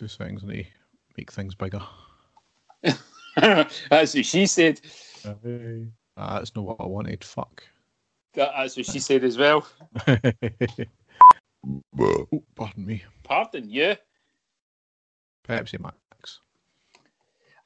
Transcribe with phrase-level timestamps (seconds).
[0.00, 0.64] Two I need to
[1.18, 1.82] make things bigger.
[3.36, 4.80] that's what she said.
[6.16, 7.22] Ah, that's not what I wanted.
[7.22, 7.62] Fuck.
[8.32, 9.66] That, that's what she said as well.
[10.08, 10.16] oh,
[12.54, 13.04] pardon me.
[13.24, 13.94] Pardon you.
[15.46, 16.40] Pepsi Max.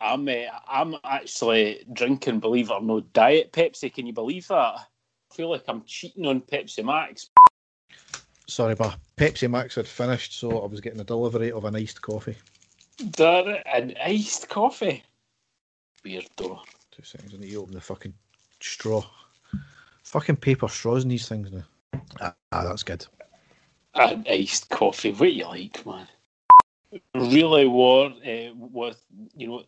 [0.00, 3.94] I'm uh, I'm actually drinking, believe it or not, diet Pepsi.
[3.94, 4.56] Can you believe that?
[4.56, 4.82] I
[5.32, 7.30] feel like I'm cheating on Pepsi Max.
[8.46, 12.02] Sorry, but Pepsi Max had finished, so I was getting a delivery of an iced
[12.02, 12.36] coffee.
[13.16, 15.02] That an iced coffee.
[16.04, 16.60] Weird though.
[16.90, 18.14] Two seconds, I need to open the fucking
[18.60, 19.02] straw.
[20.04, 21.64] Fucking paper straws in these things now.
[22.20, 23.06] Ah, ah that's good.
[23.94, 25.12] An iced coffee.
[25.12, 26.06] What you like, man?
[27.14, 29.02] Really war uh, with
[29.34, 29.64] you know.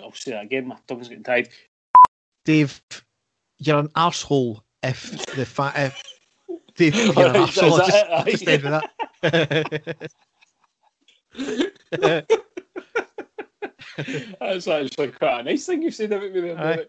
[0.00, 0.68] I'll say that again.
[0.68, 1.48] My tongue's getting tied.
[2.44, 2.80] Dave,
[3.58, 5.74] you're an arsehole if the fat.
[5.76, 6.02] If,
[6.80, 7.86] Dave, you're an arsehole.
[7.86, 8.82] Just, just end with
[9.20, 10.08] that.
[14.40, 16.58] That's actually quite a nice thing you've said about me there.
[16.58, 16.86] Aye.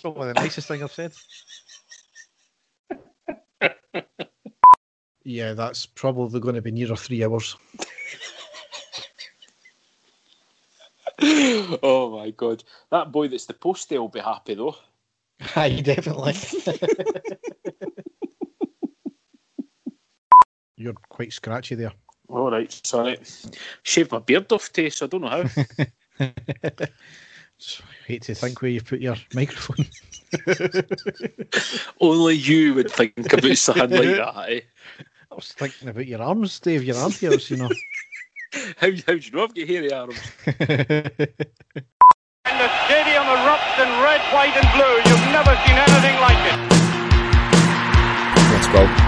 [0.00, 1.12] Probably the nicest thing I've said.
[5.22, 7.58] yeah, that's probably going to be nearer three hours.
[11.20, 14.76] oh my god, that boy that's the postie will be happy though.
[15.56, 16.32] Aye, definitely.
[20.76, 21.92] You're quite scratchy there.
[22.28, 23.18] All right, sorry.
[23.82, 25.44] Shaved my beard off today, so I don't know how.
[27.58, 29.86] Just hate to think where you put your microphone.
[32.00, 34.46] Only you would think about something like that.
[34.48, 34.60] Eh?
[35.30, 36.84] I was thinking about your arms, Dave.
[36.84, 37.70] Your arm hairs, you know.
[38.76, 40.18] how how do you know I've got hairy arms?
[40.46, 40.58] and
[42.44, 44.96] the stadium erupts in red, white, and blue.
[45.08, 46.58] You've never seen anything like it.
[48.52, 49.05] Let's go.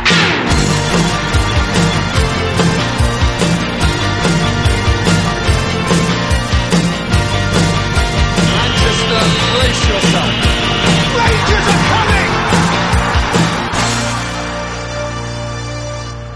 [9.68, 10.32] Manchester, brace yourself.
[11.18, 12.28] Rangers are coming!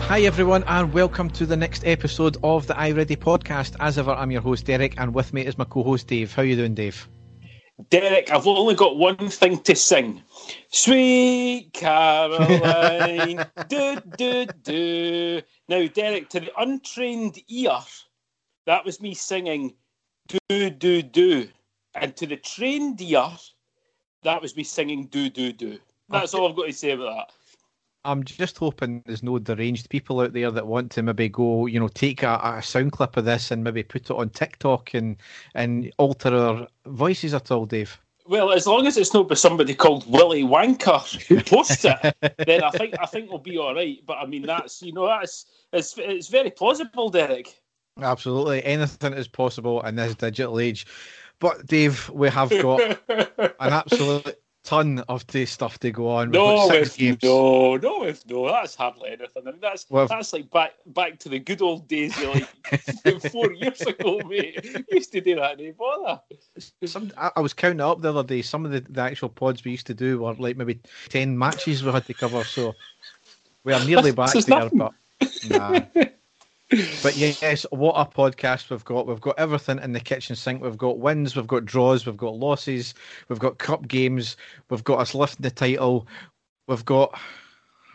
[0.07, 3.75] Hi, everyone, and welcome to the next episode of the iReady podcast.
[3.81, 6.35] As ever, I'm your host, Derek, and with me is my co host, Dave.
[6.35, 7.09] How you doing, Dave?
[7.89, 10.23] Derek, I've only got one thing to sing.
[10.71, 15.41] Sweet Caroline, do, do, do.
[15.69, 17.79] Now, Derek, to the untrained ear,
[18.67, 19.75] that was me singing
[20.49, 21.49] do, do, do.
[21.95, 23.29] And to the trained ear,
[24.23, 25.79] that was me singing do, do, do.
[26.09, 27.35] That's all I've got to say about that.
[28.05, 31.79] I'm just hoping there's no deranged people out there that want to maybe go, you
[31.79, 35.17] know, take a, a sound clip of this and maybe put it on TikTok and
[35.55, 37.99] and alter our voices at all, Dave.
[38.27, 42.17] Well, as long as it's not by somebody called Willy Wanker who posts it,
[42.47, 43.99] then I think I think we'll be all right.
[44.05, 47.55] But I mean, that's you know, that's it's it's very plausible, Derek.
[48.01, 50.87] Absolutely, anything is possible in this digital age.
[51.43, 52.81] But Dave, we have got
[53.11, 56.29] an absolute ton of day stuff to go on.
[56.29, 57.19] We've No, got six if, games.
[57.25, 59.43] no, no, if no, that's hardly anything.
[59.49, 62.49] I mean, that's Well- that's like back back to the good old days, like
[63.33, 64.65] four years ago, mate.
[64.65, 66.21] You used to do that, no bother.
[66.87, 68.41] Some, I, I was counting up the other day.
[68.43, 70.79] Some of the, the actual pods we used to do were like maybe
[71.09, 72.45] ten matches we had to cover.
[72.45, 72.73] So
[73.65, 74.79] we are nearly back there, nothing.
[74.79, 74.93] but
[75.51, 75.81] nah.
[77.03, 79.07] But yes, what a podcast we've got.
[79.07, 80.63] We've got everything in the kitchen sink.
[80.63, 82.95] We've got wins, we've got draws, we've got losses,
[83.29, 84.37] we've got cup games,
[84.71, 86.07] we've got us lifting the title,
[86.69, 87.19] we've got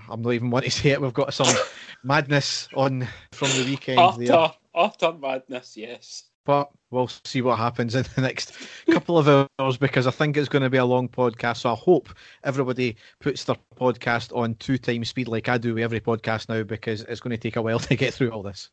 [0.09, 1.53] I'm not even wanting to say it, we've got some
[2.03, 4.35] madness on from the weekend there.
[4.35, 6.25] Utter, utter madness, yes.
[6.47, 8.53] But we'll see what happens in the next
[8.89, 11.57] couple of hours because I think it's going to be a long podcast.
[11.57, 12.07] So I hope
[12.41, 16.63] everybody puts their podcast on two times speed like I do with every podcast now
[16.63, 18.69] because it's going to take a while to get through all this.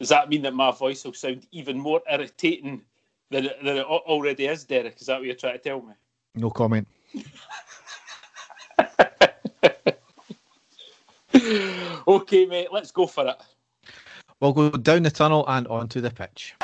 [0.00, 2.82] Does that mean that my voice will sound even more irritating
[3.30, 5.00] than it, than it already is, Derek?
[5.00, 5.94] Is that what you're trying to tell me?
[6.34, 6.88] No comment.
[12.06, 13.36] Okay, mate, let's go for it.
[14.40, 16.54] We'll go down the tunnel and onto the pitch.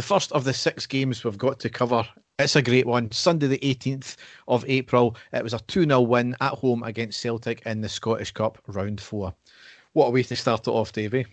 [0.00, 2.08] The first of the six games we've got to cover.
[2.38, 3.12] It's a great one.
[3.12, 4.16] Sunday, the 18th
[4.48, 5.14] of April.
[5.30, 8.98] It was a 2 0 win at home against Celtic in the Scottish Cup round
[8.98, 9.34] four.
[9.92, 11.26] What a way to start it off, Davey.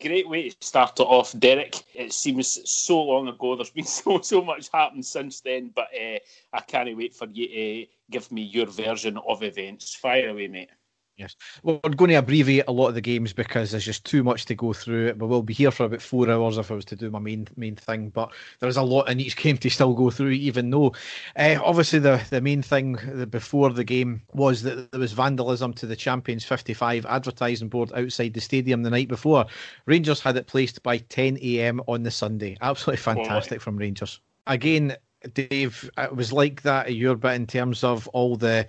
[0.00, 1.74] Great way to start it off, Derek.
[1.92, 3.56] It seems so long ago.
[3.56, 6.20] There's been so so much happened since then, but uh,
[6.52, 9.96] I can't wait for you to give me your version of events.
[9.96, 10.70] Fire away, mate.
[11.16, 11.36] Yes.
[11.62, 14.46] Well, we're going to abbreviate a lot of the games because there's just too much
[14.46, 15.12] to go through.
[15.14, 17.18] But We will be here for about four hours if I was to do my
[17.18, 20.30] main main thing, but there is a lot in each game to still go through,
[20.30, 20.94] even though
[21.36, 25.86] uh, obviously the, the main thing before the game was that there was vandalism to
[25.86, 29.44] the Champions 55 advertising board outside the stadium the night before.
[29.86, 31.80] Rangers had it placed by 10 a.m.
[31.88, 32.56] on the Sunday.
[32.62, 34.20] Absolutely fantastic from Rangers.
[34.46, 34.96] Again,
[35.34, 38.66] Dave, it was like that at your bit in terms of all the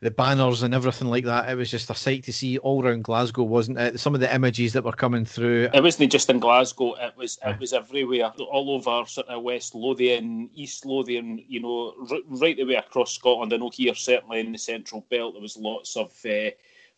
[0.00, 1.50] the banners and everything like that.
[1.50, 3.98] It was just a sight to see all around Glasgow, wasn't it?
[3.98, 5.68] Some of the images that were coming through.
[5.72, 6.94] It wasn't just in Glasgow.
[6.94, 11.44] It was it was everywhere, all over sort of West Lothian, East Lothian.
[11.48, 11.94] You know,
[12.28, 13.52] right the way across Scotland.
[13.52, 16.12] I know here certainly in the Central Belt there was lots of.
[16.24, 16.50] Uh,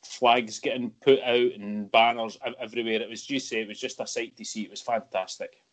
[0.07, 3.01] flags getting put out and banners everywhere.
[3.01, 4.63] It was just it was just a sight to see.
[4.63, 5.64] It was fantastic.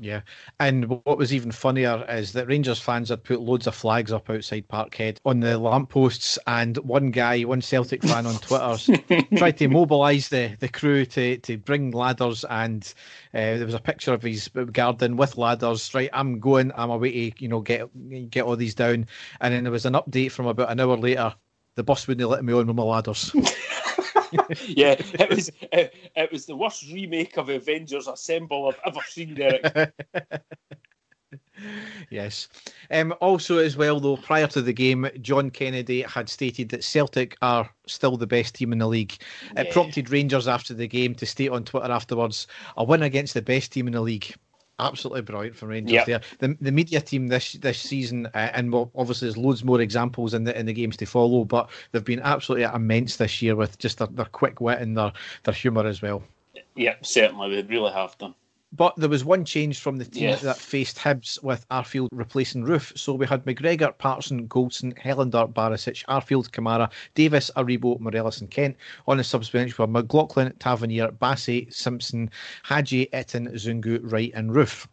[0.00, 0.20] Yeah,
[0.60, 4.30] and what was even funnier is that Rangers fans had put loads of flags up
[4.30, 9.66] outside Parkhead on the lampposts, and one guy, one Celtic fan on Twitter, tried to
[9.66, 12.94] mobilise the, the crew to, to bring ladders, and
[13.34, 15.92] uh, there was a picture of his garden with ladders.
[15.92, 17.88] Right, I'm going, I'm away to you know get
[18.30, 19.06] get all these down,
[19.40, 21.34] and then there was an update from about an hour later.
[21.74, 23.34] The bus wouldn't let me on with my ladders.
[24.66, 29.34] yeah, it was it, it, was the worst remake of Avengers Assemble I've ever seen,
[29.34, 29.92] Derek.
[32.10, 32.48] yes.
[32.90, 37.36] Um, also, as well, though, prior to the game, John Kennedy had stated that Celtic
[37.42, 39.16] are still the best team in the league.
[39.54, 39.62] Yeah.
[39.62, 42.46] It prompted Rangers after the game to state on Twitter afterwards
[42.76, 44.34] a win against the best team in the league
[44.78, 46.06] absolutely brilliant for Rangers yep.
[46.06, 46.20] there.
[46.38, 50.34] The the media team this this season, uh, and well, obviously there's loads more examples
[50.34, 53.78] in the in the games to follow, but they've been absolutely immense this year with
[53.78, 55.12] just their, their quick wit and their
[55.44, 56.22] their humour as well.
[56.74, 58.34] Yeah, certainly they really have done.
[58.72, 60.42] But there was one change from the team yes.
[60.42, 62.96] that faced Hibs with Arfield replacing Roofe.
[62.98, 68.76] So we had McGregor, Patterson, Goldson, Helander, Barisic, Arfield, Kamara, Davis, Aribo, Morelos, and Kent.
[69.06, 72.30] On the subs bench were McLaughlin, Tavernier, Bassey, Simpson,
[72.62, 74.86] Hagi, Itten, Zungu, Wright, and Roofe.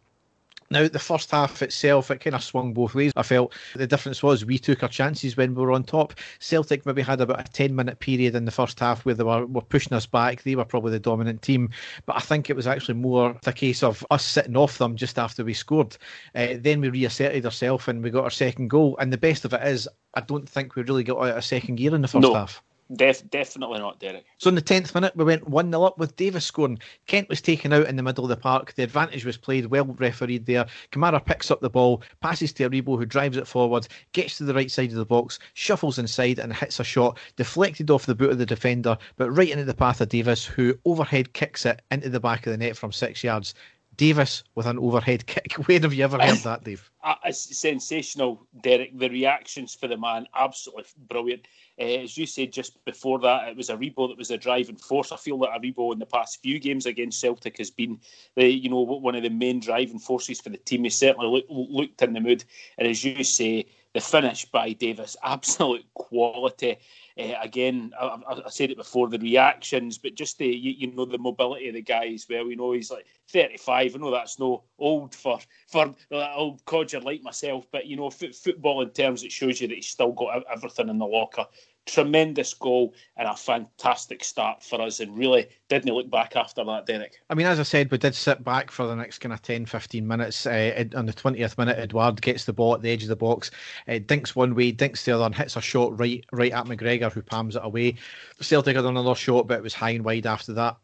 [0.70, 3.12] Now, the first half itself, it kind of swung both ways.
[3.16, 6.14] I felt the difference was we took our chances when we were on top.
[6.38, 9.46] Celtic maybe had about a 10 minute period in the first half where they were,
[9.46, 10.42] were pushing us back.
[10.42, 11.70] They were probably the dominant team.
[12.06, 15.18] But I think it was actually more the case of us sitting off them just
[15.18, 15.96] after we scored.
[16.34, 18.96] Uh, then we reasserted ourselves and we got our second goal.
[18.98, 21.76] And the best of it is, I don't think we really got out of second
[21.76, 22.34] gear in the first no.
[22.34, 22.62] half.
[22.94, 24.24] Def- definitely not, Derek.
[24.38, 26.78] So in the tenth minute, we went one 0 up with Davis scoring.
[27.06, 28.74] Kent was taken out in the middle of the park.
[28.74, 30.66] The advantage was played, well refereed there.
[30.92, 34.54] Kamara picks up the ball, passes to Aribo, who drives it forward, gets to the
[34.54, 38.30] right side of the box, shuffles inside and hits a shot, deflected off the boot
[38.30, 42.08] of the defender, but right into the path of Davis, who overhead kicks it into
[42.08, 43.54] the back of the net from six yards.
[43.96, 45.52] Davis with an overhead kick.
[45.66, 46.90] Where have you ever heard that, Dave?
[47.24, 48.98] It's sensational, Derek.
[48.98, 51.46] The reactions for the man, absolutely brilliant.
[51.78, 55.12] Uh, as you said just before that, it was Aribo that was the driving force.
[55.12, 58.00] I feel that Aribo in the past few games against Celtic has been,
[58.34, 60.84] the you know, one of the main driving forces for the team.
[60.84, 62.44] He certainly look, looked in the mood,
[62.78, 63.66] and as you say,
[63.96, 66.76] the finish by Davis, absolute quality.
[67.18, 71.06] Uh, again, I, I, said it before, the reactions, but just the you, you, know
[71.06, 72.46] the mobility of the guy as well.
[72.50, 73.94] You know he's like 35.
[73.94, 75.38] I know that's no old for
[75.68, 79.68] for old codger like myself, but you know f- football in terms it shows you
[79.68, 81.46] that he's still got everything in the locker
[81.86, 86.86] tremendous goal and a fantastic start for us and really didn't look back after that,
[86.86, 87.14] Derek.
[87.30, 89.66] I mean, as I said, we did sit back for the next kind of 10,
[89.66, 90.46] 15 minutes.
[90.46, 93.50] Uh, on the 20th minute, Edouard gets the ball at the edge of the box,
[93.88, 97.10] uh, dinks one way, dinks the other, and hits a shot right right at McGregor,
[97.10, 97.96] who palms it away.
[98.40, 100.76] Celtic had another shot, but it was high and wide after that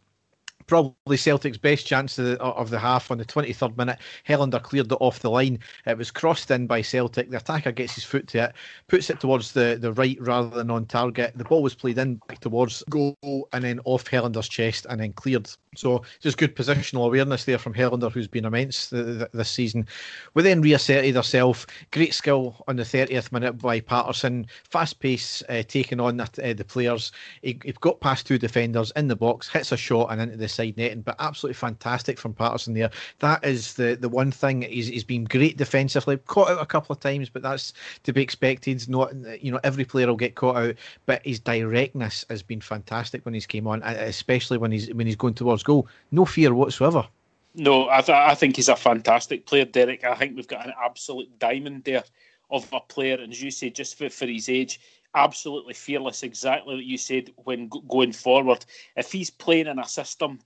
[0.73, 3.99] probably Celtic's best chance of the, of the, half on the 23rd minute.
[4.26, 5.59] Helander cleared it off the line.
[5.87, 7.29] It was crossed in by Celtic.
[7.29, 8.55] The attacker gets his foot to it,
[8.88, 11.35] puts it towards the, the right rather than on target.
[11.37, 13.19] The ball was played in back towards goal
[13.52, 15.47] and then off Helander's chest and then cleared.
[15.76, 19.87] So just good positional awareness there from Helander, who's been immense this season.
[20.33, 21.67] We then reasserted ourselves.
[21.91, 24.47] Great skill on the 30th minute by Patterson.
[24.64, 27.12] Fast pace uh, taking on the, uh, the players.
[27.43, 30.62] He, he got past two defenders in the box, hits a shot and into the
[30.62, 32.90] side netting, but absolutely fantastic from Patterson there.
[33.19, 34.62] That is the the one thing.
[34.62, 37.73] He's, he's been great defensively, caught out a couple of times, but that's
[38.04, 38.88] to be expected.
[38.88, 40.75] Not you know every player will get caught out,
[41.07, 45.16] but his directness has been fantastic when he's came on, especially when he's when he's
[45.16, 45.88] going towards goal.
[46.11, 47.07] No fear whatsoever.
[47.54, 50.04] No, I, th- I think he's a fantastic player, Derek.
[50.04, 52.04] I think we've got an absolute diamond there
[52.50, 54.81] of a player, and as you say, just for, for his age,
[55.14, 56.23] absolutely fearless.
[56.23, 58.64] Exactly what you said when g- going forward.
[58.97, 60.38] If he's playing in a system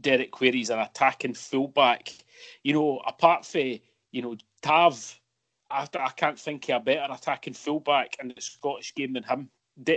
[0.00, 2.12] Derek Query's an attacking fullback.
[2.62, 3.78] You know, apart from
[4.12, 5.20] you know Tav,
[5.70, 9.50] I, I can't think of a better attacking fullback in the Scottish game than him.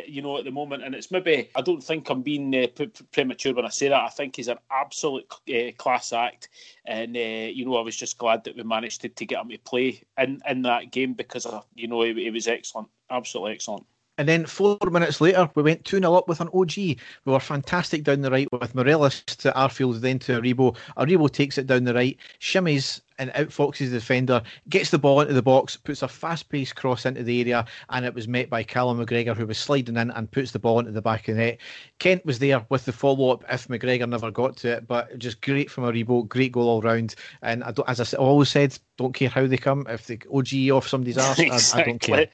[0.08, 0.84] you know, at the moment.
[0.84, 2.68] And it's maybe, I don't think I'm being uh,
[3.12, 4.04] premature when I say that.
[4.04, 6.50] I think he's an absolute uh, class act.
[6.86, 9.50] And, uh, you know, I was just glad that we managed to, to get him
[9.50, 12.90] to play in, in that game because, of, you know, he, he was excellent.
[13.10, 13.86] Absolutely excellent.
[14.18, 16.76] And then four minutes later, we went 2 0 up with an OG.
[16.78, 20.76] We were fantastic down the right with Morelos to Arfield, then to Aribo.
[20.98, 25.34] Aribo takes it down the right, shimmies and outfoxes the defender, gets the ball into
[25.34, 28.64] the box, puts a fast paced cross into the area, and it was met by
[28.64, 31.42] Callum McGregor, who was sliding in and puts the ball into the back of the
[31.42, 31.58] net.
[32.00, 35.42] Kent was there with the follow up if McGregor never got to it, but just
[35.42, 37.16] great from a Aribo, great goal all round.
[37.42, 39.86] And I as I always said, don't care how they come.
[39.88, 41.80] If the OG off somebody's arse, exactly.
[41.80, 42.28] I, I, don't care.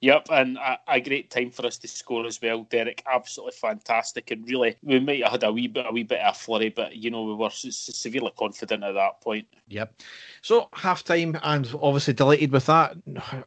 [0.00, 3.02] Yep, and a, a, great time for us to score as well, Derek.
[3.10, 6.34] Absolutely fantastic, and really, we might have had a wee bit, a wee bit of
[6.34, 9.46] a flurry, but you know, we were severely confident at that point.
[9.68, 9.94] Yep.
[10.42, 12.96] So half time, and obviously delighted with that.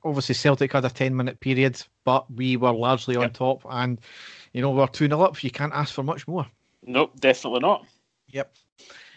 [0.03, 3.99] Obviously, Celtic had a 10 minute period, but we were largely on top, and
[4.53, 5.43] you know, we're 2 0 up.
[5.43, 6.45] You can't ask for much more.
[6.85, 7.85] Nope, definitely not.
[8.27, 8.53] Yep.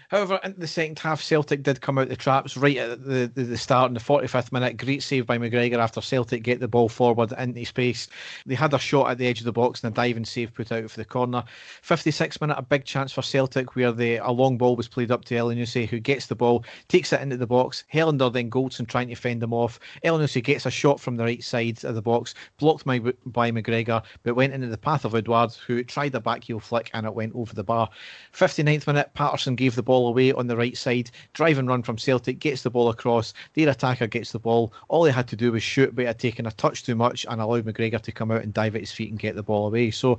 [0.09, 3.43] However, in the second half, Celtic did come out the traps right at the, the,
[3.43, 4.77] the, start in the 45th minute.
[4.77, 8.07] Great save by McGregor after Celtic get the ball forward into space.
[8.47, 10.71] They had a shot at the edge of the box and a diving save put
[10.71, 11.43] out for the corner.
[11.83, 15.25] 56th minute, a big chance for Celtic where the, a long ball was played up
[15.25, 17.83] to Elyounoussi, who gets the ball, takes it into the box.
[17.93, 19.81] Helander then Goldson trying to fend him off.
[20.05, 24.05] Elyounoussi gets a shot from the right side of the box, blocked by, by McGregor,
[24.23, 27.35] but went into the path of Edouard, who tried a backheel flick and it went
[27.35, 27.91] over the bar.
[28.33, 31.11] 59th minute, Patterson gave the ball ball away on the right side.
[31.33, 33.33] Drive and run from Celtic, gets the ball across.
[33.55, 34.73] Their attacker gets the ball.
[34.88, 37.41] All they had to do was shoot, but had taken a touch too much and
[37.41, 39.91] allowed McGregor to come out and dive at his feet and get the ball away.
[39.91, 40.19] So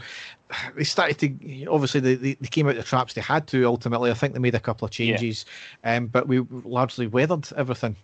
[0.76, 4.10] they started to, obviously, they, they, came out of the traps they had to ultimately.
[4.10, 5.46] I think they made a couple of changes,
[5.84, 5.98] yeah.
[5.98, 7.96] um, but we largely weathered everything.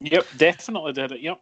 [0.00, 1.20] Yep, definitely did it.
[1.20, 1.40] Yep.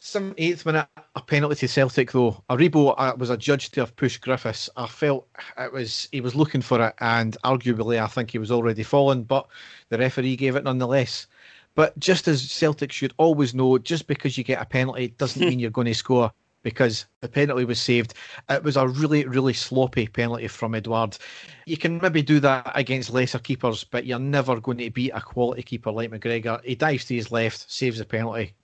[0.00, 0.86] 78th minute,
[1.16, 2.42] a penalty to Celtic though.
[2.48, 4.70] Aribo uh, was adjudged to have pushed Griffiths.
[4.76, 5.26] I felt
[5.58, 9.24] it was he was looking for it, and arguably I think he was already fallen,
[9.24, 9.48] but
[9.88, 11.26] the referee gave it nonetheless.
[11.74, 15.58] But just as Celtic should always know, just because you get a penalty doesn't mean
[15.58, 18.14] you're going to score because the penalty was saved.
[18.48, 21.18] It was a really, really sloppy penalty from Edouard.
[21.66, 25.20] You can maybe do that against lesser keepers, but you're never going to beat a
[25.20, 26.62] quality keeper like McGregor.
[26.64, 28.54] He dives to his left, saves the penalty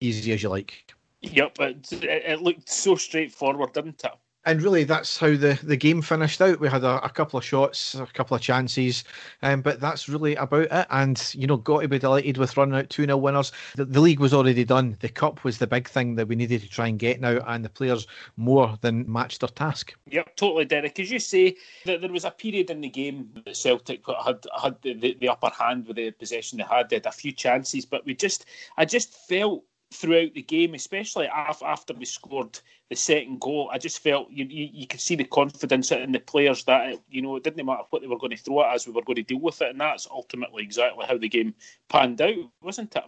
[0.00, 0.94] easy as you like.
[1.20, 4.12] Yep, it, it looked so straightforward, didn't it?
[4.48, 6.58] and really that's how the, the game finished out.
[6.58, 9.04] We had a, a couple of shots, a couple of chances,
[9.42, 10.86] um, but that's really about it.
[10.88, 13.52] And you know, got to be delighted with running out two 0 winners.
[13.76, 14.96] The, the, league was already done.
[15.00, 17.62] The cup was the big thing that we needed to try and get now, and
[17.62, 18.06] the players
[18.38, 19.94] more than matched their task.
[20.06, 20.98] Yep, totally, Derek.
[20.98, 24.80] As you say, that there was a period in the game that Celtic had had
[24.80, 26.88] the, the, the upper hand with the possession they had.
[26.88, 28.46] They had a few chances, but we just,
[28.78, 32.58] I just felt throughout the game, especially after we scored
[32.90, 33.70] the second goal.
[33.72, 37.22] I just felt you, you, you could see the confidence in the players that you
[37.22, 39.16] know it didn't matter what they were going to throw at us, we were going
[39.16, 41.54] to deal with it, and that's ultimately exactly how the game
[41.88, 43.04] panned out, wasn't it?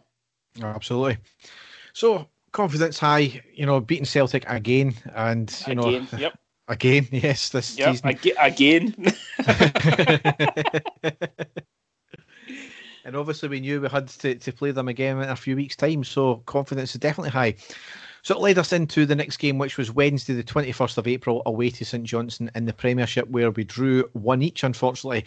[0.63, 1.19] Absolutely.
[1.93, 6.39] So confidence high, you know, beating Celtic again, and you again, know, yep.
[6.69, 8.17] Again, yes, this yep, season.
[8.39, 8.95] again.
[13.11, 15.75] and obviously we knew we had to, to play them again in a few weeks'
[15.75, 17.57] time, so confidence is definitely high.
[18.23, 21.43] So it led us into the next game, which was Wednesday, the 21st of April,
[21.45, 25.25] away to St Johnstone in the Premiership, where we drew one each, unfortunately.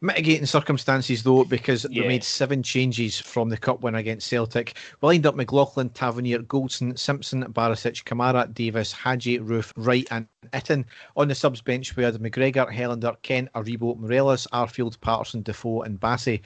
[0.00, 2.02] Mitigating circumstances, though, because yeah.
[2.02, 4.76] we made seven changes from the Cup win against Celtic.
[5.00, 10.84] We lined up McLaughlin, Tavernier, Goldson, Simpson, Barisic, Kamara, Davis, Hagi, Roofe, Wright, and Itten.
[11.16, 15.98] On the subs bench, we had McGregor, Helander, Kent, Aribo, Morelos, Arfield, Patterson, Defoe, and
[15.98, 16.42] Bassey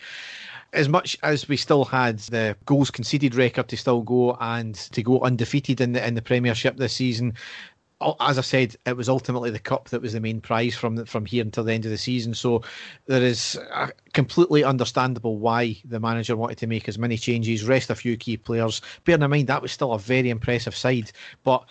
[0.72, 5.02] as much as we still had the goals conceded record to still go and to
[5.02, 7.34] go undefeated in the in the Premiership this season,
[8.00, 11.04] uh, as I said, it was ultimately the cup that was the main prize from
[11.04, 12.34] from here until the end of the season.
[12.34, 12.62] So
[13.06, 17.90] there is uh, completely understandable why the manager wanted to make as many changes, rest
[17.90, 18.80] a few key players.
[19.04, 21.12] Bearing in mind that was still a very impressive side,
[21.44, 21.64] but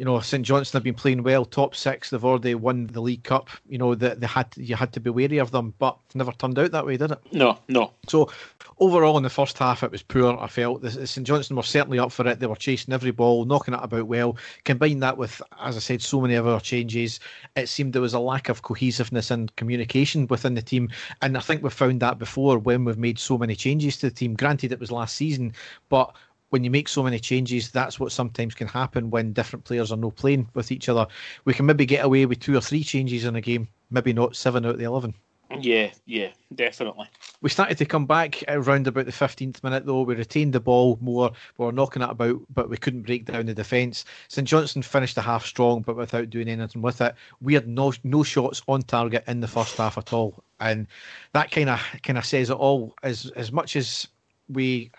[0.00, 2.08] you know, St Johnstone have been playing well, top six.
[2.08, 3.50] They've already won the League Cup.
[3.68, 6.32] You know, that they had to, you had to be wary of them, but never
[6.32, 7.20] turned out that way, did it?
[7.32, 7.92] No, no.
[8.08, 8.30] So
[8.78, 10.38] overall, in the first half, it was poor.
[10.40, 12.40] I felt the, St Johnstone were certainly up for it.
[12.40, 14.38] They were chasing every ball, knocking it about well.
[14.64, 17.20] Combine that with, as I said, so many other changes,
[17.54, 20.88] it seemed there was a lack of cohesiveness and communication within the team.
[21.20, 24.16] And I think we've found that before when we've made so many changes to the
[24.16, 24.32] team.
[24.32, 25.52] Granted, it was last season,
[25.90, 26.16] but
[26.50, 29.96] when you make so many changes, that's what sometimes can happen when different players are
[29.96, 31.06] no playing with each other.
[31.44, 34.36] We can maybe get away with two or three changes in a game, maybe not
[34.36, 35.14] seven out of the eleven.
[35.58, 37.08] Yeah, yeah, definitely.
[37.40, 40.02] We started to come back around about the 15th minute, though.
[40.02, 41.32] We retained the ball more.
[41.58, 44.04] We were knocking it about, but we couldn't break down the defence.
[44.28, 47.14] St Johnstone finished the half strong, but without doing anything with it.
[47.40, 50.86] We had no no shots on target in the first half at all, and
[51.32, 52.94] that kind of kind of says it all.
[53.02, 54.06] As as much as
[54.48, 54.90] we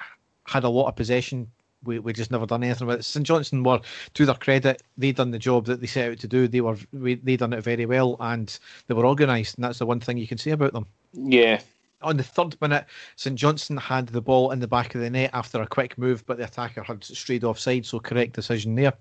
[0.51, 1.47] had a lot of possession
[1.83, 3.03] we, we just never done anything with it.
[3.03, 3.81] St Johnstone were,
[4.13, 6.47] to their credit, they done the job that they set out to do.
[6.47, 9.85] They were we, they done it very well and they were organised, and that's the
[9.85, 10.85] one thing you can say about them.
[11.13, 11.61] Yeah,
[12.01, 15.31] on the third minute, St Johnstone had the ball in the back of the net
[15.33, 18.93] after a quick move, but the attacker had strayed offside, so correct decision there.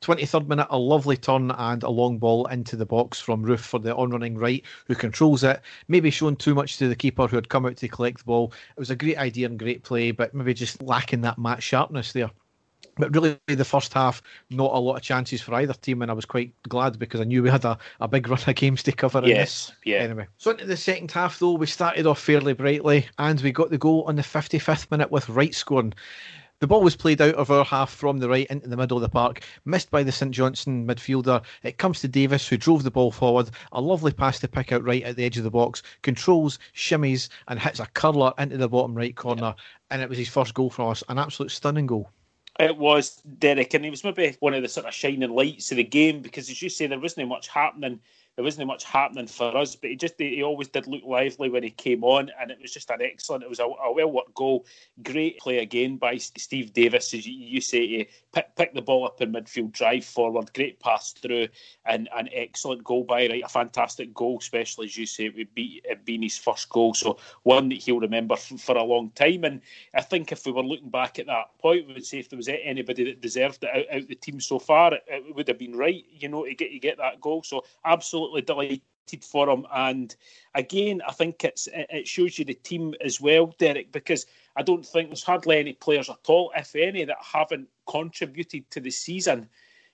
[0.00, 3.80] 23rd minute, a lovely turn and a long ball into the box from Roofe for
[3.80, 5.60] the on running Wright, who controls it.
[5.88, 8.52] Maybe shown too much to the keeper who had come out to collect the ball.
[8.76, 12.12] It was a great idea and great play, but maybe just lacking that match sharpness
[12.12, 12.30] there.
[12.96, 16.14] But really, the first half, not a lot of chances for either team, and I
[16.14, 18.92] was quite glad because I knew we had a, a big run of games to
[18.92, 19.22] cover.
[19.24, 19.98] Yes, yeah.
[19.98, 23.70] Anyway, so into the second half, though, we started off fairly brightly, and we got
[23.70, 25.94] the goal on the 55th minute with Wright scoring.
[26.62, 29.02] The ball was played out of our half from the right into the middle of
[29.02, 31.42] the park, missed by the St Johnstone midfielder.
[31.64, 33.50] It comes to Davis, who drove the ball forward.
[33.72, 37.30] A lovely pass to pick out Wright at the edge of the box, controls, shimmies,
[37.48, 39.42] and hits a curler into the bottom right corner.
[39.42, 39.64] Yeah.
[39.90, 41.02] And it was his first goal for us.
[41.08, 42.10] An absolute stunning goal.
[42.60, 45.78] It was Derek, and he was maybe one of the sort of shining lights of
[45.78, 48.00] the game because, as you say, there wasn't much happening
[48.36, 51.62] there wasn't much happening for us, but he just he always did look lively when
[51.62, 53.44] he came on, and it was just an excellent.
[53.44, 54.66] It was a, a well worked goal,
[55.02, 59.20] great play again by Steve Davis, as you, say, to pick, pick the ball up
[59.20, 61.48] in midfield, drive forward, great pass through,
[61.84, 65.54] and an excellent goal by Wright, a fantastic goal, especially as you say, it would
[65.54, 69.44] be his first goal, so one that he'll remember for, for a long time.
[69.44, 69.60] And
[69.94, 72.36] I think if we were looking back at that point, we would say if there
[72.38, 75.58] was anybody that deserved it out, out the team so far, it, it would have
[75.58, 77.42] been Wright, you know, to get you get that goal.
[77.42, 79.66] So absolutely absolutely delighted for him.
[79.72, 80.14] And
[80.54, 84.26] again, I think it's it shows you the team as well, Derek, because
[84.56, 88.80] I don't think there's hardly any players at all, if any, that haven't contributed to
[88.80, 89.48] the season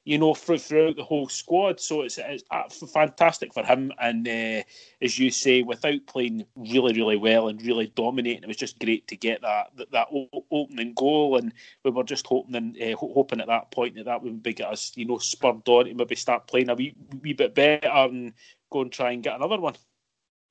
[0.08, 1.78] you know, throughout the whole squad.
[1.78, 3.92] So it's, it's fantastic for him.
[4.00, 4.62] And uh,
[5.02, 9.06] as you say, without playing really, really well and really dominating, it was just great
[9.08, 10.08] to get that that, that
[10.50, 11.36] opening goal.
[11.36, 11.52] And
[11.84, 14.68] we were just hoping and uh, hoping at that point that that would be get
[14.68, 18.32] us, you know, spurred on to maybe start playing a wee, wee bit better and
[18.72, 19.74] go and try and get another one.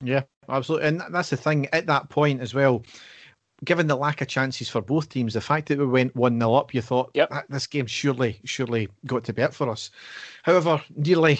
[0.04, 0.86] Yeah, absolutely.
[0.86, 2.84] And that's the thing at that point as well
[3.64, 6.54] given the lack of chances for both teams, the fact that we went 1 0
[6.54, 7.28] up, you thought, yep.
[7.32, 9.90] Ah, this game surely, surely got to be it for us.
[10.48, 11.38] However, nearly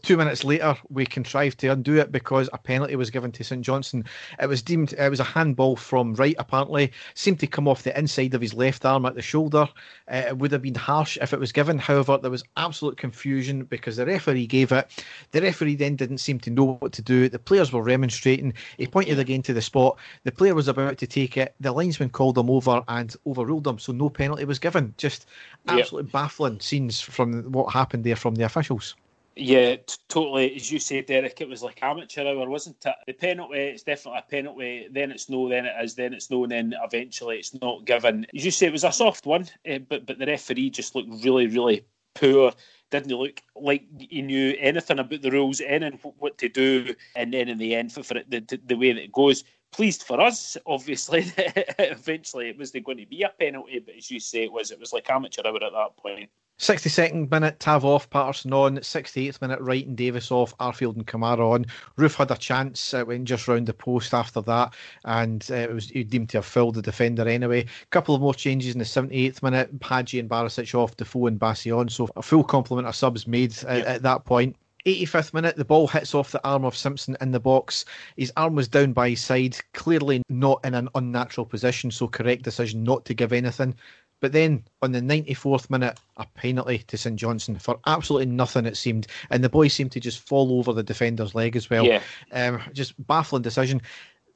[0.00, 3.60] two minutes later, we contrived to undo it because a penalty was given to St
[3.60, 4.06] Johnstone.
[4.40, 7.98] It was deemed it was a handball from Wright, apparently, seemed to come off the
[7.98, 9.68] inside of his left arm at the shoulder.
[10.10, 11.78] Uh, it would have been harsh if it was given.
[11.78, 15.04] However, there was absolute confusion because the referee gave it.
[15.32, 17.28] The referee then didn't seem to know what to do.
[17.28, 18.54] The players were remonstrating.
[18.78, 19.98] He pointed again to the spot.
[20.24, 21.54] The player was about to take it.
[21.60, 24.94] The linesman called him over and overruled him, so no penalty was given.
[24.96, 25.26] Just
[25.68, 26.12] absolutely yep.
[26.12, 28.96] baffling scenes from what happened there from the officials.
[29.36, 30.54] Yeah, t- totally.
[30.56, 32.94] As you say, Derek, it was like amateur hour, wasn't it?
[33.06, 34.88] The penalty, it's definitely a penalty.
[34.90, 38.26] Then it's no, then it is, then it's no, and then eventually it's not given.
[38.34, 41.24] As you say, it was a soft one, uh, but but the referee just looked
[41.24, 42.52] really, really poor.
[42.90, 47.48] Didn't look like he knew anything about the rules, and what to do, and then
[47.48, 50.56] in the end, for, for it, the, the way that it goes, pleased for us,
[50.66, 51.32] obviously.
[51.78, 54.72] eventually, it was going to be a penalty, but as you say, it was.
[54.72, 56.30] It was like amateur hour at that point.
[56.60, 58.76] 62nd minute, Tav off, Patterson on.
[58.76, 61.64] 68th minute, Wright and Davis off, Arfield and Kamara on.
[61.96, 64.74] Roofe had a chance, uh, went just round the post after that,
[65.06, 67.62] and uh, it was deemed to have filled the defender anyway.
[67.62, 71.40] A couple of more changes in the 78th minute, Hagi and Barisic off, Defoe and
[71.40, 71.88] Bassey on.
[71.88, 74.54] So a full complement of subs made uh, at that point.
[74.84, 77.86] 85th minute, the ball hits off the arm of Simpson in the box.
[78.16, 82.42] His arm was down by his side, clearly not in an unnatural position, so correct
[82.42, 83.74] decision not to give anything.
[84.20, 88.76] But then on the 94th minute, a penalty to St Johnstone for absolutely nothing, it
[88.76, 89.06] seemed.
[89.30, 91.84] And the boys seemed to just fall over the defender's leg as well.
[91.84, 92.02] Yeah.
[92.32, 93.80] Um, just baffling decision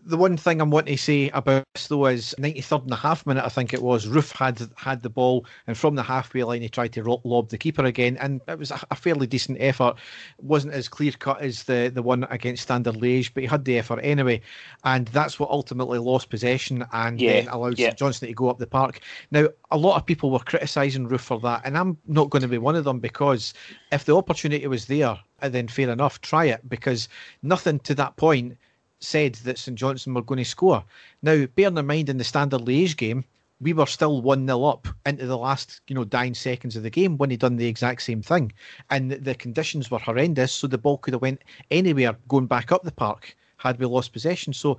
[0.06, 3.26] the one thing I'm wanting to say about this though is 93rd and a half
[3.26, 4.06] minute, I think it was.
[4.06, 7.58] Roofe had had the ball, and from the halfway line, he tried to lob the
[7.58, 9.96] keeper again, and it was a, a fairly decent effort.
[10.38, 13.78] wasn't as clear cut as the the one against Standard Liège, but he had the
[13.78, 14.40] effort anyway,
[14.84, 17.90] and that's what ultimately lost possession and yeah, then allowed yeah.
[17.94, 19.00] Johnson to go up the park.
[19.30, 22.48] Now, a lot of people were criticising Roofe for that, and I'm not going to
[22.48, 23.54] be one of them because
[23.90, 27.08] if the opportunity was there, then fair enough, try it because
[27.42, 28.56] nothing to that point
[29.04, 30.84] said that St Johnstone were going to score.
[31.22, 33.24] Now, bearing in mind in the Standard Liège game,
[33.60, 36.90] we were still 1 0 up into the last, you know, dying seconds of the
[36.90, 38.52] game when he'd done the exact same thing.
[38.90, 42.82] And the conditions were horrendous, so the ball could have went anywhere going back up
[42.82, 44.52] the park had we lost possession.
[44.52, 44.78] So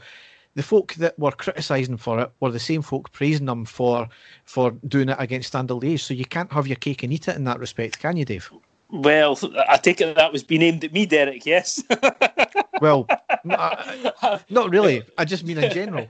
[0.55, 4.07] the folk that were criticising for it were the same folk praising them for
[4.45, 6.01] for doing it against Standard Liège.
[6.01, 8.51] So you can't have your cake and eat it in that respect, can you, Dave?
[8.91, 11.45] Well, I take it that was being aimed at me, Derek.
[11.45, 11.83] Yes.
[12.81, 13.07] well,
[13.43, 15.03] not really.
[15.17, 16.07] I just mean in general.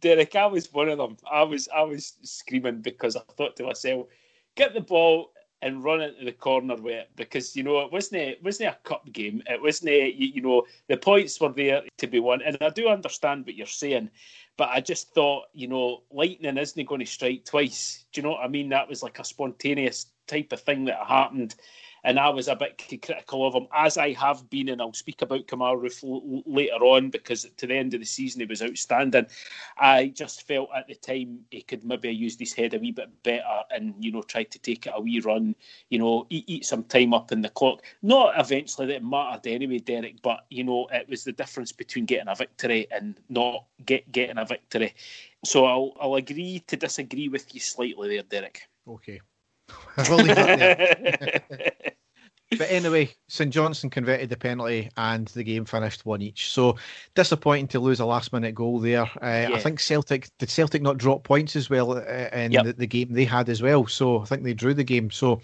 [0.00, 1.16] Derek, I was one of them.
[1.30, 4.06] I was I was screaming because I thought to myself,
[4.56, 8.20] get the ball and run into the corner with it because you know it wasn't
[8.20, 9.42] a, it wasn't a cup game.
[9.46, 12.70] It wasn't a, you, you know the points were there to be won, and I
[12.70, 14.10] do understand what you're saying,
[14.56, 18.04] but I just thought you know lightning isn't going to strike twice.
[18.12, 18.68] Do you know what I mean?
[18.70, 21.54] That was like a spontaneous type of thing that happened
[22.04, 25.22] and I was a bit critical of him, as I have been, and I'll speak
[25.22, 28.62] about Kemar Roofe l- later on because to the end of the season he was
[28.62, 29.26] outstanding.
[29.78, 32.90] I just felt at the time he could maybe have used his head a wee
[32.90, 35.54] bit better and you know tried to take it a wee run,
[35.90, 37.82] you know, eat, eat some time up in the clock.
[38.02, 42.06] Not eventually that it mattered anyway, Derek, but you know it was the difference between
[42.06, 44.94] getting a victory and not get getting a victory.
[45.44, 48.62] So I'll I'll agree to disagree with you slightly there, Derek.
[48.88, 49.20] Okay.
[50.08, 51.92] Will leave it there.
[52.58, 56.50] but anyway, St Johnstone converted the penalty and the game finished one each.
[56.50, 56.76] So
[57.14, 59.04] disappointing to lose a last minute goal there.
[59.04, 59.50] Uh, yeah.
[59.54, 62.64] I think Celtic did Celtic not drop points as well uh, in yep.
[62.64, 63.86] the, the, game they had as well.
[63.86, 65.10] So I think they drew the game.
[65.10, 65.40] So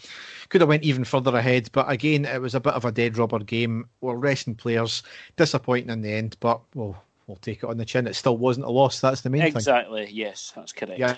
[0.48, 1.68] could have went even further ahead.
[1.72, 3.88] But again, it was a bit of a dead rubber game.
[4.00, 5.02] We're resting players.
[5.36, 8.06] Disappointing in the end, but well, we'll take it on the chin.
[8.06, 9.00] It still wasn't a loss.
[9.00, 9.62] That's the main exactly.
[9.62, 10.04] thing.
[10.04, 10.08] Exactly.
[10.12, 10.98] Yes, that's correct.
[10.98, 11.16] Yeah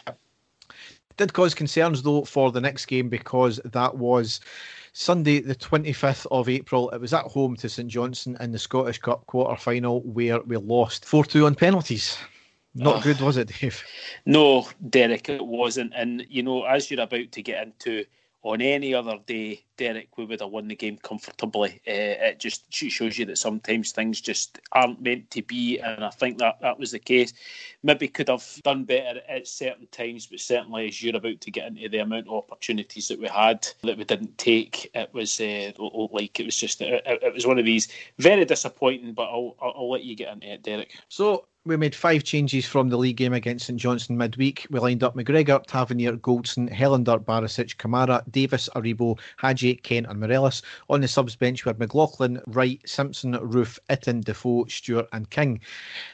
[1.20, 4.40] did cause concerns though for the next game because that was
[4.94, 6.88] Sunday, the 25th of April.
[6.90, 10.56] It was at home to St Johnstone in the Scottish Cup quarter final where we
[10.56, 12.16] lost 4 2 on penalties.
[12.74, 13.85] Not oh, good, was it, Dave?
[14.24, 15.92] No, Derek, it wasn't.
[15.94, 18.04] And, you know, as you're about to get into
[18.42, 21.81] on any other day, Derek, we would have won the game comfortably.
[21.88, 26.11] Uh, it just shows you that sometimes things just aren't meant to be, and I
[26.11, 27.33] think that that was the case.
[27.83, 31.66] Maybe could have done better at certain times, but certainly as you're about to get
[31.66, 35.73] into the amount of opportunities that we had that we didn't take, it was uh,
[36.12, 37.88] like it was just it, it was one of these
[38.19, 39.14] very disappointing.
[39.14, 40.95] But I'll, I'll, I'll let you get into it, Derek.
[41.09, 44.66] So we made five changes from the league game against St Johnstone midweek.
[44.71, 49.19] We lined up McGregor, Tavernier, Goldson, Helander, Barisic, Kamara, Davis, Aribo,
[49.76, 50.62] Kent, and Morelos.
[50.88, 55.61] On the subs bench, we had McLaughlin, Wright, Simpson, Roofe, Itten, Defoe, Stewart, and King.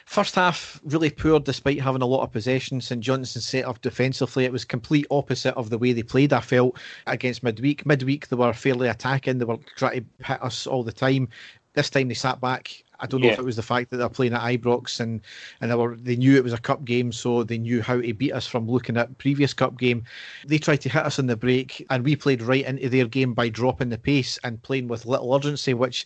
[0.05, 2.81] First half, really poor despite having a lot of possession.
[2.81, 4.45] St Johnstone set up defensively.
[4.45, 7.85] It was complete opposite of the way they played, I felt, against midweek.
[7.85, 11.29] Midweek, they were fairly attacking, they were trying to hit us all the time.
[11.73, 13.33] This time they sat back I don't know yeah.
[13.33, 15.21] if it was the fact that they're playing at Ibrox and
[15.61, 18.13] and they were they knew it was a cup game, so they knew how to
[18.13, 20.03] beat us from looking at previous cup game.
[20.45, 23.33] They tried to hit us in the break, and we played right into their game
[23.33, 26.05] by dropping the pace and playing with little urgency, which.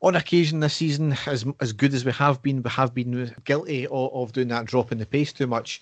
[0.00, 3.84] On occasion this season, as as good as we have been, we have been guilty
[3.88, 5.80] of, of doing that, dropping the pace too much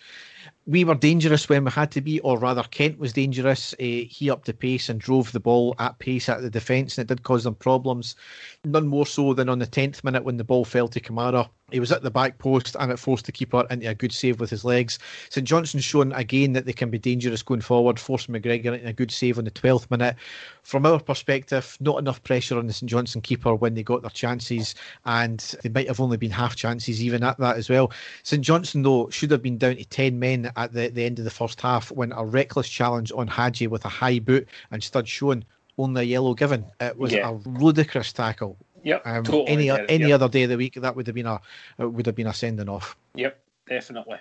[0.67, 3.73] we were dangerous when we had to be, or rather, Kent was dangerous.
[3.75, 7.09] Uh, he upped the pace and drove the ball at pace at the defence, and
[7.09, 8.17] it did cause them problems.
[8.65, 11.49] None more so than on the 10th minute when the ball fell to Kamara.
[11.73, 14.39] He was at the back post and it forced the keeper into a good save
[14.39, 15.01] with his legs.
[15.31, 18.93] St Johnstone's shown again that they can be dangerous going forward, forcing McGregor into a
[18.93, 20.15] good save on the 12th minute.
[20.63, 24.11] From our perspective, not enough pressure on the St Johnstone keeper when they got their
[24.11, 24.77] chances,
[25.07, 27.91] and they might have only been half chances even at that as well.
[28.23, 31.25] St Johnstone, though, should have been down to 10 men at the, the end of
[31.25, 35.09] the first half when a reckless challenge on Hagi with a high boot and stud
[35.09, 35.45] shown
[35.79, 36.65] only a yellow given.
[36.81, 37.29] It was yeah.
[37.29, 38.57] a ludicrous tackle.
[38.87, 39.03] Yep.
[39.05, 40.15] Um, totally any any yep.
[40.15, 41.41] other day of the week, that would have been a
[41.79, 42.97] would have been a sending off.
[43.17, 43.37] Yep,
[43.69, 44.19] definitely.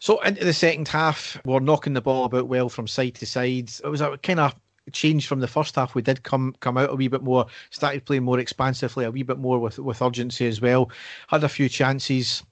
[0.00, 3.70] So into the second half, we're knocking the ball about well from side to side.
[3.84, 4.56] It was a kind of
[4.92, 5.94] change from the first half.
[5.94, 9.22] We did come come out a wee bit more, started playing more expansively, a wee
[9.22, 10.90] bit more with with urgency as well.
[11.28, 12.42] Had a few chances.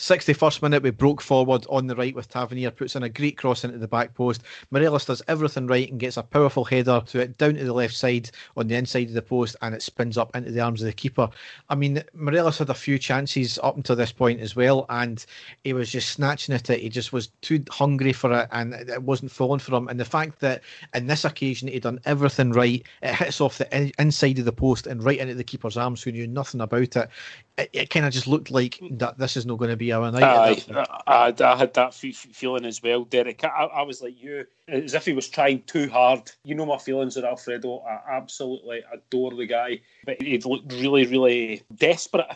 [0.00, 3.64] 61st minute, we broke forward on the right with Tavernier, puts in a great cross
[3.64, 4.42] into the back post.
[4.70, 7.94] Morelos does everything right and gets a powerful header to it down to the left
[7.94, 10.86] side on the inside of the post and it spins up into the arms of
[10.86, 11.28] the keeper.
[11.68, 15.24] I mean, Morelos had a few chances up until this point as well, and
[15.64, 16.80] he was just snatching at it.
[16.80, 19.88] He just was too hungry for it and it wasn't falling for him.
[19.88, 20.62] And the fact that
[20.94, 24.86] in this occasion he'd done everything right, it hits off the inside of the post
[24.86, 27.10] and right into the keeper's arms who knew nothing about it.
[27.58, 30.66] It, it kind of just looked like that this is not going to be night.
[30.70, 33.44] I, I, I, had that feeling as well, Derek.
[33.44, 36.30] I, I, was like you, as if he was trying too hard.
[36.44, 37.80] You know my feelings on Alfredo.
[37.80, 42.26] I absolutely adore the guy, but he looked really, really desperate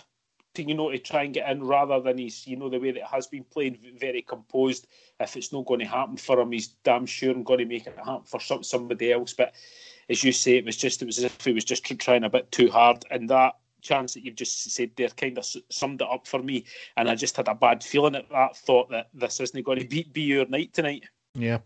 [0.55, 2.93] to you know to try and get in rather than he's you know the way
[2.93, 4.87] that has been playing very composed.
[5.21, 7.87] If it's not going to happen for him, he's damn sure I'm going to make
[7.87, 9.33] it happen for some, somebody else.
[9.33, 9.55] But
[10.09, 12.31] as you say, it was just it was as if he was just trying a
[12.31, 16.09] bit too hard, and that chance that you've just said there kind of summed it
[16.11, 16.65] up for me.
[16.97, 19.87] And I just had a bad feeling at that, thought that this isn't going to
[19.87, 21.05] be, be your night tonight.
[21.37, 21.59] Yeah.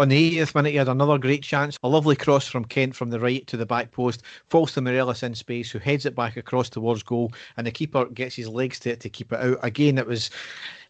[0.00, 1.78] On the 80th minute, he had another great chance.
[1.84, 4.22] A lovely cross from Kent from the right to the back post.
[4.48, 7.32] Falls to Morelos in space, who heads it back across towards goal.
[7.56, 9.58] And the keeper gets his legs to it to keep it out.
[9.62, 10.30] Again, it was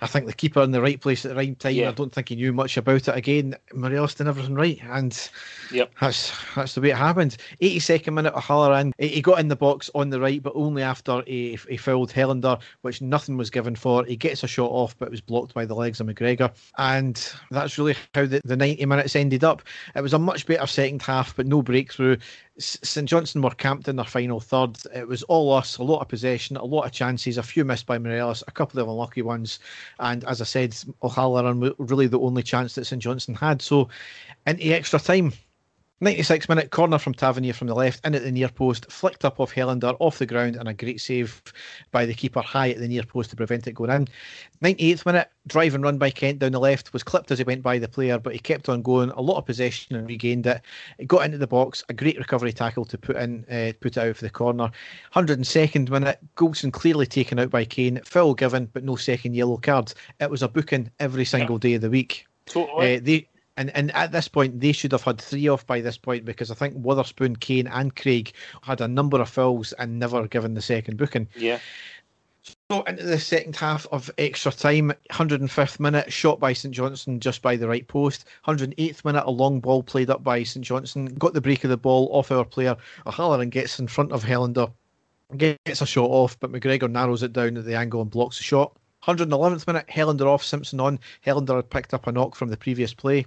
[0.03, 1.75] I think the keeper in the right place at the right time.
[1.75, 1.89] Yeah.
[1.89, 3.17] I don't think he knew much about it.
[3.17, 5.31] Again, Morelos did everything right, and
[5.71, 5.93] yep.
[6.01, 7.37] that's that's the way it happened.
[7.61, 11.59] 82nd minute, O'Halloran he got in the box on the right, but only after he,
[11.69, 14.05] he fouled Helander, which nothing was given for.
[14.05, 17.33] He gets a shot off, but it was blocked by the legs of McGregor, and
[17.51, 19.63] that's really how the, the 90 minutes ended up.
[19.95, 22.17] It was a much better second half, but no breakthrough.
[22.59, 24.77] St Johnstone were camped in their final third.
[24.95, 27.87] It was all us, a lot of possession, a lot of chances, a few missed
[27.87, 29.59] by Morelos, a couple of unlucky ones.
[29.99, 33.63] And as I said, O'Halloran really the only chance that St Johnstone had.
[33.63, 33.89] So
[34.47, 35.33] into extra time,
[36.03, 39.39] 96 minute corner from Tavernier from the left, in at the near post, flicked up
[39.39, 41.41] off Helander off the ground, and a great save
[41.93, 44.09] by the keeper high at the near post to prevent it going in.
[44.65, 47.63] 98th minute, drive and run by Kent down the left, was clipped as he went
[47.63, 50.61] by the player, but he kept on going, a lot of possession and regained it.
[50.99, 53.99] It got into the box, a great recovery tackle to put in, uh, put it
[53.99, 54.73] out for the corner.
[55.15, 59.95] 102nd minute, Goldson clearly taken out by Kane, foul given, but no second yellow cards.
[60.19, 62.27] It was a booking every single day of the week.
[62.47, 62.97] Totally.
[62.97, 65.99] Uh, they and and at this point, they should have had three off by this
[65.99, 70.27] point because I think Wotherspoon, Kane, and Craig had a number of fouls and never
[70.27, 71.29] given the second booking.
[71.37, 71.59] Yeah.
[72.71, 77.41] So into the second half of extra time, 105th minute, shot by St Johnstone just
[77.41, 78.25] by the right post.
[78.47, 81.07] 108th minute, a long ball played up by St Johnstone.
[81.07, 82.77] Got the break of the ball off our player.
[83.07, 84.73] O'Halloran gets in front of Helander,
[85.37, 88.45] gets a shot off, but McGregor narrows it down at the angle and blocks the
[88.45, 88.75] shot.
[89.05, 90.99] 111th minute, Helander off, Simpson on.
[91.25, 93.27] Helander had picked up a knock from the previous play.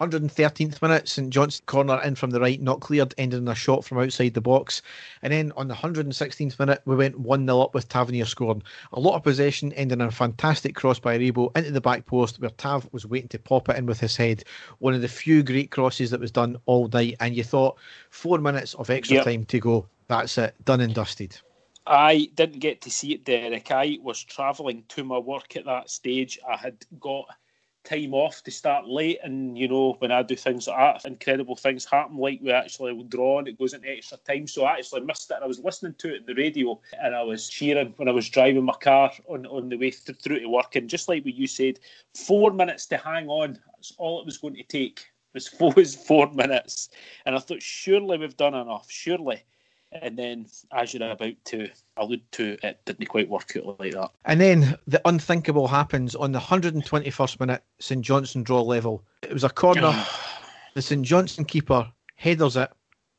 [0.00, 3.84] 113th minute, St John's corner in from the right, not cleared, ending in a shot
[3.84, 4.82] from outside the box.
[5.22, 8.64] And then on the 116th minute, we went 1 0 up with Tavernier scoring.
[8.92, 12.40] A lot of possession, ending in a fantastic cross by Aribo into the back post
[12.40, 14.42] where Tav was waiting to pop it in with his head.
[14.80, 17.16] One of the few great crosses that was done all night.
[17.20, 17.78] And you thought,
[18.10, 19.24] four minutes of extra yep.
[19.24, 19.86] time to go.
[20.08, 21.38] That's it, done and dusted.
[21.86, 23.70] I didn't get to see it, Derek.
[23.70, 26.38] I was travelling to my work at that stage.
[26.48, 27.26] I had got
[27.84, 31.54] time off to start late and you know when I do things like that incredible
[31.54, 34.46] things happen like we actually draw and it goes into extra time.
[34.46, 35.34] So I actually missed it.
[35.34, 38.12] And I was listening to it on the radio and I was cheering when I
[38.12, 40.76] was driving my car on, on the way th- through to work.
[40.76, 41.78] And just like what you said
[42.14, 45.72] four minutes to hang on that's all it was going to take it was four,
[45.76, 46.88] was four minutes.
[47.26, 48.86] And I thought surely we've done enough.
[48.90, 49.44] Surely
[50.02, 54.10] and then as you're about to allude to, it didn't quite work out like that.
[54.24, 59.02] And then the unthinkable happens on the 121st minute, St Johnstone draw level.
[59.22, 59.80] It was a corner.
[59.84, 60.46] Ah.
[60.74, 62.70] the St Johnstone keeper headers it,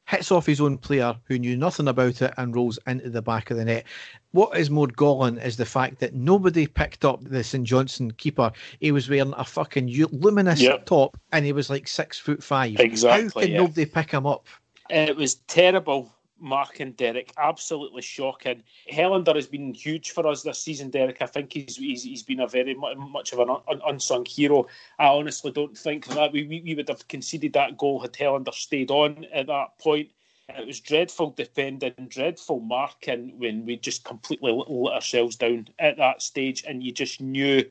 [0.07, 3.49] hits off his own player who knew nothing about it and rolls into the back
[3.49, 3.85] of the net.
[4.31, 8.51] What is more galling is the fact that nobody picked up the St Johnstone keeper.
[8.79, 10.85] He was wearing a fucking luminous yep.
[10.85, 12.79] top and he was like six foot five.
[12.79, 13.23] Exactly.
[13.23, 13.57] How can yeah.
[13.57, 14.45] nobody pick him up?
[14.89, 16.11] It was terrible.
[16.45, 17.33] Mark and Derek.
[17.37, 18.63] Absolutely shocking.
[18.89, 21.21] Helander has been huge for us this season, Derek.
[21.21, 24.67] I think he's he's, he's been a very much of an un, unsung hero.
[24.99, 28.91] I honestly don't think that we, we would have conceded that goal had Helander stayed
[28.91, 30.09] on at that point.
[30.47, 36.21] It was dreadful defending, dreadful marking when we just completely let ourselves down at that
[36.21, 37.65] stage, and you just knew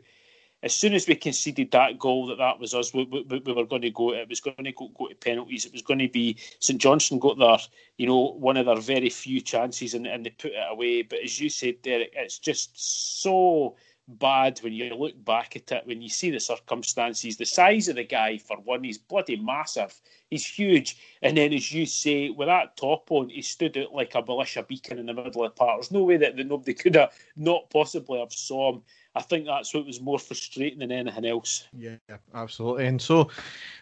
[0.64, 2.94] as soon as we conceded that goal, that that was us.
[2.94, 4.14] We, we, we were going to go.
[4.14, 5.66] It was going to go, go, to penalties.
[5.66, 7.58] It was going to be St Johnstone got their,
[7.98, 11.02] you know, one of their very few chances, and, and they put it away.
[11.02, 13.76] But as you said, Derek, it's just so
[14.08, 15.86] bad when you look back at it.
[15.86, 20.00] When you see the circumstances, the size of the guy for one, he's bloody massive.
[20.30, 24.14] He's huge, and then as you say, with that top on, he stood out like
[24.14, 25.80] a Belisha beacon in the middle of the park.
[25.80, 28.82] There's no way that, that nobody could have not possibly have saw him.
[29.16, 31.68] I think that's what was more frustrating than anything else.
[31.72, 31.96] Yeah,
[32.34, 32.86] absolutely.
[32.86, 33.30] And so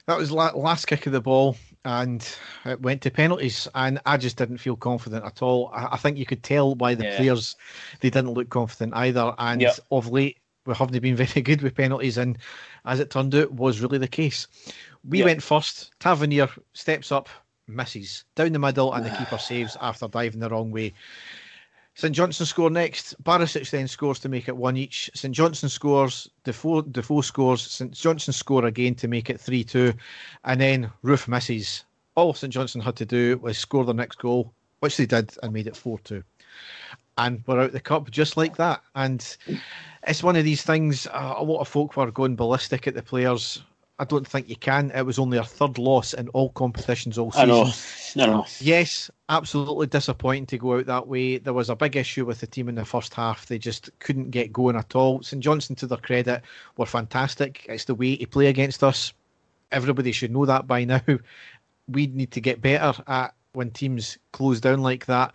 [0.07, 2.27] that was last kick of the ball, and
[2.67, 3.67] it went to penalties.
[3.75, 5.71] And I just didn't feel confident at all.
[5.73, 7.17] I think you could tell by the yeah.
[7.17, 7.57] players
[8.01, 9.35] they didn't look confident either.
[9.39, 9.79] And yep.
[9.91, 12.37] of late, we haven't been very good with penalties, and
[12.85, 14.47] as it turned out, was really the case.
[15.09, 15.27] We yep.
[15.27, 15.93] went first.
[15.99, 17.31] Tavernier steps up,
[17.67, 20.93] misses down the middle, and the keeper saves after diving the wrong way.
[21.95, 23.23] St Johnstone score next.
[23.23, 25.11] Barisic then scores to make it one each.
[25.15, 26.29] St Johnstone scores.
[26.45, 27.63] Defoe, Defoe scores.
[27.71, 29.93] St Johnstone score again to make it 3 2.
[30.45, 31.85] And then Roofe misses.
[32.15, 35.53] All St Johnstone had to do was score the next goal, which they did and
[35.53, 36.23] made it 4 2.
[37.19, 38.83] And we're out the cup just like that.
[38.95, 39.37] And
[40.07, 43.03] it's one of these things, uh, a lot of folk were going ballistic at the
[43.03, 43.63] players
[44.03, 44.91] I don't think you can.
[44.91, 47.51] It was only our third loss in all competitions all season.
[47.51, 47.71] I know.
[48.17, 48.47] No, no.
[48.59, 51.39] Yes, absolutely disappointing to go out that way.
[51.39, 53.47] There was a big issue with the team in the first half.
[53.47, 55.23] They just couldn't get going at all.
[55.23, 56.43] St Johnson, to their credit,
[56.77, 57.65] were fantastic.
[57.69, 59.13] It's the way to play against us.
[59.71, 61.01] Everybody should know that by now.
[61.89, 65.33] We need to get better at when teams close down like that.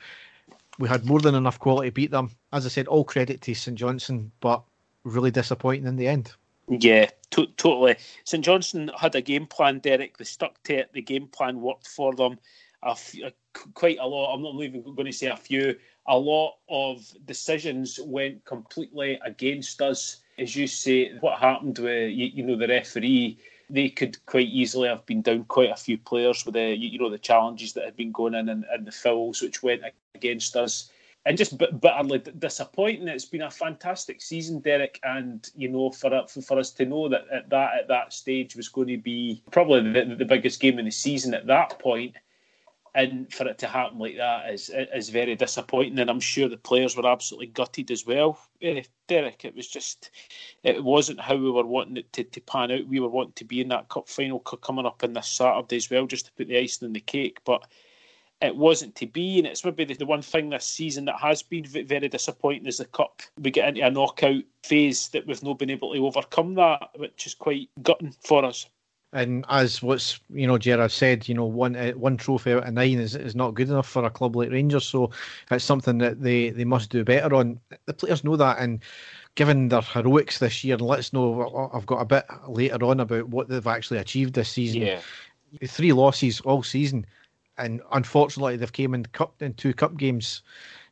[0.80, 2.32] We had more than enough quality to beat them.
[2.52, 4.64] As I said, all credit to St Johnson, but
[5.04, 6.34] really disappointing in the end.
[6.68, 7.98] Yeah, to- totally.
[8.26, 10.18] St Johnstone had a game plan, Derek.
[10.18, 10.94] They stuck to it.
[10.94, 12.40] The game plan worked for them.
[12.84, 13.34] A f- a-
[13.74, 14.34] quite a lot.
[14.34, 15.78] I'm not even going to say a few.
[16.08, 20.18] A lot of decisions went completely against us.
[20.40, 23.40] As you say, what happened with you, you know the referee?
[23.70, 27.10] They could quite easily have been down quite a few players with the you know
[27.10, 29.82] the challenges that had been going in and, and the fouls which went
[30.16, 30.90] against us
[31.28, 33.10] and just bit- bitterly disappointing.
[33.10, 37.10] It's been a fantastic season, Derek, and you know for it- for us to know
[37.10, 40.80] that at that at that stage was going to be probably the, the biggest game
[40.80, 42.16] in the season at that point,
[42.96, 46.00] and for it to happen like that is is very disappointing.
[46.00, 48.40] And I'm sure the players were absolutely gutted as well.
[48.62, 50.12] Eh, Derek, it was just
[50.64, 52.88] it wasn't how we were wanting it to, to pan out.
[52.88, 55.90] We were wanting to be in that cup final coming up on this Saturday as
[55.90, 57.68] well, just to put the icing on the cake, but
[58.42, 61.42] it wasn't to be, and it's maybe the, the one thing this season that has
[61.42, 63.22] been very disappointing is the cup.
[63.42, 67.26] We get into a knockout phase that we've not been able to overcome that, which
[67.26, 68.68] is quite gutting for us.
[69.14, 72.74] And as what's you know, Gerard said, you know, one uh, one trophy out of
[72.74, 74.86] nine is, is not good enough for a club like Rangers.
[74.86, 75.12] So
[75.50, 77.60] it's something that they, they must do better on.
[77.86, 78.84] The players know that, and
[79.36, 83.30] given their heroics this year, and let's know I've got a bit later on about
[83.30, 84.82] what they've actually achieved this season.
[84.82, 85.00] Yeah,
[85.66, 87.06] Three losses all season,
[87.58, 90.44] and unfortunately they've came in cup in two cup games.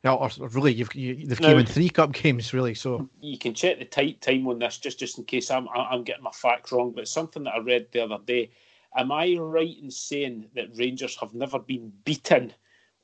[0.04, 1.48] Now, or really, you've you, they've No.
[1.48, 2.74] came in three cup games really.
[2.74, 6.04] So you can check the tight time on this just just in case I'm I'm
[6.04, 6.92] getting my facts wrong.
[6.96, 8.52] But something that I read the other day.
[8.98, 12.54] Am I right in saying that Rangers have never been beaten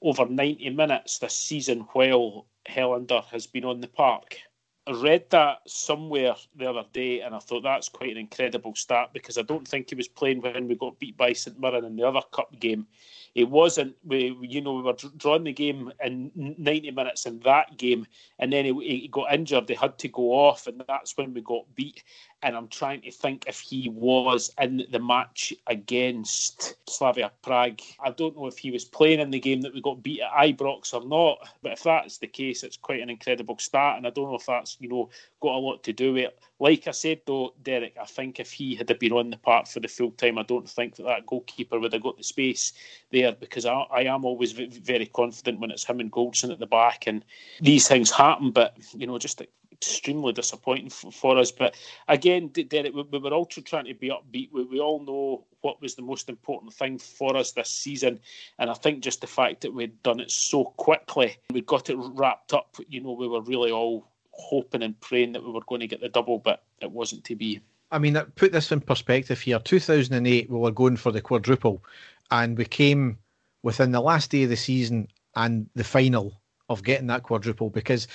[0.02, 4.38] over 90 minutes this season while Helander has been on the park?
[4.88, 9.12] I read that somewhere the other day, and I thought that's quite an incredible stat
[9.14, 11.96] because I don't think he was playing when we got beat by St Mirren in
[11.96, 12.88] the other cup game.
[13.34, 13.96] It wasn't.
[14.04, 18.06] We, you know, we were drawing the game in 90 minutes in that game,
[18.40, 19.68] and then he, he got injured.
[19.68, 22.04] They had to go off, and that's when we got beat.
[22.44, 27.82] And I'm trying to think if he was in the match against Slavia Prague.
[28.04, 30.32] I don't know if he was playing in the game that we got beat at
[30.32, 31.48] Ibrox or not.
[31.62, 33.98] But if that's the case, it's quite an incredible start.
[33.98, 35.10] And I don't know if that's you know
[35.42, 36.40] got a lot to do with it.
[36.60, 39.80] Like I said though, Derek, I think if he had been on the park for
[39.80, 42.74] the full time, I don't think that that goalkeeper would have got the space
[43.12, 46.60] there because I, I am always v- very confident when it's him and Goldson at
[46.60, 47.26] the back, and
[47.62, 48.52] these things happen.
[48.52, 49.42] But you know, just
[49.82, 51.52] extremely disappointing for, for us.
[51.52, 51.76] But
[52.08, 54.52] again, Derek, we, we were also trying to be upbeat.
[54.52, 58.20] We, we all know what was the most important thing for us this season,
[58.60, 61.98] and I think just the fact that we'd done it so quickly, we got it
[61.98, 62.78] wrapped up.
[62.88, 66.02] You know, we were really all hoping and praying that we were going to get
[66.02, 67.62] the double, but it wasn't to be.
[67.92, 69.60] I mean, put this in perspective here.
[69.60, 71.84] 2008, we were going for the quadruple,
[72.30, 73.18] and we came
[73.64, 76.42] within the last day of the season and the final
[76.72, 78.08] of getting that quadruple because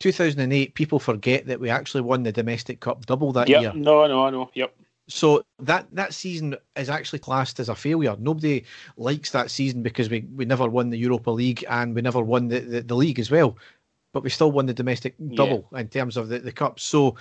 [0.00, 3.62] 2008, people forget that we actually won the domestic cup double that Yep.
[3.62, 3.72] year.
[3.74, 4.50] No, no, I know.
[4.54, 4.74] Yep.
[5.08, 8.14] So that that season is actually classed as a failure.
[8.18, 8.64] Nobody
[8.96, 12.48] likes that season because we, we never won the Europa League and we never won
[12.48, 13.56] the, the, the league as well.
[14.12, 16.80] But we still won the domestic double in terms of the, the cup.
[16.80, 17.16] So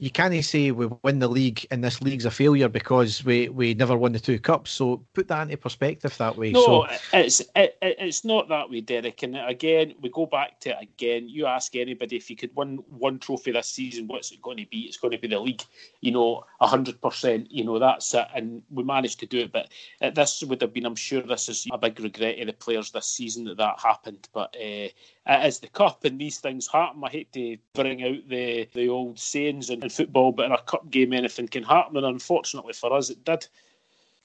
[0.00, 3.74] you can't say we win the league and this league's a failure because we, we
[3.74, 4.70] never won the two cups.
[4.70, 6.52] So put that into perspective that way.
[6.52, 9.22] No, so it's it, it- it's not that way, Derek.
[9.24, 11.28] And again, we go back to it again.
[11.28, 14.66] You ask anybody if you could win one trophy this season, what's it going to
[14.66, 14.82] be?
[14.82, 15.62] It's going to be the league.
[16.00, 17.50] You know, hundred percent.
[17.50, 19.52] You know that's it, and we managed to do it.
[19.52, 19.68] But
[20.14, 23.06] this would have been, I'm sure, this is a big regret of the players this
[23.06, 24.28] season that that happened.
[24.32, 24.88] But uh,
[25.28, 27.04] it is the cup, and these things happen.
[27.04, 30.62] I hate to bring out the the old sayings in, in football, but in a
[30.62, 31.96] cup game, anything can happen.
[31.98, 33.46] And unfortunately for us, it did.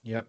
[0.03, 0.21] Yeah.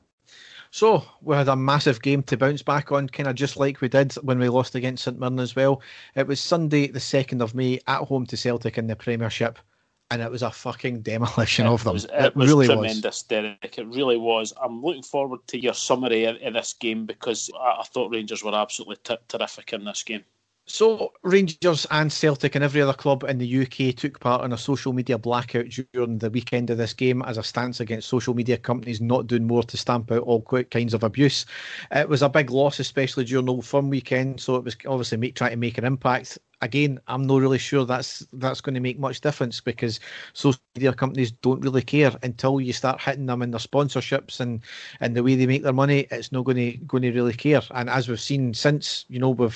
[0.71, 3.89] So we had a massive game to bounce back on, kind of just like we
[3.89, 5.81] did when we lost against St Mirren as well.
[6.17, 9.61] It was Sunday, the second of May, at home to Celtic in the Premiership,
[10.11, 11.93] and it was a fucking demolition of them.
[11.93, 12.77] was, It, it was really was.
[12.77, 13.79] tremendous, Derek.
[13.79, 14.53] It really was.
[14.61, 18.43] I'm looking forward to your summary of, of this game because I, I thought Rangers
[18.43, 20.25] were absolutely t- terrific in this game.
[20.67, 24.59] So Rangers and Celtic and every other club in the UK took part in a
[24.59, 28.57] social media blackout during the weekend of this game as a stance against social media
[28.57, 30.41] companies not doing more to stamp out all
[30.71, 31.45] kinds of abuse.
[31.91, 35.35] It was a big loss, especially during Old Firm weekend, so it was obviously make,
[35.35, 36.39] trying to make an impact.
[36.65, 40.01] Again, I'm not really sure that's that's going to make much difference because
[40.33, 44.63] social media companies don't really care until you start hitting them in their sponsorships and
[45.01, 46.07] and the way they make their money.
[46.11, 47.61] It's not going to going to really care.
[47.73, 49.55] And as we've seen since, you know, with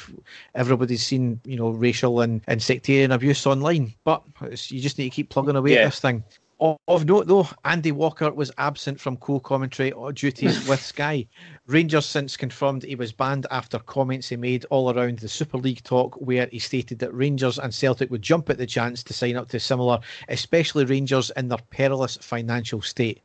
[0.55, 4.23] everybody's seen you know racial and, and sectarian abuse online, but
[4.71, 5.81] you just need to keep plugging away yeah.
[5.81, 6.23] at this thing.
[6.61, 11.25] Of note, though, Andy Walker was absent from co commentary duties with Sky.
[11.67, 15.85] Rangers since confirmed he was banned after comments he made all around the Super League
[15.85, 19.37] talk, where he stated that Rangers and Celtic would jump at the chance to sign
[19.37, 23.21] up to similar, especially Rangers in their perilous financial state.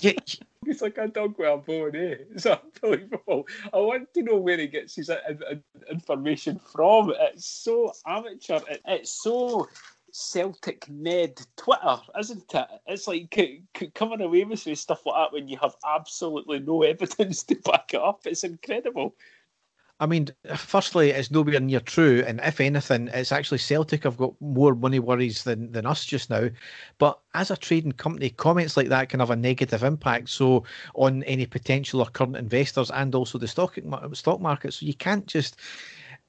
[0.00, 0.12] yeah,
[0.64, 2.14] He's like a dog with a bone, eh?
[2.34, 3.46] It's unbelievable.
[3.72, 5.10] I want to know where he gets his
[5.90, 7.12] information from.
[7.18, 8.60] It's so amateur.
[8.86, 9.68] It's so
[10.12, 12.66] Celtic Ned Twitter, isn't it?
[12.86, 16.82] It's like c- c- coming away with stuff like that when you have absolutely no
[16.82, 18.20] evidence to back it up.
[18.26, 19.16] It's incredible.
[20.00, 24.34] I mean, firstly, it's nowhere near true, and if anything, it's actually Celtic have got
[24.40, 26.48] more money worries than, than us just now.
[26.98, 30.28] But as a trading company, comments like that can have a negative impact.
[30.30, 33.78] So on any potential or current investors, and also the stock
[34.12, 34.74] stock market.
[34.74, 35.56] So you can't just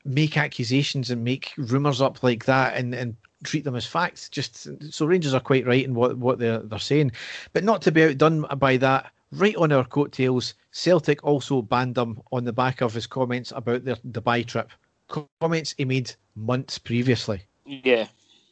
[0.05, 4.29] make accusations and make rumours up like that and, and treat them as facts.
[4.29, 7.11] Just so Rangers are quite right in what, what they're they're saying,
[7.53, 9.11] but not to be outdone by that.
[9.31, 13.83] Right on our coattails, Celtic also banned him on the back of his comments about
[13.83, 14.69] their Dubai trip.
[15.41, 17.41] Comments he made months previously.
[17.65, 18.05] Yeah,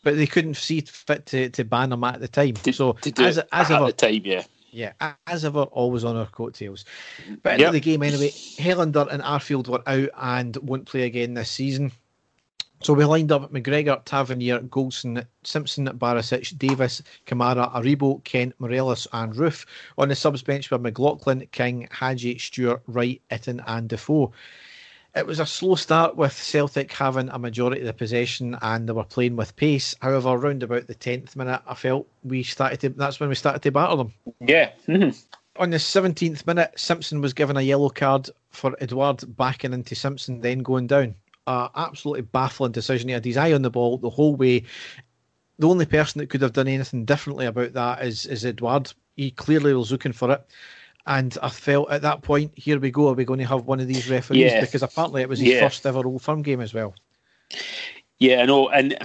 [0.04, 2.56] but they couldn't see fit to, to ban him at the time.
[2.56, 4.44] So as, as at ever, the time, yeah.
[4.72, 4.94] Yeah,
[5.28, 6.86] as ever, always on our coattails.
[7.44, 7.74] But yep.
[7.74, 11.92] the game anyway, Helander and Arfield were out and won't play again this season.
[12.84, 19.36] So we lined up McGregor, Tavernier, Goldson, Simpson, Barisic, Davis, Kamara, Aribo, Kent, Morelos, and
[19.36, 19.68] Roofe.
[20.00, 24.34] On the subs bench were McLaughlin, King, Hagi, Stewart, Wright, Itten, and Defoe.
[25.16, 28.94] It was a slow start with Celtic having a majority of the possession and they
[28.94, 29.94] were playing with pace.
[30.02, 32.90] However, around about the tenth minute, I felt we started to.
[32.90, 34.14] That's when we started to battle them.
[34.40, 34.72] Yeah.
[34.88, 35.16] Mm-hmm.
[35.62, 40.42] On the seventeenth minute, Simpson was given a yellow card for Edouard backing into Simpson,
[40.42, 41.16] then going down
[41.52, 43.10] a absolutely baffling decision.
[43.10, 44.64] He had his eye on the ball the whole way.
[45.60, 48.92] The only person that could have done anything differently about that is is Edouard.
[49.16, 50.46] He clearly was looking for it.
[51.08, 53.10] And I felt at that point, here we go.
[53.10, 54.52] Are we going to have one of these referees?
[54.52, 54.62] Yeah.
[54.62, 55.62] Because apparently it was his yeah.
[55.62, 56.94] first ever Old Firm game as well.
[58.22, 58.96] Yeah, I know, and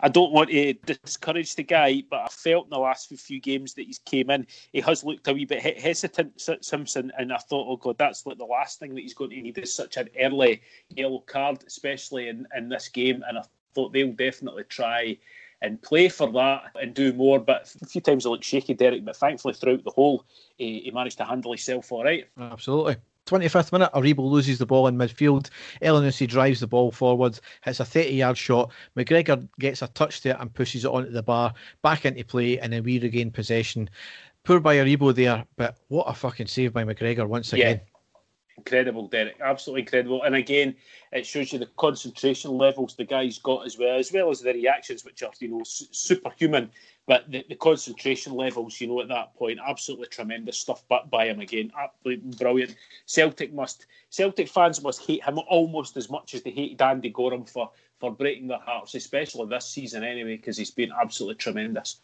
[0.00, 3.72] I don't want to discourage the guy, but I felt in the last few games
[3.72, 7.66] that he's came in, he has looked a wee bit hesitant, Simpson, and I thought,
[7.66, 10.10] oh god, that's like the last thing that he's going to need is such an
[10.20, 15.16] early yellow card, especially in, in this game, and I thought they'll definitely try
[15.62, 17.38] and play for that and do more.
[17.38, 20.26] But a few times it looked shaky, Derek, but thankfully throughout the whole,
[20.58, 22.26] he, he managed to handle himself all right.
[22.38, 22.96] Absolutely.
[23.26, 25.48] 25th minute, Aribo loses the ball in midfield.
[25.82, 28.72] Elyounoussi drives the ball forward, hits a 30 yard shot.
[28.96, 32.58] McGregor gets a touch to it and pushes it onto the bar, back into play,
[32.58, 33.88] and then we regain possession.
[34.44, 37.80] Poor by Aribo there, but what a fucking save by McGregor once again.
[37.82, 37.93] Yeah.
[38.56, 39.40] Incredible, Derek.
[39.40, 40.22] Absolutely incredible.
[40.22, 40.76] And again,
[41.12, 44.52] it shows you the concentration levels the guy's got as well, as well as the
[44.52, 46.70] reactions, which are, you know, superhuman.
[47.06, 51.26] But the, the concentration levels, you know, at that point, absolutely tremendous stuff but by
[51.26, 51.72] him again.
[51.78, 52.76] Absolutely brilliant.
[53.06, 57.44] Celtic must Celtic fans must hate him almost as much as they hate Dandy Goram
[57.44, 62.00] for for breaking their hearts, especially this season anyway, because he's been absolutely tremendous.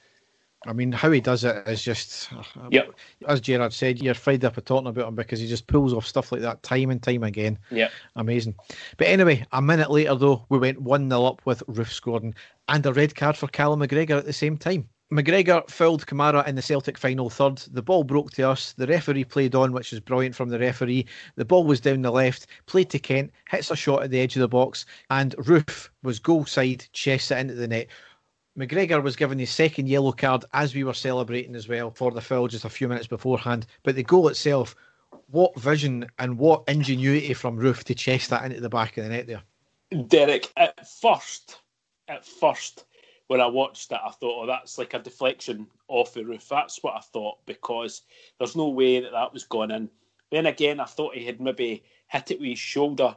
[0.66, 2.92] I mean, how he does it is just, uh, yep.
[3.26, 6.06] as Gerard said, you're fried up at talking about him because he just pulls off
[6.06, 7.58] stuff like that time and time again.
[7.70, 7.88] Yeah.
[8.16, 8.56] Amazing.
[8.98, 12.34] But anyway, a minute later, though, we went 1 0 up with Roofe scoring
[12.68, 14.88] and a red card for Callum McGregor at the same time.
[15.12, 17.58] McGregor fouled Kamara in the Celtic final third.
[17.72, 18.74] The ball broke to us.
[18.74, 21.06] The referee played on, which was brilliant from the referee.
[21.34, 24.36] The ball was down the left, played to Kent, hits a shot at the edge
[24.36, 27.88] of the box, and Roofe was goal side, chest it into the net.
[28.58, 32.20] McGregor was given his second yellow card as we were celebrating as well for the
[32.20, 33.66] foul just a few minutes beforehand.
[33.82, 34.74] But the goal itself,
[35.30, 39.10] what vision and what ingenuity from Roofe to chest that into the back of the
[39.10, 39.42] net there.
[40.08, 41.60] Derek, at first,
[42.08, 42.84] at first,
[43.28, 46.48] when I watched it, I thought, oh, that's like a deflection off the roof.
[46.48, 48.02] That's what I thought because
[48.38, 49.88] there's no way that that was going in.
[50.30, 53.16] Then again, I thought he had maybe hit it with his shoulder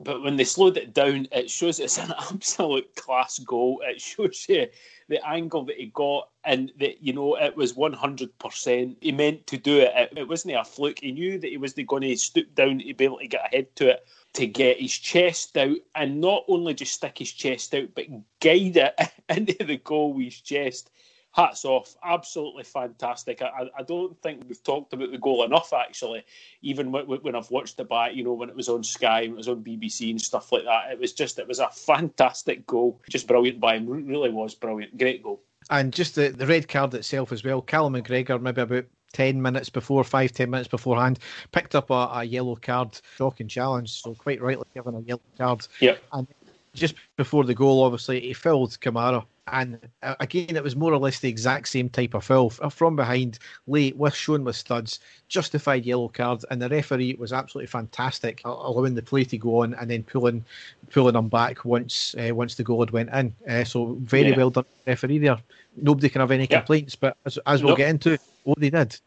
[0.00, 3.82] but when they slowed it down, it shows it's an absolute class goal.
[3.84, 4.66] It shows you
[5.08, 8.98] the angle that he got, and that you know it was one hundred percent.
[9.00, 9.92] He meant to do it.
[9.94, 10.18] it.
[10.18, 11.00] It wasn't a fluke.
[11.00, 13.74] He knew that he was going to stoop down to be able to get ahead
[13.76, 17.88] to it, to get his chest out, and not only just stick his chest out,
[17.94, 18.06] but
[18.40, 20.90] guide it into the goal with his chest.
[21.34, 23.42] Hats off, absolutely fantastic.
[23.42, 26.24] I, I don't think we've talked about the goal enough, actually.
[26.62, 29.48] Even when I've watched it back, you know, when it was on Sky, it was
[29.48, 30.92] on BBC and stuff like that.
[30.92, 33.88] It was just, it was a fantastic goal, just brilliant by him.
[33.88, 35.42] Really was brilliant, great goal.
[35.70, 37.60] And just the, the red card itself as well.
[37.60, 41.18] Callum McGregor, maybe about 10 minutes before, five, 10 minutes beforehand,
[41.50, 44.02] picked up a, a yellow card, shocking challenge.
[44.02, 45.66] So, quite rightly given a yellow card.
[45.80, 45.96] Yeah.
[46.12, 46.28] And
[46.74, 49.24] just before the goal, obviously, he fouled Kamara.
[49.48, 52.96] And uh, again, it was more or less the exact same type of foul from
[52.96, 58.40] behind, late, with shown with studs, justified yellow card, and the referee was absolutely fantastic,
[58.44, 60.44] allowing the play to go on and then pulling,
[60.90, 63.34] pulling him back once uh, once the goal had went in.
[63.48, 64.36] Uh, so very yeah.
[64.36, 65.38] well done, referee there.
[65.76, 66.58] Nobody can have any yeah.
[66.60, 67.78] complaints, but as, as we'll nope.
[67.78, 68.98] get into, what they did.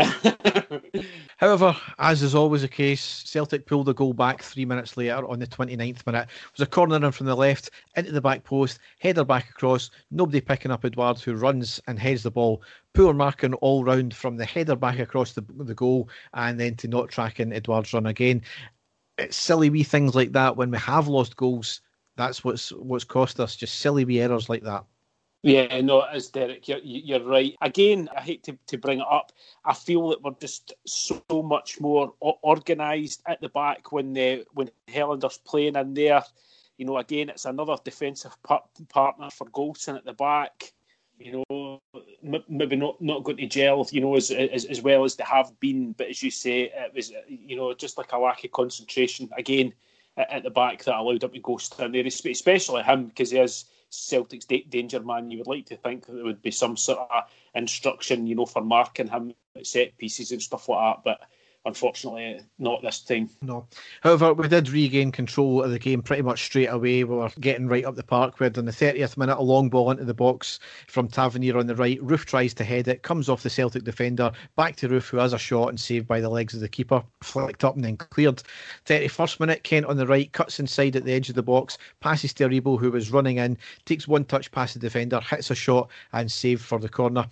[1.36, 5.38] However, as is always the case, Celtic pulled a goal back three minutes later on
[5.38, 6.28] the 29th minute.
[6.28, 9.90] It was a corner in from the left into the back post, header back across,
[10.10, 12.62] nobody picking up Edouard who runs and heads the ball.
[12.94, 16.88] Poor marking all round from the header back across the, the goal and then to
[16.88, 18.42] not tracking Edouard's run again.
[19.18, 21.80] It's silly wee things like that when we have lost goals.
[22.16, 24.84] That's what's what's cost us, just silly wee errors like that.
[25.42, 26.68] Yeah, no, is, Derek.
[26.68, 27.56] You're, you're right.
[27.62, 29.32] Again, I hate to, to bring it up.
[29.64, 34.70] I feel that we're just so much more organised at the back when the when
[34.88, 36.22] Helander's playing in there.
[36.76, 40.72] You know, again, it's another defensive partner for Goldson at the back.
[41.18, 41.80] You know,
[42.48, 45.58] maybe not, not going to gel, you know, as, as as well as they have
[45.60, 45.92] been.
[45.92, 49.72] But as you say, it was, you know, just like a lack of concentration again
[50.18, 53.38] at, at the back that allowed him to go stand there, especially him because he
[53.38, 56.98] has Celtic's danger man, you would like to think that there would be some sort
[56.98, 57.24] of
[57.54, 61.04] instruction, you know, for marking him set pieces and stuff like that.
[61.04, 61.20] But
[61.66, 63.28] unfortunately not this time.
[63.42, 63.66] No.
[64.02, 67.04] However, we did regain control of the game pretty much straight away.
[67.04, 68.40] We were getting right up the park.
[68.40, 71.66] We had in the 30th minute a long ball into the box from Tavernier on
[71.66, 72.00] the right.
[72.00, 75.32] Roofe tries to head it, comes off the Celtic defender, back to Roofe, who has
[75.32, 77.02] a shot and saved by the legs of the keeper.
[77.22, 78.42] Flicked up and then cleared.
[78.86, 82.32] 31st minute, Kent on the right, cuts inside at the edge of the box, passes
[82.34, 85.90] to Aribo, who was running in, takes one touch past the defender, hits a shot
[86.12, 87.26] and saved for the corner.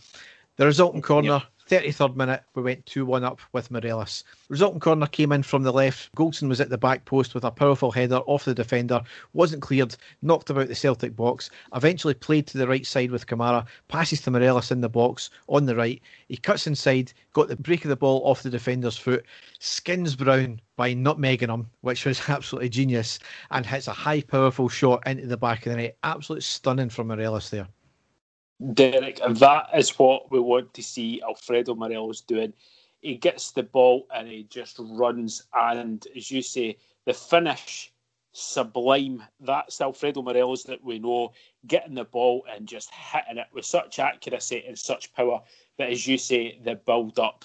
[0.56, 1.34] The resulting corner.
[1.34, 4.24] Yep 33rd minute, we went 2 1 up with Morelos.
[4.48, 6.10] Resulting corner came in from the left.
[6.16, 9.02] Goldson was at the back post with a powerful header off the defender,
[9.34, 13.66] wasn't cleared, knocked about the Celtic box, eventually played to the right side with Kamara,
[13.88, 16.00] passes to Morelos in the box on the right.
[16.28, 19.26] He cuts inside, got the break of the ball off the defender's foot,
[19.58, 23.18] skins Brown by nutmegging him, which was absolutely genius,
[23.50, 25.98] and hits a high, powerful shot into the back of the net.
[26.02, 27.68] Absolutely stunning from Morelos there.
[28.74, 32.52] Derek, that is what we want to see Alfredo Morelos doing.
[33.00, 37.92] He gets the ball and he just runs, and as you say, the finish
[38.32, 39.22] sublime.
[39.40, 41.32] That's Alfredo Morelos that we know
[41.66, 45.40] getting the ball and just hitting it with such accuracy and such power.
[45.76, 47.44] But as you say, the build up,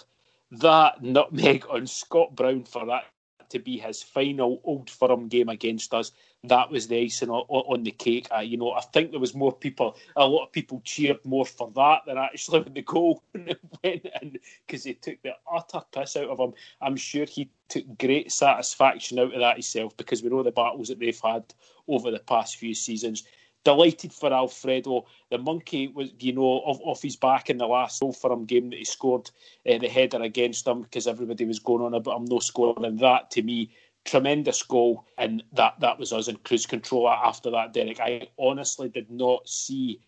[0.52, 3.06] that nutmeg on Scott Brown for that
[3.54, 6.12] to be his final old firm game against us
[6.46, 8.28] that was the icing on, the cake.
[8.44, 11.72] You know, I think there was more people, a lot of people cheered more for
[11.76, 14.38] that than actually when the goal went in
[14.68, 16.54] because he took the utter piss out of him.
[16.82, 20.90] I'm sure he took great satisfaction out of that himself because we know the battles
[20.90, 21.46] that they've had
[21.88, 23.24] over the past few seasons.
[23.64, 25.06] Delighted for Alfredo.
[25.32, 28.46] The monkey was, you know, off, off his back in the last goal for him
[28.46, 29.30] game that he scored
[29.70, 32.84] uh, the header against them because everybody was going on about him no scoring.
[32.84, 33.72] And that to me
[34.06, 37.74] tremendous goal, and that that was us in cruise control after that.
[37.74, 40.02] Derek, I honestly did not see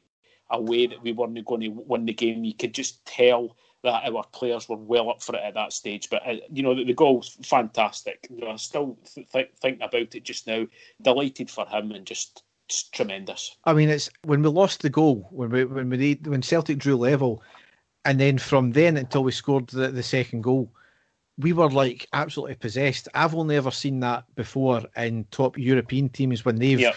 [0.49, 2.43] a way that we weren't going to win the game.
[2.43, 6.09] You could just tell that our players were well up for it at that stage.
[6.09, 8.27] But uh, you know the, the goal's fantastic.
[8.29, 10.67] You know, I still th- th- thinking about it just now.
[11.01, 13.57] Delighted for him and just, just tremendous.
[13.65, 16.95] I mean, it's when we lost the goal when we when we when Celtic drew
[16.95, 17.43] level,
[18.05, 20.71] and then from then until we scored the, the second goal
[21.37, 23.07] we were like absolutely possessed.
[23.13, 26.95] I've only ever seen that before in top European teams when they've yep.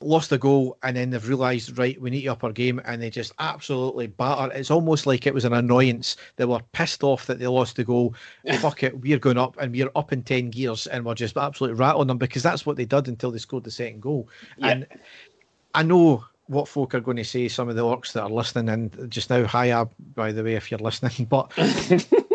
[0.00, 3.02] Lost a goal and then they've realised, right, we need to up our game and
[3.02, 4.52] they just absolutely batter.
[4.52, 6.16] It's almost like it was an annoyance.
[6.36, 8.14] They were pissed off that they lost the goal.
[8.58, 11.78] Fuck it, we're going up and we're up in 10 gears and we're just absolutely
[11.78, 14.28] rattling them because that's what they did until they scored the second goal.
[14.58, 14.70] Yep.
[14.70, 14.86] And
[15.74, 18.68] I know what folk are going to say, some of the orcs that are listening,
[18.68, 21.52] and just now, hi, up by the way, if you're listening, but.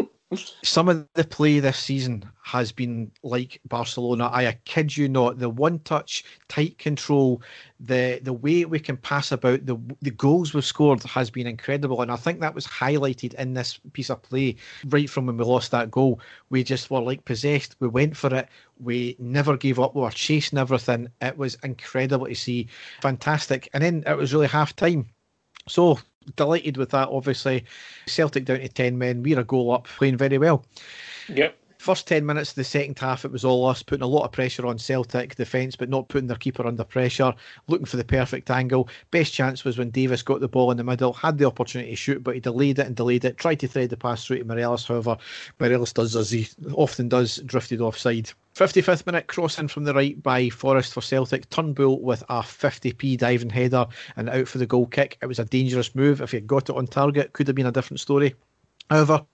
[0.63, 4.29] Some of the play this season has been like Barcelona.
[4.33, 5.37] I, kid you not.
[5.37, 7.43] The one touch, tight control,
[7.79, 12.01] the the way we can pass about, the the goals we've scored has been incredible.
[12.01, 14.55] And I think that was highlighted in this piece of play
[14.87, 16.19] right from when we lost that goal.
[16.49, 17.75] We just were like possessed.
[17.79, 18.49] We went for it.
[18.79, 19.93] We never gave up.
[19.93, 21.07] We were chasing everything.
[21.21, 22.67] It was incredible to see.
[23.01, 23.69] Fantastic.
[23.73, 25.07] And then it was really half time.
[25.67, 25.99] So
[26.35, 27.65] Delighted with that, obviously.
[28.07, 29.23] Celtic down to 10 men.
[29.23, 30.65] We're a goal up, playing very well.
[31.29, 31.57] Yep.
[31.85, 34.31] First 10 minutes of the second half, it was all us putting a lot of
[34.31, 37.31] pressure on Celtic defence, but not putting their keeper under pressure,
[37.67, 38.89] looking for the perfect angle.
[39.11, 41.95] Best chance was when Davis got the ball in the middle, had the opportunity to
[41.95, 44.45] shoot, but he delayed it and delayed it, tried to thread the pass through to
[44.45, 44.87] Morelos.
[44.87, 45.15] However,
[45.59, 48.31] Morelos does as he often does, drifted offside.
[48.55, 51.47] 55th minute cross in from the right by Forrest for Celtic.
[51.51, 55.19] Turnbull with a 50p diving header and out for the goal kick.
[55.21, 56.19] It was a dangerous move.
[56.19, 58.33] If he had got it on target, could have been a different story.
[58.89, 59.25] However,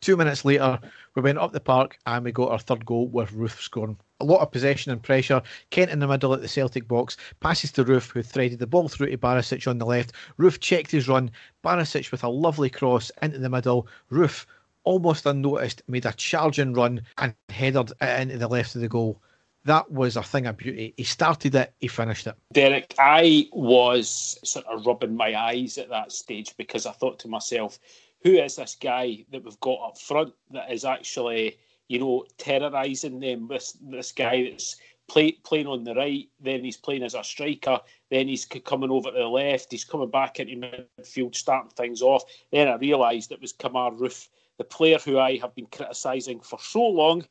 [0.00, 0.78] two minutes later,
[1.14, 3.96] we went up the park and we got our third goal with Roofe scoring.
[4.20, 5.40] A lot of possession and pressure.
[5.70, 8.88] Kent in the middle at the Celtic box, passes to Roofe, who threaded the ball
[8.88, 10.12] through to Barisic on the left.
[10.38, 11.30] Roofe checked his run.
[11.64, 13.88] Barisic with a lovely cross into the middle.
[14.10, 14.44] Roofe,
[14.84, 19.22] almost unnoticed, made a charging run and headed into the left of the goal.
[19.64, 20.94] That was a thing of beauty.
[20.96, 22.34] He started it, he finished it.
[22.52, 27.28] Derek, I was sort of rubbing my eyes at that stage because I thought to
[27.28, 27.78] myself,
[28.22, 31.58] who is this guy that we've got up front that is actually,
[31.88, 33.48] you know, terrorising them?
[33.48, 34.76] This this guy that's
[35.08, 39.10] play, playing on the right, then he's playing as a striker, then he's coming over
[39.10, 42.24] to the left, he's coming back into midfield, starting things off.
[42.52, 46.58] Then I realised it was Kemar Roofe, the player who I have been criticising for
[46.60, 47.24] so long.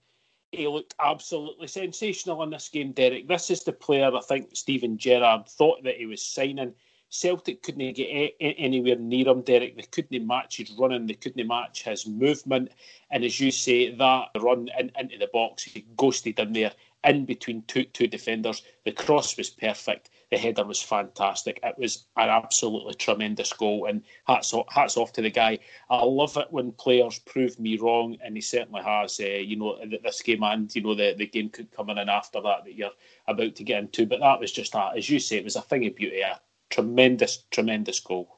[0.51, 3.27] He looked absolutely sensational in this game, Derek.
[3.27, 6.73] This is the player I think Steven Gerrard thought that he was signing
[7.09, 9.77] Celtic couldn't get a- anywhere near him, Derek.
[9.77, 12.71] They couldn't match his running, they couldn't match his movement.
[13.09, 16.73] And as you say, that run in, into the box, he ghosted in there,
[17.05, 18.63] in between two two defenders.
[18.83, 20.09] The cross was perfect.
[20.31, 21.59] The header was fantastic.
[21.63, 25.59] It was an absolutely tremendous goal, and hats off, hats off to the guy.
[25.89, 29.17] I love it when players prove me wrong, and he certainly has.
[29.19, 32.09] Uh, you know, this game and you know the, the game could come in and
[32.09, 32.91] after that that you're
[33.27, 34.05] about to get into.
[34.05, 36.21] But that was just that, as you say, it was a thing of beauty,
[36.69, 38.37] tremendous, tremendous goal.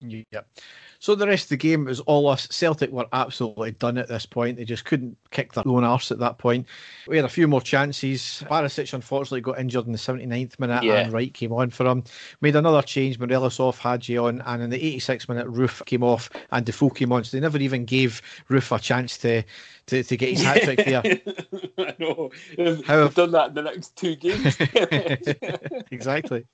[0.00, 0.46] Yep.
[1.04, 2.48] So the rest of the game was all us.
[2.50, 4.56] Celtic were absolutely done at this point.
[4.56, 6.66] They just couldn't kick their own arse at that point.
[7.06, 8.42] We had a few more chances.
[8.48, 10.94] Barisic unfortunately got injured in the 79th minute yeah.
[10.94, 12.04] and Wright came on for him.
[12.40, 16.30] Made another change, Morelos off, Hagi on, and in the 86th minute Roofe came off
[16.52, 17.24] and Defoe came on.
[17.24, 19.42] So they never even gave Roofe a chance to
[19.86, 21.02] to, to get his hat trick there.
[21.78, 22.30] I know.
[22.86, 24.56] How have done that in the next two games.
[25.90, 26.46] exactly.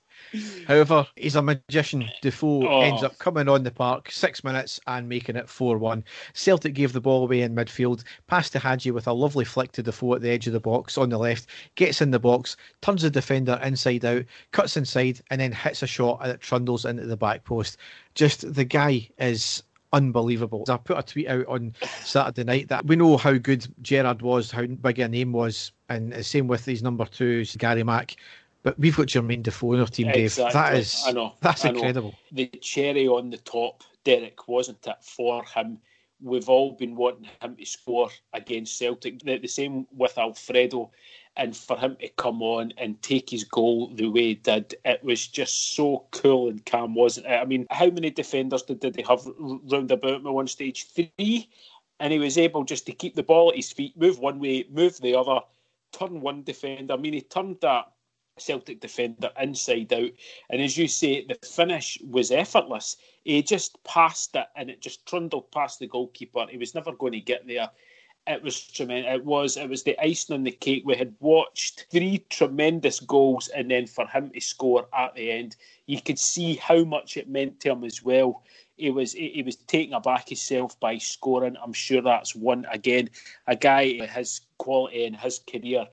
[0.67, 2.09] However, he's a magician.
[2.21, 2.81] Defoe oh.
[2.81, 6.03] ends up coming on the park six minutes and making it 4 1.
[6.33, 9.83] Celtic gave the ball away in midfield, passed to Hagi with a lovely flick to
[9.83, 13.01] Defoe at the edge of the box on the left, gets in the box, turns
[13.01, 17.05] the defender inside out, cuts inside, and then hits a shot and it trundles into
[17.05, 17.77] the back post.
[18.15, 19.63] Just the guy is
[19.93, 20.63] unbelievable.
[20.69, 24.51] I put a tweet out on Saturday night that we know how good Gerrard was,
[24.51, 28.15] how big a name was, and the same with his number two, Gary Mack.
[28.63, 30.43] But we've got Jermaine Defoe in our team, exactly.
[30.43, 30.53] Dave.
[30.53, 32.09] That is, I know, that's I incredible.
[32.09, 32.17] Know.
[32.31, 35.79] The cherry on the top, Derek, wasn't it for him?
[36.21, 39.19] We've all been wanting him to score against Celtic.
[39.23, 40.91] The, the same with Alfredo,
[41.35, 45.03] and for him to come on and take his goal the way he did, it
[45.03, 47.31] was just so cool and calm, wasn't it?
[47.31, 49.25] I mean, how many defenders did, did they have
[49.71, 50.85] round about him at one stage?
[50.93, 51.49] Three,
[51.99, 54.65] and he was able just to keep the ball at his feet, move one way,
[54.69, 55.39] move the other,
[55.91, 56.93] turn one defender.
[56.93, 57.85] I mean, he turned that
[58.37, 60.11] Celtic defender inside out.
[60.49, 62.97] And as you say, the finish was effortless.
[63.23, 66.47] He just passed it and it just trundled past the goalkeeper.
[66.49, 67.69] He was never going to get there.
[68.27, 69.15] It was tremendous.
[69.15, 70.83] It was it was the icing on the cake.
[70.85, 75.55] We had watched three tremendous goals, and then for him to score at the end,
[75.87, 78.43] you could see how much it meant to him as well.
[78.77, 81.57] He was he was taken aback himself by scoring.
[81.61, 83.09] I'm sure that's one again.
[83.47, 85.87] A guy his quality and his career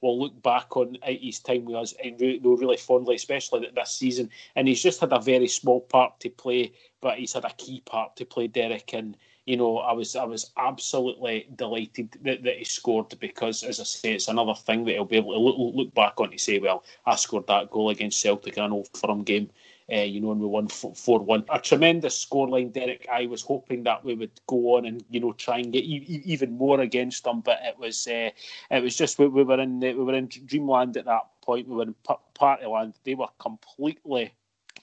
[0.00, 4.30] will look back on his time with us and really, really fondly, especially this season.
[4.56, 7.82] And he's just had a very small part to play, but he's had a key
[7.84, 8.92] part to play, Derek.
[8.94, 13.80] And you know, I was I was absolutely delighted that, that he scored because, as
[13.80, 16.38] I say, it's another thing that he'll be able to look, look back on to
[16.38, 19.50] say, well, I scored that goal against Celtic in an old firm game
[19.92, 21.44] uh, you know, and we won 4 1.
[21.48, 23.06] A tremendous scoreline, Derek.
[23.10, 26.22] I was hoping that we would go on and, you know, try and get e-
[26.24, 28.30] even more against them, but it was uh,
[28.70, 31.68] it was just we, we, were in we were in dreamland at that point.
[31.68, 32.94] We were in p- partyland.
[33.04, 34.32] They were completely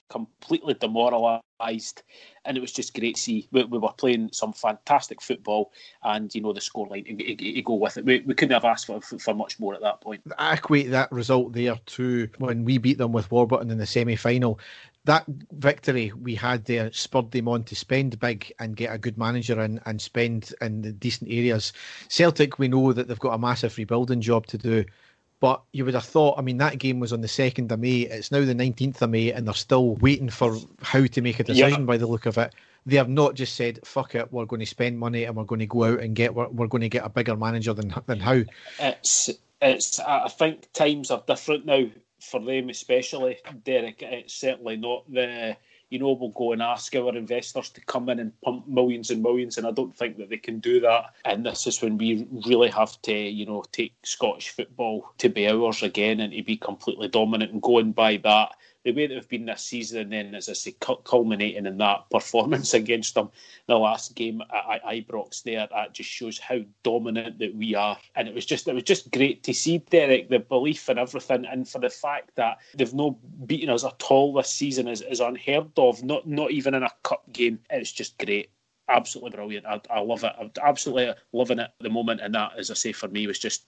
[0.08, 2.02] completely demoralised,
[2.44, 3.48] and it was just great to see.
[3.52, 7.06] We, we, were playing some fantastic football, and you know the scoreline
[7.38, 8.04] to go with it.
[8.04, 10.22] We, we couldn't have asked for, for much more at that point.
[10.38, 14.16] I equate that result there to when we beat them with Warburton in the semi
[14.16, 14.58] final.
[15.08, 19.16] That victory we had there spurred them on to spend big and get a good
[19.16, 21.72] manager and, and spend in the decent areas.
[22.08, 24.84] Celtic, we know that they've got a massive rebuilding job to do
[25.40, 28.00] But you would have thought, I mean, that game was on the 2nd of May.
[28.00, 31.44] It's now the 19th of May, and they're still waiting for Howe to make a
[31.44, 31.86] decision Yeah.
[31.86, 32.54] by the look of it.
[32.86, 35.60] They have not just said, fuck it, we're going to spend money and we're going
[35.60, 38.20] to go out and get, we're, we're going to get a bigger manager than, than
[38.20, 38.44] Howe.
[38.78, 39.30] it's
[39.60, 41.86] it's I I think times are different now
[42.28, 45.56] for them especially Derek it's certainly not the
[45.90, 49.22] you know we'll go and ask our investors to come in and pump millions and
[49.22, 51.14] millions and I don't think that they can do that.
[51.24, 55.48] And this is when we really have to you know take Scottish football to be
[55.48, 58.52] ours again and to be completely dominant and going by that
[58.88, 60.74] the way that we've been this season and then as I say
[61.04, 63.30] culminating in that performance against them
[63.66, 65.68] the last game at Ibrox there.
[65.70, 67.98] That just shows how dominant that we are.
[68.14, 71.44] And it was just it was just great to see Derek the belief and everything
[71.44, 73.16] and for the fact that they've not
[73.46, 76.90] beaten us at all this season is, is unheard of not not even in a
[77.02, 77.58] cup game.
[77.68, 78.50] It's just great
[78.88, 79.66] absolutely brilliant.
[79.66, 80.32] I, I love it.
[80.40, 83.38] I'm absolutely loving it at the moment and that as I say for me was
[83.38, 83.66] just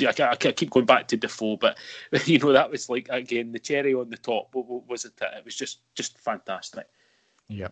[0.00, 1.78] I, I, keep going back to Defoe but
[2.26, 5.12] you know that was like again the cherry on the top What- what was it?
[5.20, 6.86] It was just just fantastic
[7.48, 7.68] Yeah.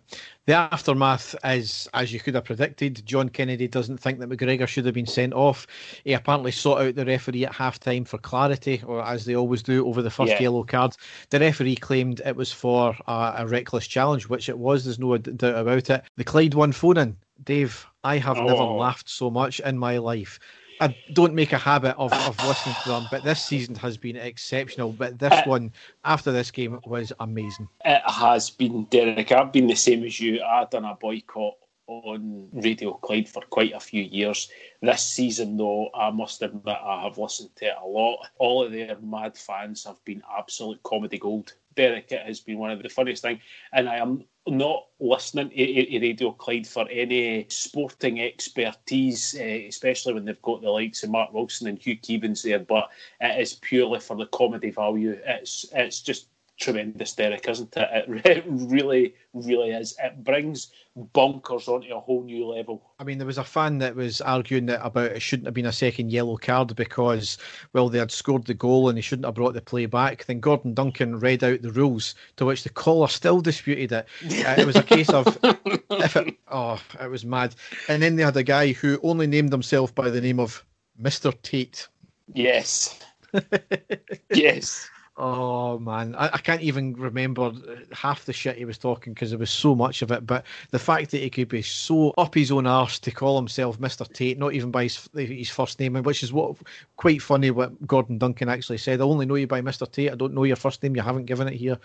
[0.47, 4.85] The aftermath is, as you could have predicted, John Kennedy doesn't think that McGregor should
[4.85, 5.67] have been sent off.
[6.05, 9.63] He apparently sought out the referee at half time for clarity, or as they always
[9.65, 10.43] do over the first Yeah.
[10.43, 10.95] yellow card.
[11.31, 15.19] The referee claimed it was for a, a reckless challenge, which it was, there's no
[15.19, 16.03] doubt about it.
[16.17, 17.17] The Clyde one phone in.
[17.43, 18.45] Dave, I have oh.
[18.45, 18.77] never Oh.
[18.77, 20.39] laughed so much in my life.
[20.85, 24.17] I don't make a habit of, of listening to them, but this season has been
[24.17, 24.93] exceptional.
[24.93, 25.73] But this Uh, one,
[26.05, 27.69] after this game, was amazing.
[27.87, 29.33] It has been, Derek.
[29.33, 30.43] I've been the same as you.
[30.43, 31.55] I've done a boycott
[31.87, 34.51] on Radio Clyde for quite a few years.
[34.83, 38.27] This season, though, I must admit I have listened to it a lot.
[38.39, 41.55] All of their mad fans have been absolute comedy gold.
[41.77, 43.41] Derek, it has been one of the funniest things,
[43.73, 50.15] and I am not listening to, to- Radio Clyde for any sporting expertise, eh, especially
[50.15, 52.59] when they've got the likes of Mark Wilson and Hugh Keevins there.
[52.59, 52.91] But
[53.21, 55.19] it is purely for the comedy value.
[55.25, 56.29] It's it's just
[56.59, 57.89] tremendous, Derek, isn't it?
[57.93, 59.97] It really, really is.
[60.03, 60.71] It brings
[61.15, 62.83] bonkers onto a whole new level.
[62.99, 65.67] I mean, there was a fan that was arguing that about it shouldn't have been
[65.67, 67.39] a second yellow card because,
[67.73, 70.25] well, they had scored the goal and they shouldn't have brought the play back.
[70.25, 74.07] Then Gordon Duncan read out the rules, to which the caller still disputed it.
[74.47, 75.27] Uh, it was a case of,
[75.91, 77.55] if it, oh, it was mad.
[77.89, 80.65] And then they had a guy who only named himself by the name of
[81.01, 81.35] Mr.
[81.43, 81.89] Tate.
[82.33, 83.01] Yes.
[84.35, 84.89] yes.
[85.17, 87.53] Oh man, I, I can't even remember
[87.93, 90.27] half the shit he was talking because there was so much of it.
[90.27, 93.79] But the fact that he could be so up his own arse to call himself
[93.79, 96.57] Mister Tate, not even by his, his first name, which is what
[96.97, 99.01] quite funny what Gordon Duncan actually said.
[99.01, 100.11] I only know you by Mister Tate.
[100.11, 100.97] I don't know your first name.
[100.97, 101.79] You haven't given it here.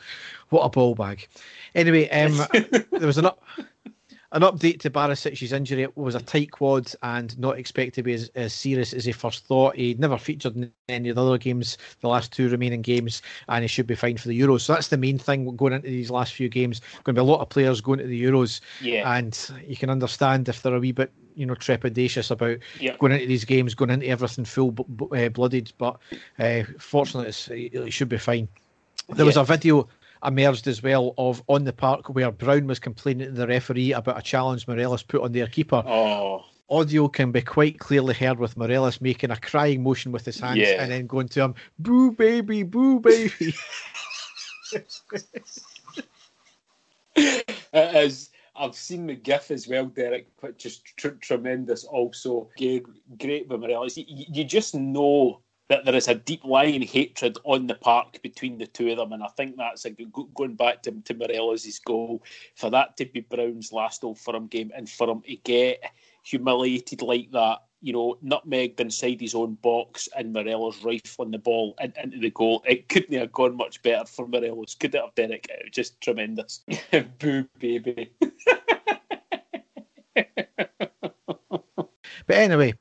[0.50, 1.28] What a ball bag.
[1.76, 2.36] Anyway, um,
[2.92, 3.44] there was an up.
[4.32, 8.14] An update to Barisic's injury it was a tight quad and not expected to be
[8.14, 9.76] as, as serious as he first thought.
[9.76, 13.64] He never featured in any of the other games, the last two remaining games, and
[13.64, 14.62] he should be fine for the Euros.
[14.62, 16.80] So that's the main thing going into these last few games.
[17.04, 19.12] Going to be a lot of players going to the Euros, Yeah.
[19.18, 22.98] and you can understand if they're a wee bit, you know, trepidatious about Yeah.
[23.00, 25.74] going into these games, going into everything full b- b- uh, blooded.
[25.80, 25.98] But
[26.38, 28.48] uh, fortunately, it's, it should be fine.
[29.10, 29.88] There was a video
[30.26, 34.18] emerged as well of on the park where Brown was complaining to the referee about
[34.18, 35.84] a challenge Morelos put on their keeper.
[35.86, 40.40] Oh, Audio can be quite clearly heard with Morelos making a crying motion with his
[40.40, 40.84] hands Yeah.
[40.84, 43.54] and then going to him, "Boo baby, boo baby."
[47.16, 48.30] it is.
[48.56, 51.86] I've seen the GIF as well, Derek, which is tr- tremendous.
[51.86, 52.84] Also, again,
[53.18, 53.98] great by Morelos.
[53.98, 55.40] You, you just know
[55.70, 59.14] that there is a deep lying hatred on the park between the two of them,
[59.14, 62.24] and I think that's a good, going back to, to Morelos' goal
[62.56, 65.84] for that to be Brown's last Old Firm game, and for him to get
[66.24, 67.60] humiliated like that.
[67.82, 72.30] You know, nutmegged inside his own box, and Morelos rifling the ball in, into the
[72.30, 72.62] goal.
[72.68, 75.48] It couldn't have gone much better for Morelos, could it have, Derek?
[75.50, 76.62] It was just tremendous.
[77.20, 78.12] Boo, baby.
[82.30, 82.76] But anyway,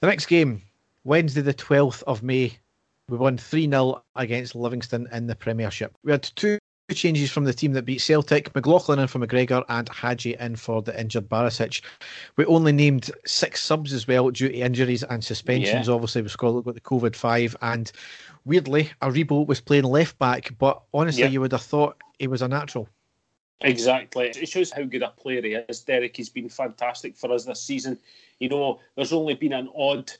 [0.00, 0.60] the next game,
[1.04, 2.58] Wednesday, the 12th of May,
[3.08, 5.96] we won 3 0 against Livingston in the Premiership.
[6.04, 6.58] We had two
[6.92, 10.82] changes from the team that beat Celtic McLaughlin in for McGregor and Hagi in for
[10.82, 11.82] the injured Barisic.
[12.36, 15.88] We only named six subs as well due to injuries and suspensions.
[15.88, 15.94] Yeah.
[15.94, 17.56] Obviously, we've got the COVID 5.
[17.62, 17.90] And
[18.44, 21.28] weirdly, Aribo was playing left back, but honestly, Yeah.
[21.28, 22.88] you would have thought he was a natural.
[23.62, 24.28] Exactly.
[24.28, 25.80] It shows how good a player he is.
[25.80, 27.98] Derek, he's been fantastic for us this season.
[28.38, 30.10] You know, there's only been an odd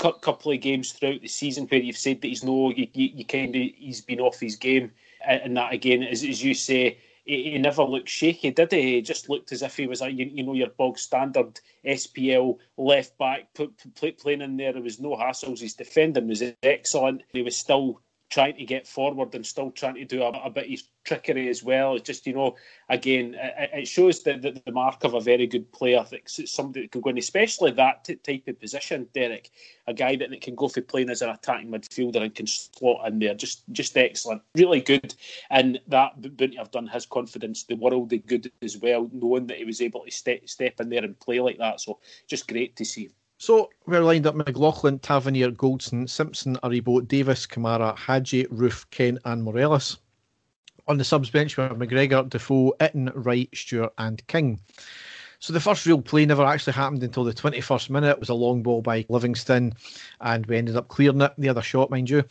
[0.00, 3.24] couple of games throughout the season where you've said that he's no, you, you, you
[3.24, 4.90] kind of he's been off his game,
[5.26, 8.94] and that again, as, as you say, he he, never looked shaky, did he?
[8.94, 12.58] He just looked as if he was, a, you, you know, your bog standard SPL
[12.76, 14.72] left back put playing in there.
[14.72, 15.60] There was no hassles.
[15.60, 17.22] His defending was excellent.
[17.32, 18.00] He was still
[18.30, 21.64] trying to get forward and still trying to do a, a bit of trickery as
[21.64, 21.96] well.
[21.96, 22.56] It's just, you know,
[22.88, 26.04] again, it, it shows the, the, the, mark of a very good player.
[26.12, 29.50] It's somebody that can go in, especially that t- type of position, Derek.
[29.88, 33.08] A guy that, that can go for playing as an attacking midfielder and can slot
[33.08, 33.34] in there.
[33.34, 34.42] Just just excellent.
[34.54, 35.14] Really good.
[35.50, 39.58] And that wouldn't have done his confidence the world of good as well, knowing that
[39.58, 41.80] he was able to step, step in there and play like that.
[41.80, 43.10] So just great to see.
[43.40, 49.42] So we're lined up McLaughlin, Tavernier, Goldson, Simpson, Aribo, Davis, Kamara, Hagi, Roofe, Kent, and
[49.42, 49.96] Morelos.
[50.88, 54.60] On the subs bench, we have McGregor, Defoe, Itten, Wright, Stewart, and King.
[55.38, 58.10] So the first real play never actually happened until the 21st minute.
[58.10, 59.72] It was a long ball by Livingston,
[60.20, 61.32] and we ended up clearing it.
[61.38, 62.24] The other shot, mind you.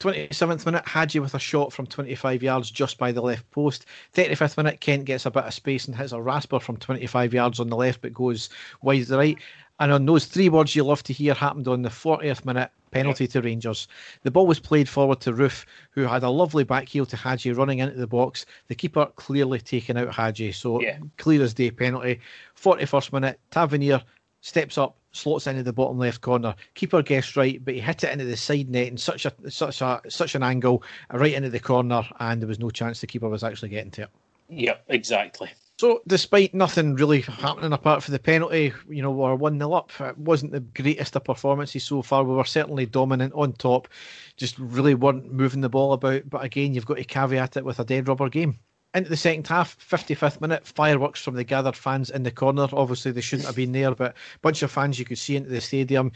[0.00, 3.84] 27th minute, Hagi with a shot from 25 yards just by the left post.
[4.14, 7.60] 35th minute, Kent gets a bit of space and hits a rasper from 25 yards
[7.60, 8.48] on the left, but goes
[8.80, 9.38] wide to the right.
[9.80, 13.26] And on those three words you love to hear happened on the 40th minute penalty
[13.28, 13.88] to Rangers.
[14.22, 17.52] The ball was played forward to Roofe, who had a lovely back heel to Hagi
[17.52, 18.46] running into the box.
[18.68, 20.52] The keeper clearly taking out Hagi.
[20.52, 20.98] So yeah.
[21.16, 22.20] clear as day penalty.
[22.60, 24.02] 41st minute, Tavernier
[24.42, 26.54] steps up, slots into the bottom left corner.
[26.74, 29.80] Keeper guessed right, but he hit it into the side net in such a such
[29.80, 33.28] a such an angle, right into the corner, and there was no chance the keeper
[33.28, 34.10] was actually getting to it.
[34.48, 35.50] Yep, exactly.
[35.80, 39.90] So, despite nothing really happening apart from the penalty, you know, we're 1 0 up.
[39.98, 42.22] It wasn't the greatest of performances so far.
[42.22, 43.88] We were certainly dominant on top,
[44.36, 46.28] just really weren't moving the ball about.
[46.28, 48.58] But again, you've got to caveat it with a dead rubber game.
[48.92, 52.68] Into the second half, 55th minute, fireworks from the gathered fans in the corner.
[52.74, 55.48] Obviously, they shouldn't have been there, but a bunch of fans you could see into
[55.48, 56.12] the stadium.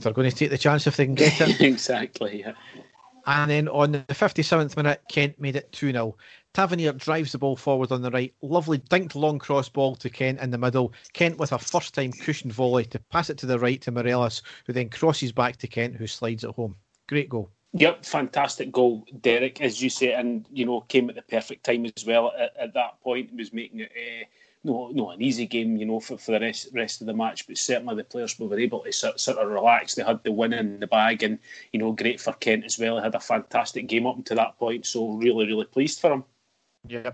[0.00, 1.60] They're going to take the chance if they can get it.
[1.60, 2.54] exactly, yeah.
[3.26, 6.16] And then on the 57th minute, Kent made it 2 0.
[6.54, 8.32] Tavernier drives the ball forward on the right.
[8.40, 10.92] Lovely dinked long cross ball to Kent in the middle.
[11.12, 14.42] Kent with a first time cushioned volley to pass it to the right to Morelos,
[14.66, 16.76] who then crosses back to Kent, who slides it home.
[17.08, 17.50] Great goal.
[17.72, 21.84] Yep, fantastic goal, Derek, as you say, and you know came at the perfect time
[21.84, 22.32] as well.
[22.38, 24.24] At, at that point, he was making it uh,
[24.66, 27.46] no, no an easy game, you know, for, for the rest rest of the match.
[27.46, 29.94] But certainly the players were able to sort, sort of relax.
[29.94, 31.38] They had the win in the bag, and
[31.72, 32.96] you know, great for Kent as well.
[32.96, 36.24] He had a fantastic game up until that point, so really, really pleased for him.
[36.88, 37.10] Yeah.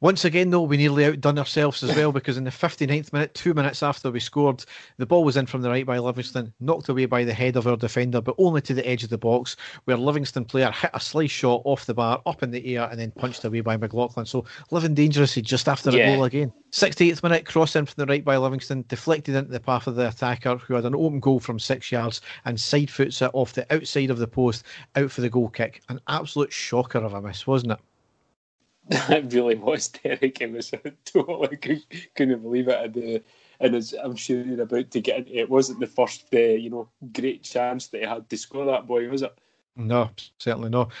[0.00, 3.54] Once again, though, we nearly outdone ourselves as well because in the 59th minute, two
[3.54, 4.64] minutes after we scored,
[4.98, 7.66] the ball was in from the right by Livingston, knocked away by the head of
[7.66, 11.00] our defender, but only to the edge of the box, where Livingston player hit a
[11.00, 14.26] slice shot off the bar, up in the air, and then punched away by McLaughlin.
[14.26, 16.10] So living dangerously just after yeah.
[16.10, 16.52] a goal again.
[16.72, 20.08] 68th minute, cross in from the right by Livingston, deflected into the path of the
[20.08, 23.72] attacker, who had an open goal from six yards and side foots it off the
[23.74, 24.64] outside of the post,
[24.94, 25.82] out for the goal kick.
[25.88, 27.78] An absolute shocker of a miss, wasn't it?
[29.08, 30.40] Really was Derek.
[30.40, 30.72] It was
[31.04, 31.84] totally
[32.14, 32.96] couldn't believe it.
[32.96, 33.20] And, uh,
[33.58, 36.70] and as I'm sure you're about to get into it, wasn't the first, uh, you
[36.70, 39.36] know, great chance that he had to score that boy, was it?
[39.76, 40.92] No, certainly not.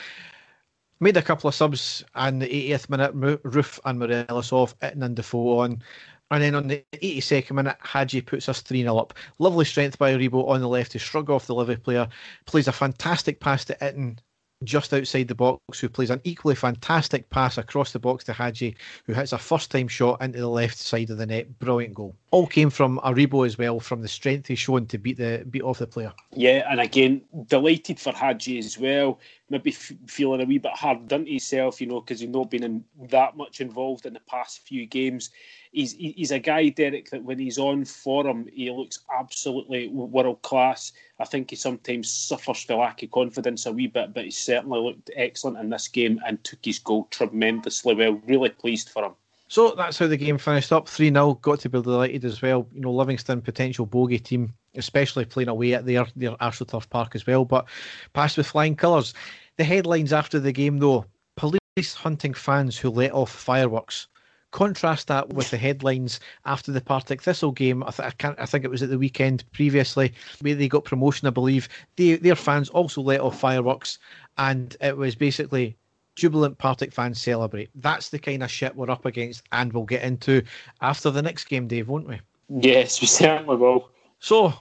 [0.98, 5.14] Made a couple of subs and the 80th minute, Roofe and Morelos off, Itten and
[5.14, 5.82] Defoe on.
[6.30, 9.14] And then on the 82nd minute, Hagi puts us 3 0 up.
[9.38, 12.08] Lovely strength by Aribo on the left to shrug off the Livy player.
[12.46, 14.18] Plays a fantastic pass to Itten
[14.64, 18.76] just outside the box, who plays an equally fantastic pass across the box to Hagi,
[19.04, 21.58] who hits a first time shot into the left side of the net.
[21.58, 22.14] Brilliant goal.
[22.30, 25.62] All came from Aribo as well, from the strength he's shown to beat the beat
[25.62, 26.12] off the player.
[26.34, 29.20] Yeah, and again, delighted for Hagi as well.
[29.48, 32.50] Maybe f- feeling a wee bit hard done to himself, you know, because he's not
[32.50, 35.30] been in that much involved in the past few games
[35.76, 40.92] he's he's a guy, Derek, that when he's on form, he looks absolutely world class.
[41.20, 44.80] I think he sometimes suffers the lack of confidence a wee bit, but he certainly
[44.80, 48.20] looked excellent in this game and took his goal tremendously well.
[48.26, 49.12] Really pleased for him.
[49.48, 51.34] So that's how the game finished up 3 0.
[51.34, 52.66] Got to be delighted as well.
[52.72, 57.26] You know, Livingston, potential bogey team, especially playing away at their, their AstroTurf Park as
[57.26, 57.66] well, but
[58.12, 59.14] passed with flying colours.
[59.56, 61.04] The headlines after the game, though
[61.36, 64.08] police hunting fans who let off fireworks.
[64.56, 67.82] Contrast that with the headlines after the Partick Thistle game.
[67.82, 70.86] I, th- I, can't, I think it was at the weekend previously where they got
[70.86, 71.68] promotion, I believe.
[71.96, 73.98] They, their fans also let off fireworks,
[74.38, 75.76] and it was basically
[76.14, 77.68] jubilant Partick fans celebrate.
[77.74, 80.40] That's the kind of shit we're up against, and we'll get into
[80.80, 82.18] after the next game, Dave, won't we?
[82.48, 83.90] Yes, we certainly will.
[84.20, 84.54] So,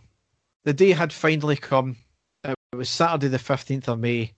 [0.65, 1.95] the day had finally come.
[2.43, 4.33] It was Saturday, the 15th of May.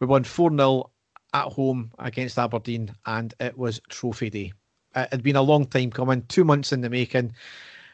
[0.00, 0.90] We won 4 0
[1.34, 4.52] at home against Aberdeen, and it was trophy day.
[4.96, 7.34] It had been a long time coming, two months in the making.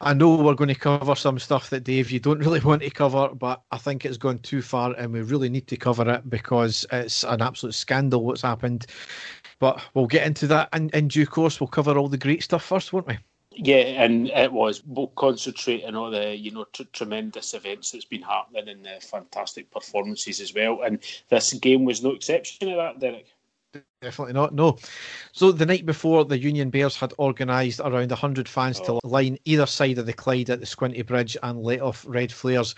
[0.03, 2.89] I know we're going to cover some stuff that Dave you don't really want to
[2.89, 6.29] cover, but I think it's gone too far, and we really need to cover it
[6.29, 8.87] because it's an absolute scandal what's happened.
[9.59, 11.59] But we'll get into that in, in due course.
[11.59, 13.19] We'll cover all the great stuff first, won't we?
[13.51, 14.81] Yeah, and it was.
[14.85, 19.05] We'll concentrate on all the you know tr- tremendous events that's been happening and the
[19.05, 20.81] fantastic performances as well.
[20.81, 20.99] And
[21.29, 23.27] this game was no exception to that, Derek.
[24.01, 24.53] Definitely not.
[24.53, 24.77] No.
[25.31, 28.99] So the night before, the Union Bears had organised around 100 fans oh.
[28.99, 32.31] to line either side of the Clyde at the Squinty Bridge and let off red
[32.31, 32.75] flares.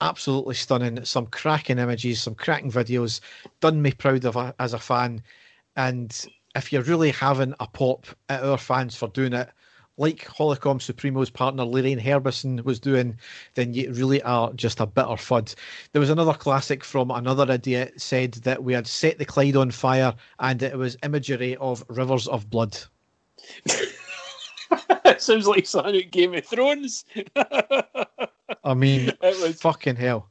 [0.00, 1.04] Absolutely stunning.
[1.04, 3.20] Some cracking images, some cracking videos.
[3.60, 5.22] Done me proud of a, as a fan.
[5.76, 6.14] And
[6.54, 9.48] if you're really having a pop at our fans for doing it,
[9.98, 13.18] like Holocom Supremo's partner Lorraine Herbison was doing,
[13.54, 15.54] then you really are just a bitter fud.
[15.92, 19.70] There was another classic from another idiot said that we had set the Clyde on
[19.70, 22.78] fire and it was imagery of rivers of blood.
[25.18, 27.04] Sounds like Sonic Game of Thrones.
[28.64, 30.28] I mean, it was fucking hell.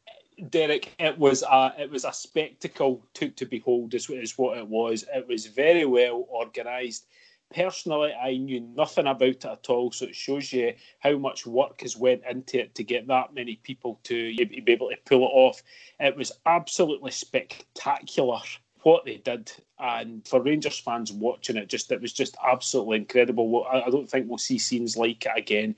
[0.49, 3.93] Derek, it was a it was a spectacle to, to behold.
[3.93, 5.05] Is, is what it was.
[5.13, 7.07] It was very well organised
[7.53, 9.91] personally, I knew nothing about it at all.
[9.91, 13.55] So it shows you how much work has went into it to get that many
[13.63, 15.61] people to be able to pull it off.
[15.99, 18.39] It was absolutely spectacular
[18.83, 23.65] what they did, and for Rangers fans watching it, just it was just absolutely incredible.
[23.65, 25.75] I don't think we'll see scenes like it again.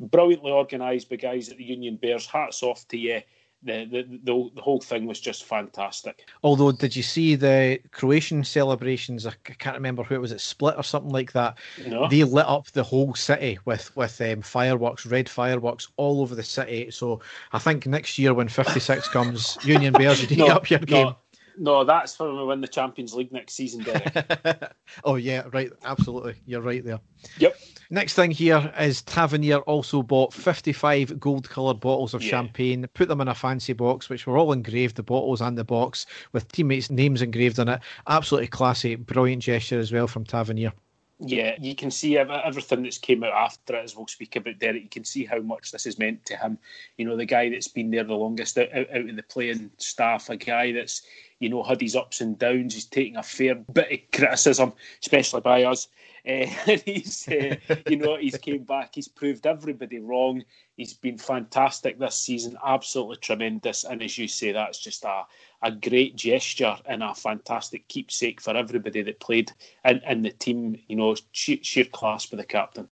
[0.00, 2.26] Brilliantly organised by guys at the Union Bears.
[2.26, 3.20] Hats off to you
[3.62, 6.28] the, the, the, the whole thing was just fantastic.
[6.42, 9.26] Although, did you see the Croatian celebrations?
[9.26, 10.32] I can't remember who it was.
[10.32, 11.58] It split or something like that.
[11.86, 12.08] No.
[12.08, 16.42] They lit up the whole city with with um, fireworks, red fireworks all over the
[16.42, 16.90] city.
[16.90, 17.20] So
[17.52, 21.14] I think next year when 56 comes, Union Bears, you no, up your game.
[21.58, 21.84] No.
[21.84, 24.72] That's for when we win the Champions League next season, Derek.
[25.04, 25.70] oh yeah, right.
[25.84, 27.00] Absolutely, you're right there.
[27.38, 27.56] Yep.
[27.90, 32.30] Next thing here is Tavernier also bought 55 gold coloured bottles of yeah.
[32.30, 35.64] champagne, put them in a fancy box, which were all engraved, the bottles and the
[35.64, 37.80] box, with teammates' names engraved on it.
[38.08, 40.72] Absolutely classy, brilliant gesture as well from Tavernier.
[41.18, 44.82] Yeah, you can see everything that's came out after it, as we'll speak about Derek.
[44.82, 46.58] You can see how much this has meant to him.
[46.98, 50.28] You know, the guy that's been there the longest out, out, of the playing staff,
[50.28, 51.02] a guy that's
[51.38, 52.74] you know, had his ups and downs.
[52.74, 55.88] He's taking a fair bit of criticism, especially by us.
[56.26, 57.56] Uh, and he's, uh,
[57.88, 58.94] you know, he's came back.
[58.94, 60.44] He's proved everybody wrong.
[60.76, 63.84] He's been fantastic this season, absolutely tremendous.
[63.84, 65.24] And as you say, that's just a,
[65.66, 69.50] a great gesture and a fantastic keepsake for everybody that played
[69.84, 70.80] in, in the team.
[70.86, 72.88] You know, sheer, sheer class for the captain.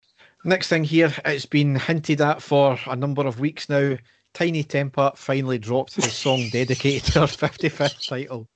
[0.45, 3.97] Next thing here, it's been hinted at for a number of weeks now.
[4.35, 8.47] Tinie Tempah finally dropped his song dedicated to her 55th title.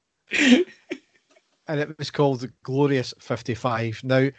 [1.68, 4.02] and it was called Glorious 55.
[4.04, 4.30] Now,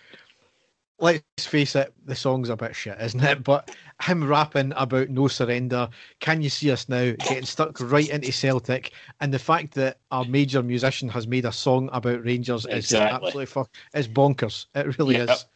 [0.98, 3.44] let's face it, the song's a bit shit, isn't it?
[3.44, 5.88] But him rapping about no surrender,
[6.20, 10.24] can you see us now, getting stuck right into Celtic, and the fact that our
[10.24, 12.78] major musician has made a song about Rangers exactly.
[12.78, 14.66] is absolutely fuck, it's bonkers.
[14.74, 15.32] It really yeah.
[15.32, 15.46] is.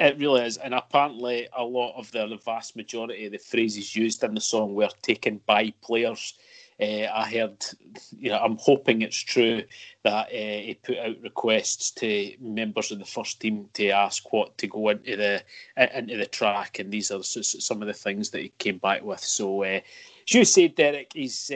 [0.00, 3.94] It really is, and apparently a lot of the, the vast majority of the phrases
[3.94, 6.34] used in the song were taken by players.
[6.82, 7.64] Uh, I heard,
[8.18, 9.62] you know, I'm hoping it's true
[10.02, 14.58] that uh, he put out requests to members of the first team to ask what
[14.58, 15.42] to go into the
[15.96, 19.20] into the track, and these are some of the things that he came back with.
[19.20, 19.80] So, uh,
[20.28, 21.52] as you said, Derek, he's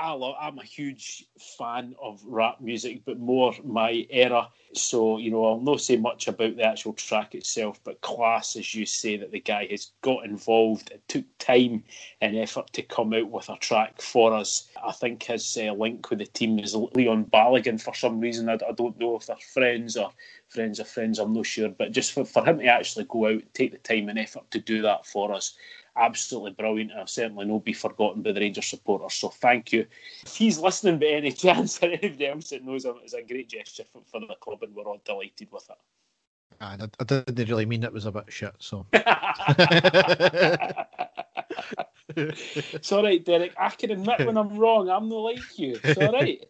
[0.00, 1.26] I love, I'm a huge
[1.58, 4.48] fan of rap music, but more my era.
[4.72, 8.74] So, you know, I'll not say much about the actual track itself, but class, as
[8.74, 10.90] you say, that the guy has got involved.
[10.90, 11.84] It took time
[12.22, 14.70] and effort to come out with a track for us.
[14.82, 18.48] I think his uh, link with the team is Leon Balogun for some reason.
[18.48, 20.12] I, I, don't know if they're friends or
[20.50, 21.68] friends of friends, I'm not sure.
[21.70, 24.58] But just for, for him to actually go out, take the time and effort to
[24.58, 25.54] do that for us
[25.96, 26.92] absolutely brilliant.
[26.92, 29.14] And certainly not be forgotten by the Rangers supporters.
[29.14, 29.86] So thank you.
[30.24, 33.48] If he's listening by any chance or anybody else that knows him, it's a great
[33.48, 35.78] gesture for, for the club and we're all delighted with it.
[36.60, 38.86] And I, I didn't really mean it was a bit shit, so.
[42.16, 43.54] it's all right, Derek.
[43.58, 44.90] I can admit when I'm wrong.
[44.90, 45.80] I'm not like you.
[45.82, 46.44] It's all right.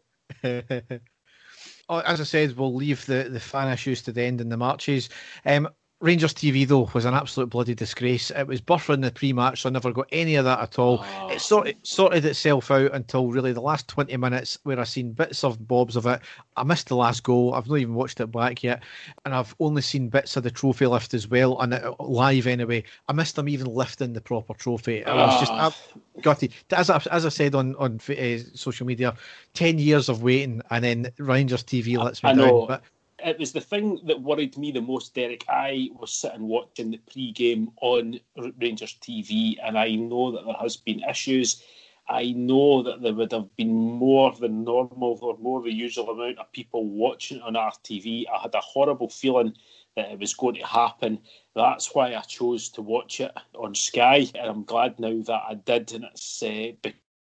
[1.90, 4.56] Oh, as I said, we'll leave the, the fan issues to the end in the
[4.56, 5.08] marches.
[5.44, 5.68] Um,
[6.00, 8.30] Rangers TV though was an absolute bloody disgrace.
[8.30, 11.04] It was buffering the pre-match, so I never got any of that at all.
[11.04, 11.28] Oh.
[11.28, 15.12] It sort it sorted itself out until really the last twenty minutes, where I seen
[15.12, 16.22] bits of bobs of it.
[16.56, 17.52] I missed the last goal.
[17.52, 18.82] I've not even watched it back yet,
[19.26, 22.82] and I've only seen bits of the trophy lift as well, and it, live anyway.
[23.06, 25.04] I missed them even lifting the proper trophy.
[25.04, 26.00] I was just oh.
[26.22, 26.54] gutted.
[26.70, 29.14] As I, as I said on on uh, social media,
[29.52, 32.68] ten years of waiting, and then Rangers TV lets me down.
[32.68, 32.82] But
[33.24, 35.44] it was the thing that worried me the most, Derek.
[35.48, 38.20] I was sitting watching the pre-game on
[38.58, 41.62] Rangers TV, and I know that there has been issues.
[42.08, 46.38] I know that there would have been more than normal or more the usual amount
[46.38, 48.24] of people watching on RTV.
[48.28, 49.54] I had a horrible feeling
[49.96, 51.20] that it was going to happen.
[51.54, 55.54] That's why I chose to watch it on Sky, and I'm glad now that I
[55.54, 55.92] did.
[55.92, 56.72] And it's uh,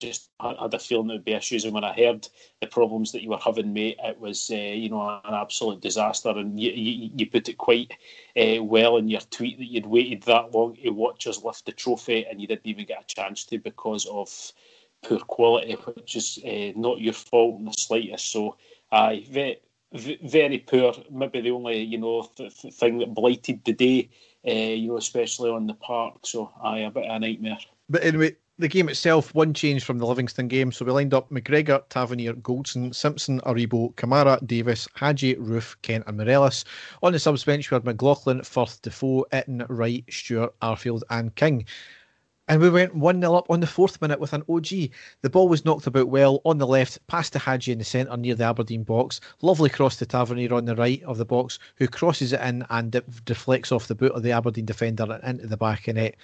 [0.06, 2.28] just had a feeling there would be issues, and when I heard
[2.60, 6.30] the problems that you were having, mate, it was uh, you know an absolute disaster.
[6.30, 7.92] And you, you, you put it quite
[8.36, 11.72] uh, well in your tweet that you'd waited that long to watch us lift the
[11.72, 14.30] trophy, and you didn't even get a chance to because of
[15.02, 18.30] poor quality, which is uh, not your fault in the slightest.
[18.30, 18.56] So,
[18.90, 19.60] I very,
[19.92, 20.94] very poor.
[21.10, 24.10] Maybe the only you know th- th- thing that blighted the day,
[24.46, 26.18] uh, you know, especially on the park.
[26.22, 27.58] So, I a bit of a nightmare.
[27.88, 30.70] But anyway, the game itself, one change from the Livingston game.
[30.70, 36.16] So we lined up McGregor, Tavernier, Goldson, Simpson, Aribo, Kamara, Davis, Hagi, Roofe, Kent, and
[36.16, 36.64] Morelos.
[37.02, 41.64] On the subs bench, we had McLaughlin, Firth, Defoe, Itten, Wright, Stewart, Arfield, and King.
[42.46, 44.68] And we went 1 0 up on the fourth minute with an OG.
[45.22, 48.16] The ball was knocked about well on the left, past to Hagi in the centre
[48.16, 49.20] near the Aberdeen box.
[49.42, 52.94] Lovely cross to Tavernier on the right of the box, who crosses it in and
[52.94, 56.14] it deflects off the boot of the Aberdeen defender and into the back of net.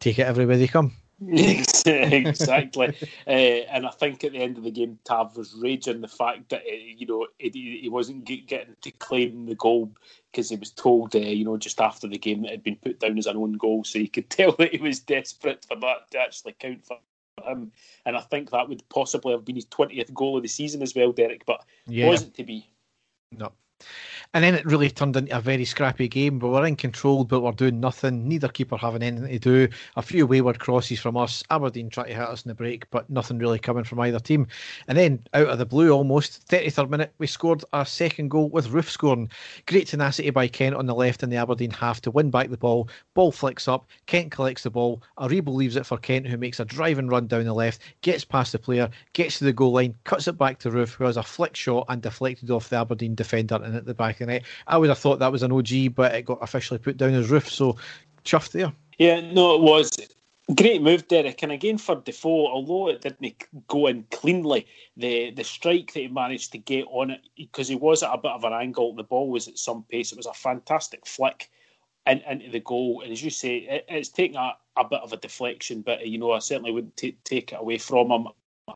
[0.00, 0.92] Take it everywhere they come.
[1.26, 2.88] Exactly.
[3.26, 6.48] uh, and I think at the end of the game, Tav was raging the fact
[6.50, 9.90] that uh, you know it, he wasn't get, getting to claim the goal
[10.30, 12.76] because he was told, uh, you know, just after the game that it had been
[12.76, 15.76] put down as an own goal, so you could tell that he was desperate for
[15.76, 16.98] that to actually count for
[17.44, 17.72] him.
[18.06, 20.94] And I think that would possibly have been his twentieth goal of the season as
[20.94, 22.06] well, Derek, but yeah.
[22.06, 22.66] wasn't to be.
[23.32, 23.52] No.
[24.32, 26.38] And then it really turned into a very scrappy game.
[26.38, 28.28] But We were in control, but we're doing nothing.
[28.28, 29.68] Neither keeper having anything to do.
[29.96, 31.42] A few wayward crosses from us.
[31.50, 34.46] Aberdeen trying to hit us in the break, but nothing really coming from either team.
[34.86, 38.68] And then out of the blue, almost 33rd minute, we scored our second goal with
[38.68, 39.28] Roofe scoring.
[39.66, 42.56] Great tenacity by Kent on the left in the Aberdeen half to win back the
[42.56, 42.88] ball.
[43.14, 43.88] Ball flicks up.
[44.06, 45.02] Kent collects the ball.
[45.18, 48.52] Aribo leaves it for Kent, who makes a driving run down the left, gets past
[48.52, 51.22] the player, gets to the goal line, cuts it back to Roofe, who has a
[51.24, 54.44] flick shot and deflected off the Aberdeen defender and at the back it.
[54.66, 57.30] I would have thought that was an OG, but it got officially put down as
[57.30, 57.48] Roofe.
[57.48, 57.76] So
[58.24, 58.72] chuffed there.
[58.98, 59.90] Yeah, no, it was.
[60.54, 61.42] Great move, Derek.
[61.42, 64.66] And again for Defoe, although it didn't go in cleanly,
[64.96, 68.18] the the strike that he managed to get on it, because he was at a
[68.18, 70.10] bit of an angle, the ball was at some pace.
[70.10, 71.50] It was a fantastic flick
[72.06, 73.02] in, into the goal.
[73.02, 76.18] And as you say, it, it's taken a, a bit of a deflection, but you
[76.18, 78.26] know, I certainly wouldn't t- take it away from him.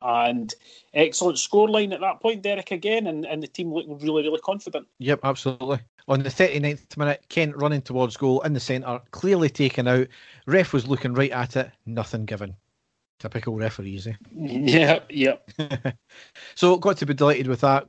[0.01, 0.53] And
[0.93, 4.87] excellent scoreline at that point, Derek, again, and, and the team looking really, really confident.
[4.99, 5.79] Yep, absolutely.
[6.07, 10.07] On the 39th minute, Kent running towards goal in the centre, clearly taken out.
[10.45, 12.55] Ref was looking right at it, nothing given.
[13.19, 14.13] Typical referees, eh?
[14.33, 15.37] Yeah, yeah.
[16.55, 17.87] so got to be delighted with that.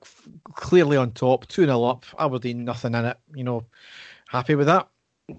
[0.54, 3.18] Clearly on top, 2 0 up, Aberdeen, nothing in it.
[3.34, 3.66] You know,
[4.28, 4.88] happy with that?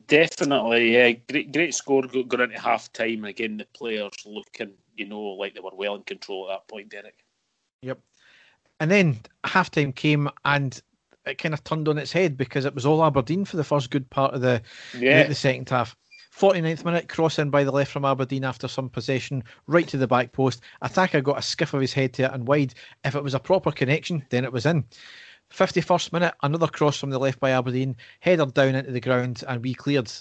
[0.07, 1.11] Definitely, yeah.
[1.29, 3.23] Great, great score going into half time.
[3.23, 6.89] Again, the players looking you know, like they were well in control at that point,
[6.89, 7.23] Derek.
[7.81, 7.99] Yep.
[8.79, 10.81] And then halftime came and
[11.25, 13.89] it kind of turned on its head because it was all Aberdeen for the first
[13.89, 14.61] good part of the
[14.97, 15.23] yeah.
[15.23, 15.95] the, the second half.
[16.37, 20.07] 49th minute, cross in by the left from Aberdeen after some possession, right to the
[20.07, 20.61] back post.
[20.83, 22.75] Attacker got a skiff of his head to it and wide.
[23.03, 24.85] If it was a proper connection, then it was in.
[25.51, 29.63] 51st minute, another cross from the left by Aberdeen, headed down into the ground, and
[29.63, 30.11] we cleared.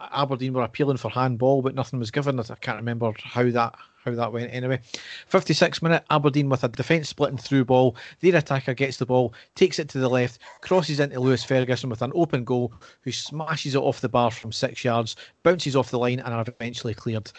[0.00, 2.38] Aberdeen were appealing for handball, but nothing was given.
[2.38, 3.74] I can't remember how that
[4.04, 4.80] how that went anyway.
[5.28, 7.96] 56 minute, Aberdeen with a defence splitting through ball.
[8.20, 12.02] Their attacker gets the ball, takes it to the left, crosses into Lewis Ferguson with
[12.02, 15.98] an open goal, who smashes it off the bar from six yards, bounces off the
[15.98, 17.30] line, and are eventually cleared.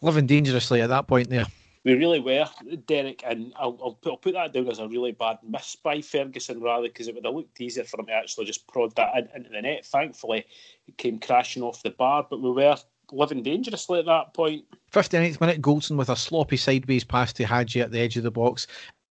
[0.00, 1.46] Living dangerously at that point there.
[1.84, 2.48] We really were,
[2.86, 6.00] Derek, and I'll, I'll, put, I'll put that down as a really bad miss by
[6.00, 9.16] Ferguson, rather, because it would have looked easier for him to actually just prod that
[9.16, 9.84] in, into the net.
[9.84, 10.46] Thankfully,
[10.86, 12.76] it came crashing off the bar, but we were
[13.10, 14.64] living dangerously at that point.
[14.92, 18.30] 59th minute, Goldson with a sloppy sideways pass to Hagi at the edge of the
[18.30, 18.66] box.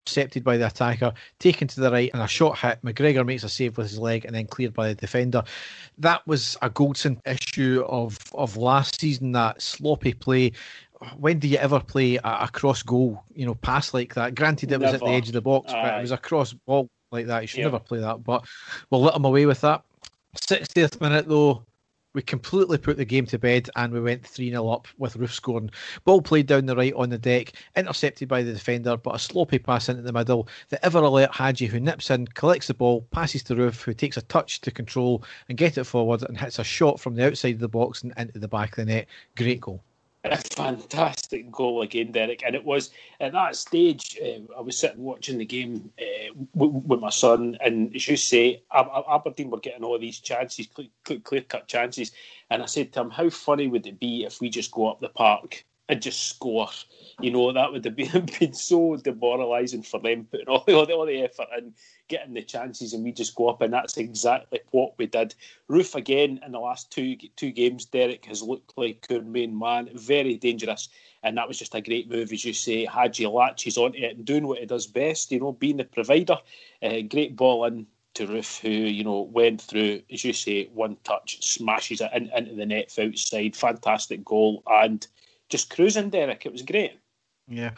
[0.08, 2.82] Intercepted by the attacker, taken to the right, and a shot hit.
[2.84, 5.44] McGregor makes a save with his leg and then cleared by the defender.
[6.00, 10.54] That was a Goldson issue of, of last season, that sloppy play.
[11.18, 14.34] When do you ever play a, a cross goal, you know, pass like that?
[14.34, 16.88] Granted, it was at the edge of the box, but it was a cross ball
[17.12, 17.44] like that.
[17.44, 18.46] You should never play that, but
[18.90, 19.84] we'll let him away with that.
[20.36, 21.64] 60th minute, though,
[22.14, 25.32] we completely put the game to bed and we went 3 0 up with Roofe
[25.32, 25.72] scoring.
[26.04, 29.60] Ball played down the right on the deck, intercepted by the defender, but a sloppy
[29.60, 30.48] pass into the middle.
[30.70, 34.18] The ever alert Hagi, who nips in, collects the ball, passes to Roofe, who takes
[34.18, 37.56] a touch to control and get it forward and hits a shot from the outside
[37.56, 39.08] of the box and into the back of the net.
[39.36, 39.84] Great goal.
[40.24, 42.44] A fantastic goal again, Derek.
[42.46, 46.82] And it was at that stage, uh, I was sitting watching the game uh, w-
[46.86, 50.68] with my son, and as you say, Ab- Aberdeen were getting all these chances,
[51.04, 52.12] clear cut chances.
[52.50, 55.00] And I said to him, How funny would it be if we just go up
[55.00, 56.70] the park and just score?
[57.20, 60.94] You know, that would have been, been so demoralising for them, putting all, all, the,
[60.94, 61.74] all the effort in,
[62.12, 63.62] getting the chances, and we just go up.
[63.62, 65.34] And that's exactly what we did.
[65.70, 69.90] Roofe, again, in the last two two games, Derek has looked like our main man,
[69.96, 70.90] very dangerous.
[71.24, 72.86] And that was just a great move, as you say.
[72.86, 76.38] Hagi latches onto it and doing what he does best, you know, being the provider.
[76.82, 80.98] Uh, great ball in to Roofe, who you know went through, as you say, one
[81.04, 83.56] touch, smashes it in, into the net outside.
[83.56, 85.08] Fantastic goal and
[85.50, 86.46] just cruising, Derek.
[86.46, 87.00] It was great.
[87.48, 87.72] Yeah,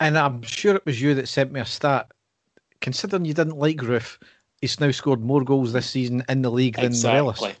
[0.00, 2.10] and I'm sure it was you that sent me a stat.
[2.84, 4.18] Considering you didn't like Roofe,
[4.60, 7.18] he's now scored more goals this season in the league than exactly.
[7.18, 7.56] Morelos.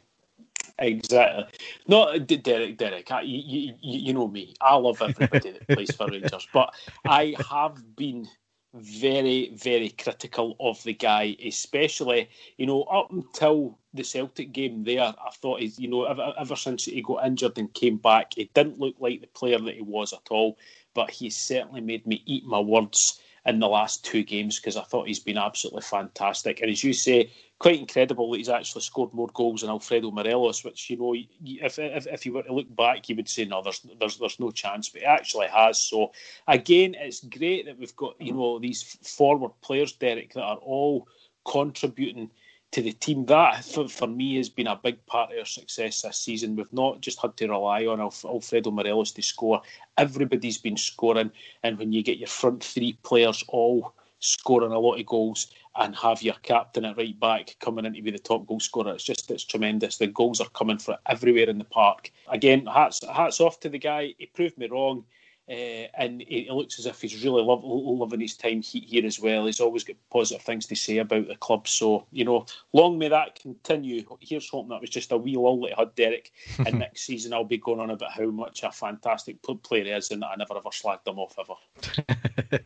[0.78, 1.44] Exactly.
[1.88, 4.54] No, Derek, Derek, I, you, you, you know me.
[4.60, 6.74] I love everybody that plays for Rangers, but
[7.06, 8.28] I have been
[8.74, 12.28] very, very critical of the guy, especially,
[12.58, 16.54] you know, up until the Celtic game there, I thought he's, you know, ever, ever
[16.54, 19.80] since he got injured and came back, he didn't look like the player that he
[19.80, 20.58] was at all.
[20.92, 24.82] But he certainly made me eat my words in the last two games because I
[24.82, 26.60] thought he's been absolutely fantastic.
[26.60, 30.64] And as you say, quite incredible that he's actually scored more goals than Alfredo Morelos,
[30.64, 33.62] which you know, if if, if you were to look back, you would say no,
[33.62, 35.78] there's there's there's no chance, but he actually has.
[35.80, 36.12] So
[36.48, 41.06] again, it's great that we've got you know these forward players, Derek, that are all
[41.44, 42.30] contributing
[42.74, 43.24] to the team.
[43.26, 46.56] That, for, for me, has been a big part of our success this season.
[46.56, 49.62] We've not just had to rely on Alf- Alfredo Morelos to score.
[49.96, 51.30] Everybody's been scoring,
[51.62, 55.94] and when you get your front three players all scoring a lot of goals and
[55.94, 58.94] have your captain at right back coming in to be the top goal scorer.
[58.94, 59.98] It's just it's tremendous.
[59.98, 62.10] The goals are coming from everywhere in the park.
[62.28, 64.14] Again, hats hats off to the guy.
[64.18, 65.04] He proved me wrong.
[65.46, 69.44] Uh, and it, looks as if he's really love, loving his time here as well.
[69.44, 71.68] He's always got positive things to say about the club.
[71.68, 74.04] So, you know, long may that continue.
[74.20, 76.32] Here's hoping that was just a wee lull that had Derek.
[76.66, 80.10] and next season I'll be going on about how much a fantastic player he is
[80.10, 82.58] and that I never ever slagged him off ever.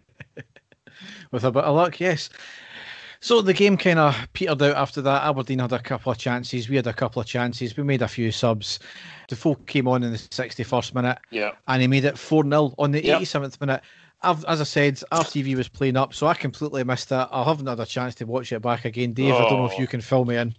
[1.30, 2.30] With a bit of luck, yes.
[3.20, 5.24] So the game kind of petered out after that.
[5.24, 6.68] Aberdeen had a couple of chances.
[6.68, 7.76] We had a couple of chances.
[7.76, 8.78] We made a few subs.
[9.26, 11.18] Defoe came on in the 61st minute.
[11.30, 11.52] Yeah.
[11.66, 13.82] And he made it 4 0 on the 87th minute.
[14.22, 17.28] I've, as I said, RTV was playing up, so I completely missed it.
[17.30, 19.12] I haven't had a chance to watch it back again.
[19.12, 19.38] Dave, oh.
[19.38, 19.80] I don't know if oh.
[19.80, 20.54] you can fill me in.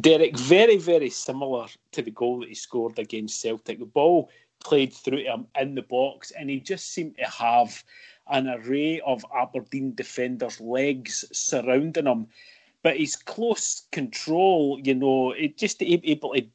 [0.00, 3.78] Derek, very, very similar to the goal that he scored against Celtic.
[3.78, 4.30] The ball
[4.62, 7.82] played through him in the box, and he just seemed to have
[8.28, 12.28] an array of Aberdeen defenders' legs surrounding him.
[12.82, 16.46] But his close control, you know, it just able to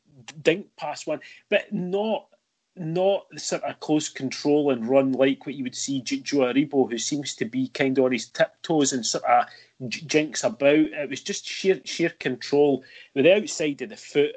[0.41, 2.27] dink past one, but not
[2.75, 6.97] not sort of close control and run like what you would see Joe Aribo, who
[6.97, 9.45] seems to be kind of on his tiptoes and sort of
[9.89, 10.77] jinks about.
[10.77, 12.83] It was just sheer sheer control
[13.13, 14.35] with the outside of the foot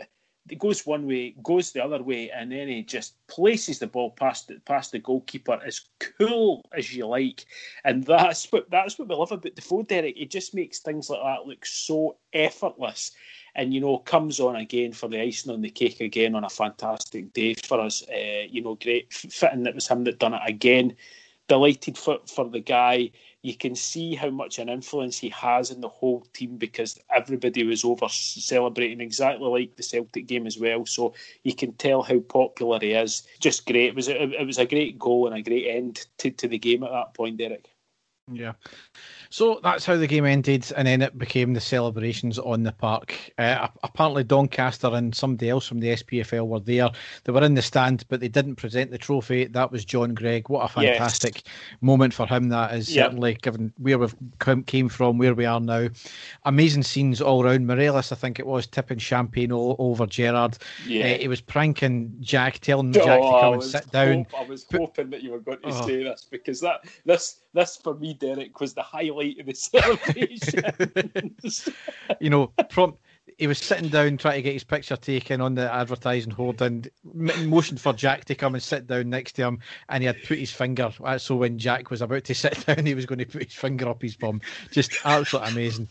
[0.49, 4.11] it goes one way, goes the other way, and then he just places the ball
[4.11, 7.47] past the, past the goalkeeper as cool as you like,
[7.85, 10.19] and that's what that's what we love about Defoe, Derek.
[10.19, 13.13] It just makes things like that look so effortless,
[13.55, 16.51] and you know comes on again for the icing on the cake again on a
[16.51, 18.03] fantastic day for us.
[18.13, 20.97] Uh, you know, great fitting that was him that done it again.
[21.49, 23.11] Delighted for for the guy
[23.43, 27.65] you can see how much an influence he has in the whole team because everybody
[27.65, 30.87] was over celebrating exactly like the Celtic game as well.
[30.87, 33.27] So you can tell how popular he is.
[33.41, 33.89] Just great.
[33.89, 36.59] It was a, it was a great goal and a great end to, to the
[36.59, 37.72] game at that point, Derek.
[38.35, 38.53] Yeah.
[39.33, 43.15] So that's how the game ended, and then it became the celebrations on the park.
[43.39, 46.91] Uh, apparently, Doncaster and somebody else from the SPFL were there.
[47.25, 49.47] They were in the stand, but they didn't present the trophy.
[49.47, 50.51] That was John Greig.
[50.51, 51.55] What a fantastic yes.
[51.81, 53.07] moment for him that is, yep.
[53.07, 55.89] certainly, given where we've come, came from, where we are now.
[56.45, 57.67] Amazing scenes all around.
[57.67, 60.59] Morelos, I think it was, tipping champagne all over Gerrard.
[60.87, 61.07] Yeah.
[61.07, 64.27] Uh, he was pranking Jack, telling Jack oh, to come and sit down.
[64.37, 65.87] I was but, hoping that you were going to oh.
[65.87, 70.65] say this because that this this for me, Derek, was the highlight of the celebration.
[72.21, 72.99] you know, prompt.
[73.39, 76.91] He was sitting down trying to get his picture taken on the advertising hoard and
[77.03, 80.39] motioned for Jack to come and sit down next to him, and he had put
[80.39, 80.93] his finger.
[81.03, 83.55] Uh, so when Jack was about to sit down, he was going to put his
[83.55, 84.41] finger up his bum.
[84.71, 85.89] Just absolutely amazing.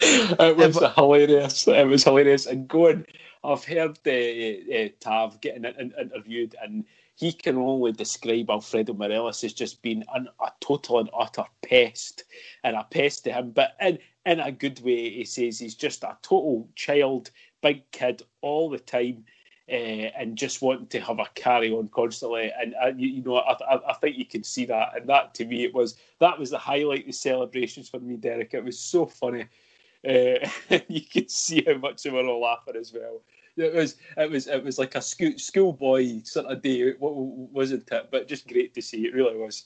[0.00, 0.94] It was yeah, but...
[0.94, 1.66] hilarious.
[1.66, 2.46] It was hilarious.
[2.46, 3.06] And going,
[3.42, 6.84] I've heard uh, uh, Tav getting interviewed, and
[7.16, 12.24] he can only describe Alfredo Morelos as just being an, a total and utter pest
[12.62, 15.10] and a pest to him, but in, in a good way.
[15.10, 17.30] He says he's just a total child,
[17.62, 19.24] big kid all the time.
[19.68, 22.52] uh, and just wanting to have a carry on constantly.
[22.60, 24.90] And uh, you, you, know, I, I, I, think you can see that.
[24.96, 27.06] And that to me, it was that was the highlight.
[27.06, 28.54] The celebrations for me, Derek.
[28.54, 29.46] It was so funny.
[30.06, 30.48] Uh,
[30.88, 33.22] you could see how much they were all laughing as well.
[33.56, 38.08] It was it was it was like a school schoolboy sort of day, wasn't it?
[38.10, 39.06] But just great to see.
[39.06, 39.64] It really was.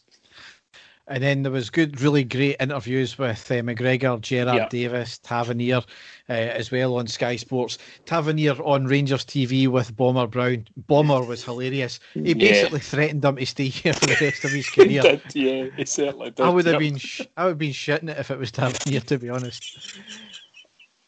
[1.11, 4.69] And then there was good, really great interviews with uh, McGregor, Gerrard yeah.
[4.69, 5.83] Davis, Tavernier,
[6.29, 7.79] uh, as well on Sky Sports.
[8.07, 10.69] Tavernier on Rangers TV with Bomber Brown.
[10.87, 11.99] Bomber was hilarious.
[12.15, 12.85] He basically yeah.
[12.85, 15.03] threatened him to stay here for the rest of his career.
[15.03, 16.47] did, yeah, he certainly did.
[16.47, 19.01] I would have been, sh- I would have been shitting it if it was Tavernier,
[19.01, 19.99] to be honest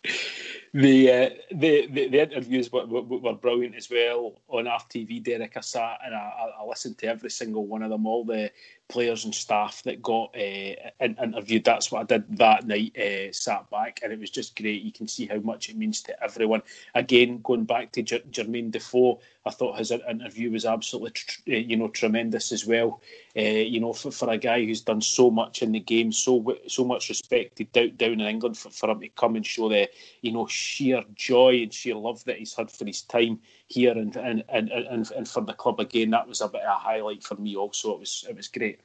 [0.74, 5.22] the, uh, the, the the interviews were, were, brilliant as well on RTV.
[5.22, 8.50] Derek, I sat and I, I, listened to every single one of them, all the
[8.88, 11.64] players and staff that got uh, interviewed.
[11.64, 12.96] That's what I did that night.
[12.96, 14.80] Uh, sat back, and it was just great.
[14.80, 16.62] You can see how much it means to everyone.
[16.94, 21.20] Again, going back to J- Jermaine Defoe, I thought his interview was absolutely,
[21.52, 23.00] uh, you know, tremendous as well.
[23.36, 26.56] Uh, you know, for, for a guy who's done so much in the game, so
[26.68, 29.88] so much respected down, down in England, for, for him to come and show the,
[30.20, 34.14] you know, sheer joy and sheer love that he's had for his time here and
[34.16, 37.24] and, and, and, and for the club again, that was a bit of a highlight
[37.24, 37.56] for me.
[37.56, 38.80] Also, it was it was great.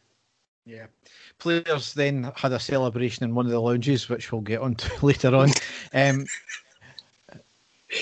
[0.67, 0.88] Yeah.
[1.39, 4.91] Players then had a celebration in one of the lounges, which we'll get on to
[5.05, 5.49] later on.
[5.93, 6.25] Um,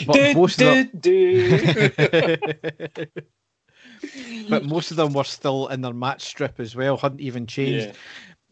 [0.06, 1.26] but do, most do, of them,
[4.50, 7.88] but most of them were still in their match strip as well, hadn't even changed.
[7.88, 7.94] Yeah.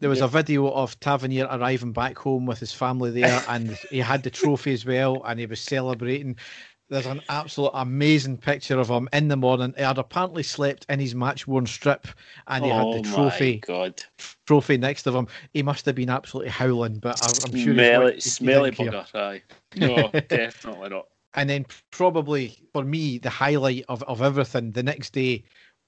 [0.00, 0.26] There was yeah.
[0.26, 4.30] a video of Tavernier arriving back home with his family there, and he had the
[4.30, 6.36] trophy as well, and he was celebrating.
[6.90, 9.72] There's an absolute amazing picture of him in the morning.
[9.74, 12.06] He had apparently slept in his match worn strip,
[12.46, 14.02] and he oh had the oh trophy God.
[14.46, 15.26] trophy next to him.
[15.54, 19.06] He must have been absolutely howling, but I'm sure smelly, smelly bugger.
[19.14, 19.42] Aye,
[19.76, 21.06] no, definitely not.
[21.34, 25.44] And then probably for me, the highlight of, of everything the next day,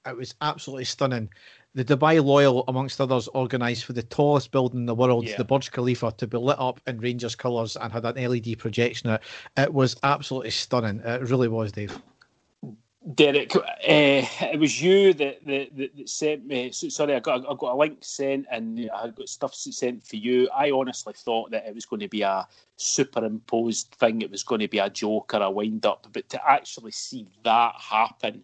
[0.07, 1.29] it was absolutely stunning.
[1.75, 5.37] The Dubai Loyal, amongst others, organised for the tallest building in the world, yeah.
[5.37, 9.11] the Burj Khalifa, to be lit up in Rangers colours and had an LED projection.
[9.11, 9.23] It
[9.57, 11.01] it was absolutely stunning.
[11.01, 12.01] It really was, Dave.
[13.15, 16.73] Derek, uh, it was you that, that, that sent me.
[16.73, 20.49] Sorry, I got I got a link sent and I got stuff sent for you.
[20.51, 24.23] I honestly thought that it was going to be a superimposed thing.
[24.23, 27.29] It was going to be a joke or a wind up, but to actually see
[27.45, 28.43] that happen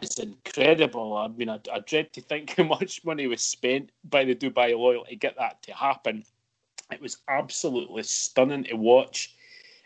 [0.00, 1.14] is incredible.
[1.14, 4.76] I mean, I, I dread to think how much money was spent by the Dubai
[4.78, 6.24] Loyal to get that to happen.
[6.90, 9.34] It was absolutely stunning to watch.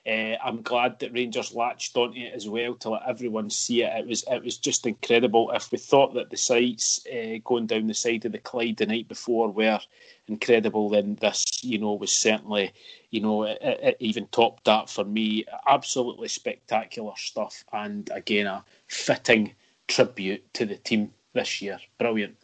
[0.04, 3.92] Uh, I'm glad that Rangers latched onto it as well to let everyone see it.
[3.96, 5.52] It was it was just incredible.
[5.52, 8.86] If we thought that the sights uh, going down the side of the Clyde the
[8.86, 9.78] night before were
[10.26, 12.72] incredible, then this you know was certainly
[13.10, 15.44] you know it, it even topped that for me.
[15.68, 19.54] Absolutely spectacular stuff, and again a fitting
[19.86, 21.78] tribute to the team this year.
[21.98, 22.36] Brilliant.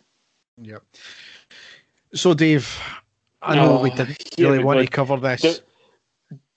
[0.63, 0.85] Yep.
[2.15, 2.79] So Dave,
[3.43, 5.61] I know oh, we didn't really want to cover this.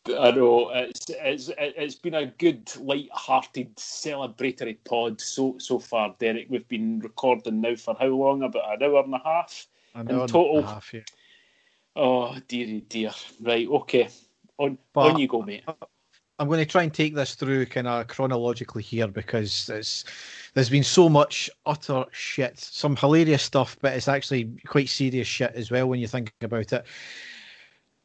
[0.07, 6.47] I know it's it's it's been a good, light-hearted, celebratory pod so so far, Derek.
[6.49, 8.41] We've been recording now for how long?
[8.41, 10.57] About an hour and a half an in total.
[10.57, 11.01] And a half, yeah.
[11.95, 13.11] Oh dearie dear.
[13.41, 14.09] Right, okay.
[14.57, 15.63] On but on you go, mate.
[16.39, 20.03] I'm going to try and take this through kind of chronologically here because it's
[20.55, 25.51] there's been so much utter shit, some hilarious stuff, but it's actually quite serious shit
[25.53, 26.85] as well when you think about it.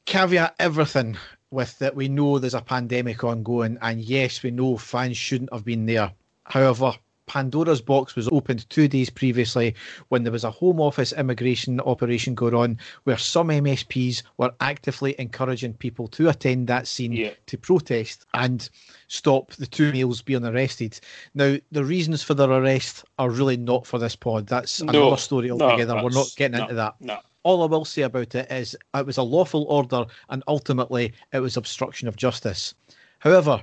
[0.05, 1.17] Caveat everything
[1.57, 5.65] with that we know there's a pandemic ongoing, and yes, we know fans shouldn't have
[5.65, 6.13] been there.
[6.45, 6.93] However,
[7.27, 9.75] Pandora's box was opened two days previously
[10.09, 15.17] when there was a Home Office immigration operation going on where some MSPs were actively
[15.19, 17.31] encouraging people to attend that scene yeah.
[17.47, 18.69] to protest and
[19.09, 21.01] stop the two males being arrested.
[21.35, 24.47] Now, the reasons for their arrest are really not for this pod.
[24.47, 25.95] That's no, another story altogether.
[25.95, 26.95] No, We're not getting no, into that.
[27.01, 31.13] No all I will say about it is it was a lawful order and ultimately
[31.33, 32.75] it was obstruction of justice.
[33.21, 33.63] However,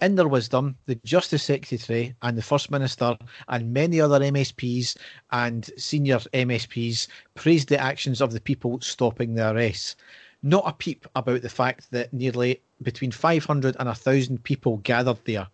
[0.00, 4.96] in their wisdom, the Justice Secretary and the First Minister and many other MSPs
[5.32, 9.96] and senior MSPs praised the actions of the people stopping the arrests.
[10.44, 15.48] Not a peep about the fact that nearly between 500 and 1,000 people gathered there.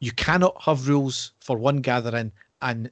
[0.00, 2.90] You cannot have rules for one gathering and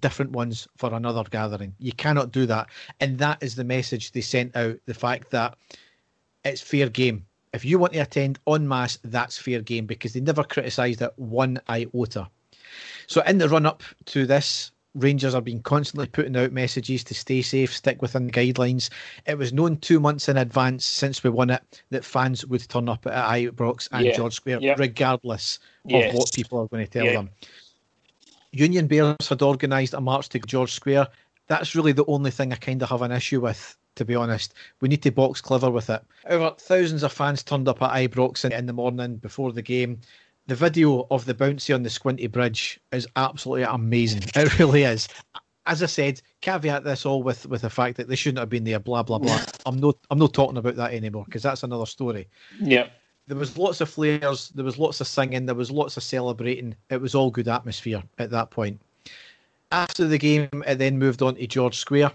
[0.00, 1.74] different ones for another gathering.
[1.78, 2.68] You cannot do that.
[3.00, 5.56] And that is the message they sent out the fact that
[6.44, 7.26] it's fair game.
[7.52, 11.12] If you want to attend en masse, that's fair game because they never criticised it
[11.16, 12.28] one iota.
[13.06, 17.14] So, in the run up to this, Rangers are being constantly putting out messages to
[17.14, 18.88] stay safe, stick within the guidelines.
[19.26, 22.88] It was known two months in advance since we won it that fans would turn
[22.88, 24.16] up at Ibrox and Yeah.
[24.16, 24.74] George Square, Yeah.
[24.78, 26.12] regardless Yes.
[26.12, 27.12] of what people are going to tell Yeah.
[27.12, 27.30] them.
[28.56, 31.08] Union Bears had organised a march to George Square.
[31.48, 34.54] That's really the only thing I kind of have an issue with, to be honest.
[34.80, 36.02] We need to box clever with it.
[36.28, 40.00] Over thousands of fans turned up at Ibrox in, in the morning before the game.
[40.46, 44.22] The video of the bouncy on the Squinty Bridge is absolutely amazing.
[44.36, 45.08] It really is.
[45.66, 48.64] As I said, caveat this all with, with the fact that they shouldn't have been
[48.64, 48.78] there.
[48.78, 49.40] Blah blah blah.
[49.66, 52.28] I'm not I'm not talking about that anymore because that's another story
[52.60, 52.88] Yeah.
[53.26, 56.76] There was lots of flares, there was lots of singing, there was lots of celebrating.
[56.90, 58.80] It was all good atmosphere at that point.
[59.72, 62.12] After the game, it then moved on to George Square,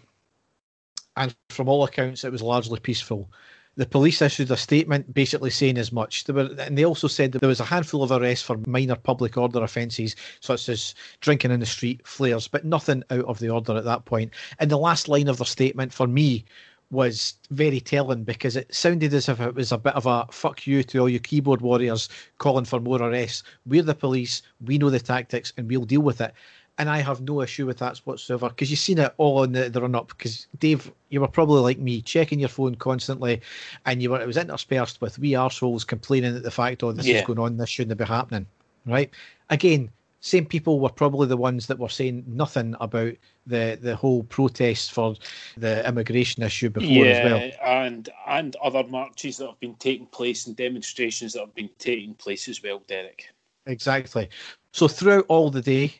[1.17, 3.29] and from all accounts, it was largely peaceful.
[3.75, 6.25] The police issued a statement basically saying as much.
[6.25, 8.95] There were, and they also said that there was a handful of arrests for minor
[8.95, 13.49] public order offences, such as drinking in the street, flares, but nothing out of the
[13.49, 14.31] order at that point.
[14.59, 16.45] And the last line of their statement for me
[16.91, 20.67] was very telling because it sounded as if it was a bit of a fuck
[20.67, 23.43] you to all you keyboard warriors calling for more arrests.
[23.65, 26.33] We're the police, we know the tactics, and we'll deal with it.
[26.77, 29.69] And I have no issue with that whatsoever because you've seen it all on the,
[29.69, 30.09] the run up.
[30.09, 33.41] Because Dave, you were probably like me, checking your phone constantly,
[33.85, 37.05] and you were it was interspersed with we arseholes complaining at the fact, oh, this
[37.05, 37.19] Yeah.
[37.19, 38.47] is going on, this shouldn't be happening.
[38.85, 39.11] Right?
[39.49, 39.91] Again,
[40.21, 43.13] same people were probably the ones that were saying nothing about
[43.47, 45.15] the the whole protest for
[45.57, 47.51] the immigration issue before yeah, as well.
[47.63, 52.13] and and other marches that have been taking place and demonstrations that have been taking
[52.13, 53.25] place as well, Derek.
[53.65, 54.29] Exactly.
[54.71, 55.93] So throughout all the day,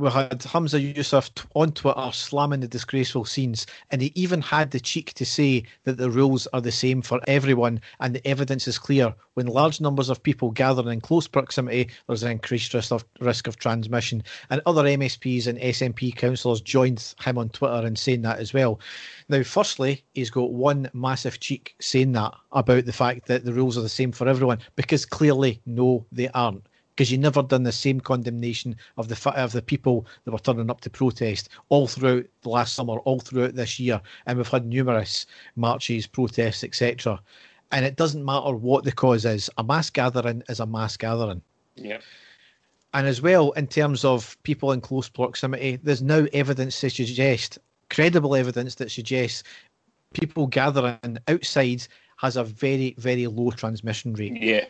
[0.00, 4.80] we had Humza Yousaf on Twitter slamming the disgraceful scenes, and he even had the
[4.80, 8.78] cheek to say that the rules are the same for everyone and the evidence is
[8.78, 9.14] clear.
[9.34, 13.46] When large numbers of people gather in close proximity, there's an increased risk of, risk
[13.46, 14.22] of transmission.
[14.48, 18.80] And other MSPs and SNP councillors joined him on Twitter in saying that as well.
[19.28, 23.76] Now, firstly, he's got one massive cheek saying that about the fact that the rules
[23.76, 26.64] are the same for everyone, because clearly, no, they aren't
[27.00, 30.68] because you never done the same condemnation of the of the people that were turning
[30.68, 34.66] up to protest all throughout the last summer, all throughout this year, and we've had
[34.66, 35.24] numerous
[35.56, 37.18] marches, protests, etc.
[37.72, 39.48] And it doesn't matter what the cause is.
[39.56, 41.40] A mass gathering is a mass gathering.
[41.74, 42.00] Yeah.
[42.92, 47.58] And as well, in terms of people in close proximity, there's now evidence to suggest,
[47.88, 49.42] credible evidence that suggests
[50.12, 51.86] people gathering outside
[52.18, 54.36] has a very, very low transmission rate.
[54.38, 54.66] Yeah.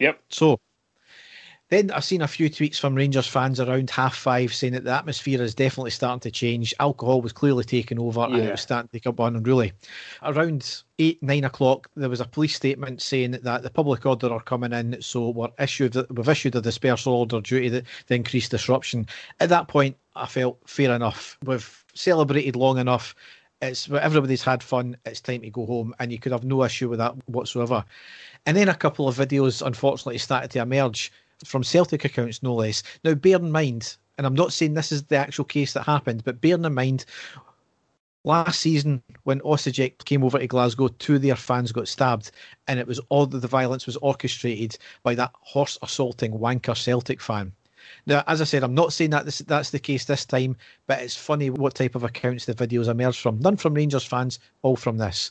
[0.00, 0.20] Yep.
[0.30, 0.58] So
[1.74, 4.92] then I've seen a few tweets from Rangers fans around half five saying that the
[4.92, 6.72] atmosphere is definitely starting to change.
[6.78, 9.72] Alcohol was clearly taking over and it was starting to come on unruly.
[10.22, 14.40] Around eight, nine o'clock, there was a police statement saying that the public order are
[14.40, 18.52] coming in, so we're issued we've issued a dispersal order due to the, the increased
[18.52, 19.06] disruption.
[19.40, 21.36] At that point, I felt fair enough.
[21.44, 23.16] We've celebrated long enough.
[23.60, 24.96] It's everybody's had fun.
[25.04, 27.84] It's time to go home, and you could have no issue with that whatsoever.
[28.46, 31.10] And then a couple of videos, unfortunately, started to emerge
[31.44, 32.82] from Celtic accounts, no less.
[33.04, 36.24] Now, bear in mind, and I'm not saying this is the actual case that happened,
[36.24, 37.04] but bear in mind,
[38.24, 42.30] last season when Osijek came over to Glasgow, two of their fans got stabbed,
[42.68, 47.52] and it was all the violence was orchestrated by that horse assaulting wanker Celtic fan.
[48.06, 50.56] Now, as I said, I'm not saying that this, that's the case this time,
[50.86, 53.38] but it's funny what type of accounts the videos emerged from.
[53.40, 55.30] None from Rangers fans, all from this.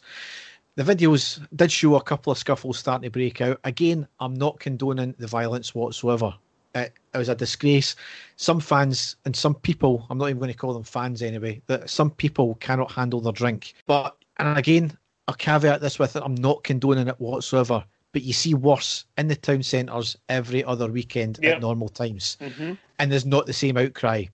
[0.75, 3.59] The videos did show a couple of scuffles starting to break out.
[3.63, 6.33] Again, I'm not condoning the violence whatsoever.
[6.73, 7.95] It, it was a disgrace.
[8.37, 11.89] Some fans and some people, I'm not even going to call them fans anyway, that
[11.91, 13.75] some people cannot handle their drink.
[13.85, 14.97] But, and again,
[15.27, 17.83] I'll caveat this with it, I'm not condoning it whatsoever.
[18.11, 21.51] But you see worse in the town centres every other weekend Yeah.
[21.51, 22.37] at normal times.
[22.41, 22.73] Mm-hmm.
[22.99, 24.25] And there's not the same outcry.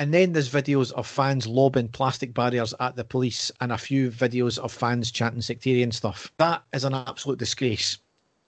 [0.00, 4.12] And then there's videos of fans lobbing plastic barriers at the police and a few
[4.12, 6.32] videos of fans chanting sectarian stuff.
[6.36, 7.98] That is an absolute disgrace.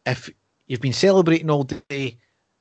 [0.06, 0.30] If
[0.68, 2.18] you've been celebrating all day,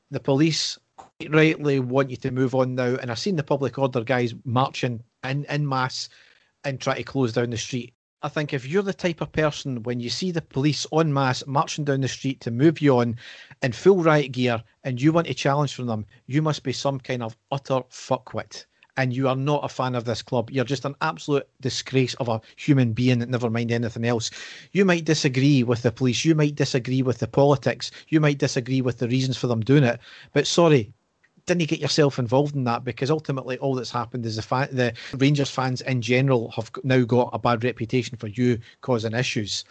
[0.10, 2.96] the police quite rightly want you to move on now.
[2.96, 6.10] And I've seen the public order guys marching in, in mass
[6.64, 7.94] and try to close down the street.
[8.24, 11.46] I think if you're the type of person when you see the police en masse
[11.46, 13.18] marching down the street to move you on
[13.62, 17.00] in full riot gear and you want a challenge from them, you must be some
[17.00, 18.66] kind of utter fuckwit.
[19.00, 20.52] And you are not a fan of this club.
[20.52, 24.30] You're just an absolute disgrace of a human being, never mind anything else.
[24.74, 26.26] You might disagree with the police.
[26.26, 27.92] You might disagree with the politics.
[28.10, 30.02] You might disagree with the reasons for them doing it.
[30.34, 30.92] But sorry,
[31.46, 32.84] didn't you get yourself involved in that?
[32.84, 37.06] Because ultimately, all that's happened is the, fa- the Rangers fans in general have now
[37.06, 39.64] got a bad reputation for you causing issues.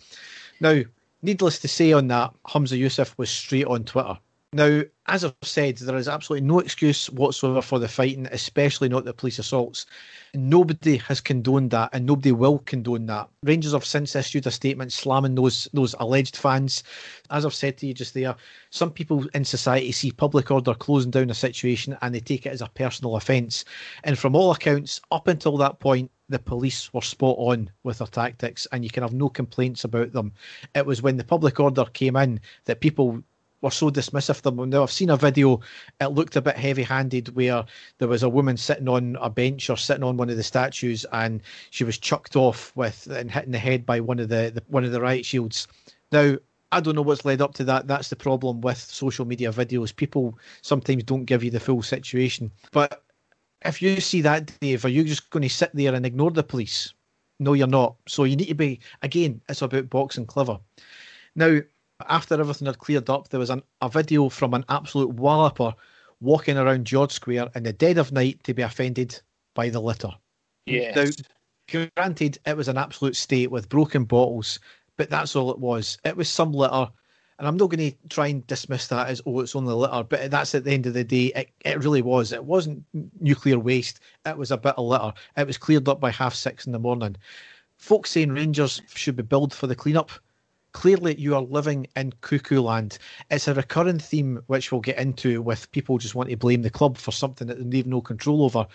[0.59, 0.81] Now,
[1.21, 4.19] needless to say, on that, Humza Yousaf was straight on Twitter.
[4.55, 9.05] Now, as I've said, there is absolutely no excuse whatsoever for the fighting, especially not
[9.05, 9.85] the police assaults.
[10.33, 13.29] Nobody has condoned that, and nobody will condone that.
[13.43, 16.83] Rangers have since issued a statement slamming those those alleged fans.
[17.29, 18.35] As I've said to you just there,
[18.71, 22.53] some people in society see public order closing down a situation and they take it
[22.53, 23.67] as a personal offence.
[24.05, 28.07] And from all accounts, up until that point, the police were spot on with their
[28.07, 30.33] tactics, and you can have no complaints about them.
[30.75, 33.23] It was when the public order came in that people
[33.61, 34.71] were so dismissive of them.
[34.71, 35.61] Now I've seen a video;
[36.01, 37.65] it looked a bit heavy-handed, where
[37.99, 41.05] there was a woman sitting on a bench or sitting on one of the statues,
[41.13, 44.53] and she was chucked off with and hit in the head by one of the,
[44.55, 45.67] the one of the riot shields.
[46.13, 46.37] Now
[46.71, 47.87] I don't know what's led up to that.
[47.87, 49.95] That's the problem with social media videos.
[49.95, 52.51] People sometimes don't give you the full situation.
[52.73, 53.03] But
[53.65, 56.43] if you see that, Dave, are you just going to sit there and ignore the
[56.43, 56.93] police?
[57.41, 57.97] No, you're not.
[58.07, 60.59] So you need to be, again, it's about boxing clever.
[61.35, 61.61] Now,
[62.07, 65.75] after everything had cleared up, there was an, a video from an absolute walloper
[66.21, 69.21] walking around George Square in the dead of night to be offended
[69.55, 70.11] by the litter.
[70.67, 71.23] Yes.
[71.73, 74.59] Now, granted, it was an absolute state with broken bottles,
[74.97, 75.99] but that's all it was.
[76.05, 76.89] It was some litter.
[77.39, 80.31] And I'm not going to try and dismiss that as, oh, it's only litter, but
[80.31, 82.33] that's at the end of the day, it, it really was.
[82.33, 82.85] It wasn't
[83.21, 85.13] nuclear waste, it was a bit of litter.
[85.37, 87.17] It was cleared up by half six in the morning.
[87.77, 90.11] Folks saying Rangers should be billed for the cleanup
[90.73, 92.99] clearly you are living in cuckoo land.
[93.31, 96.71] It's a recurring theme which we'll get into with people just want to blame the
[96.71, 98.67] club for something that they have no control over.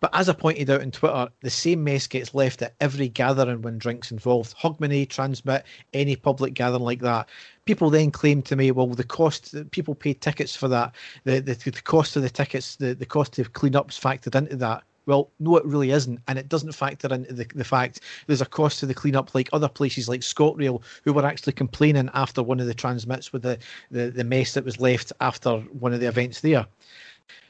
[0.00, 3.62] But as I pointed out on Twitter, the same mess gets left at every gathering
[3.62, 4.56] when drinks involved.
[4.56, 5.62] Hogmanay, TRNSMT,
[5.92, 7.28] any public gathering like that.
[7.64, 10.94] People then claim to me, well, the cost people pay tickets for that,
[11.24, 14.56] the the, the cost of the tickets, the, the cost of clean up's factored into
[14.56, 14.84] that.
[15.06, 18.46] Well, no, it really isn't, and it doesn't factor into the, the fact there's a
[18.46, 22.60] cost to the cleanup, like other places like ScotRail, who were actually complaining after one
[22.60, 23.58] of the TRNSMTs with the,
[23.90, 26.66] the, the mess that was left after one of the events there.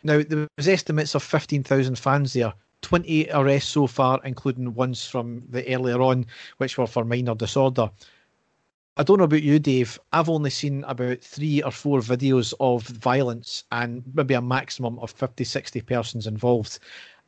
[0.02, 2.52] Now, there was estimates of 15,000 fans there.
[2.82, 6.26] 20 arrests so far, including ones from the earlier on,
[6.58, 7.90] which were for minor disorder.
[8.96, 9.98] I don't know about you, Dave.
[10.12, 15.10] I've only seen about three or four videos of violence and maybe a maximum of
[15.10, 16.78] 50, 60 persons involved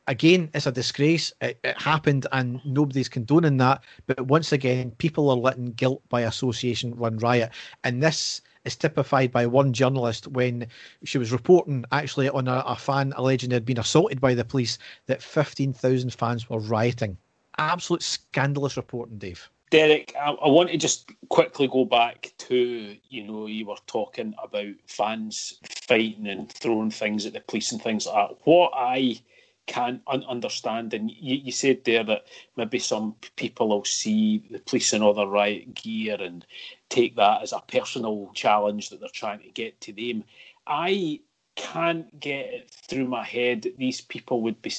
[0.07, 1.31] again, it's a disgrace.
[1.41, 3.83] It, it, happened, and nobody's condoning that.
[4.07, 7.51] But once again, people are letting guilt by association run riot,
[7.83, 10.67] and this is typified by one journalist when
[11.05, 14.77] she was reporting actually on a, a fan alleging they'd been assaulted by the police
[15.05, 17.17] that 15,000 fans were rioting.
[17.57, 19.49] Absolute scandalous reporting, Dave.
[19.69, 24.33] Derek, I, I, want to just quickly go back to you know you were talking
[24.41, 28.37] about fans fighting and throwing things at the police and things like that.
[28.45, 29.19] What I
[29.67, 30.93] can't un- understand.
[30.93, 32.25] And you, you, said there that
[32.55, 36.45] maybe some people will see the police in other riot gear and
[36.89, 40.23] take that as a personal challenge that they're trying to get to them.
[40.65, 41.19] I
[41.57, 44.71] can't get it through my head that these people would be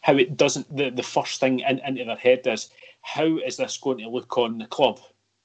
[0.00, 2.70] how it doesn't the, the first thing in, into their head is
[3.02, 4.98] how is this going to look on the club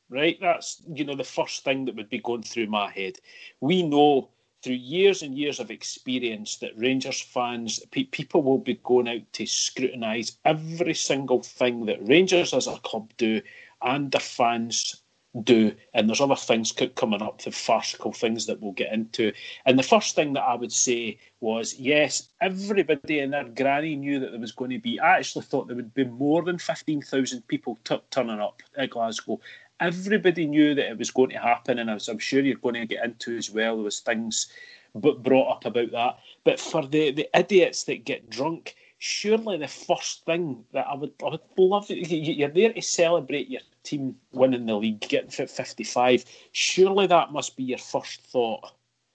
[0.10, 3.18] right that's you know the first thing that would be going through my head
[3.60, 4.30] we know
[4.68, 9.22] through years and years of experience that Rangers fans, pe- people will be going out
[9.32, 13.42] to scrutinise every single thing that Rangers as a club do
[13.82, 15.04] and their fans
[15.44, 15.74] do.
[15.94, 19.32] And there's other things coming up, the farcical things that we'll get into.
[19.66, 24.20] And the first thing that I would say was yes, everybody and their granny knew
[24.20, 25.00] that there was going to be.
[25.00, 29.40] I actually thought there would be more than 15,000 people t- turning up at Glasgow
[29.80, 33.04] everybody knew that it was going to happen, and I'm sure you're going to get
[33.04, 34.48] into as well, there was things
[34.96, 36.20] but brought up about that.
[36.44, 41.14] But for the, the idiots that get drunk, surely the first thing that I would
[41.24, 46.26] I would love you're there to celebrate your team winning the league, getting fit 55.
[46.52, 48.72] Surely that must be your first thought,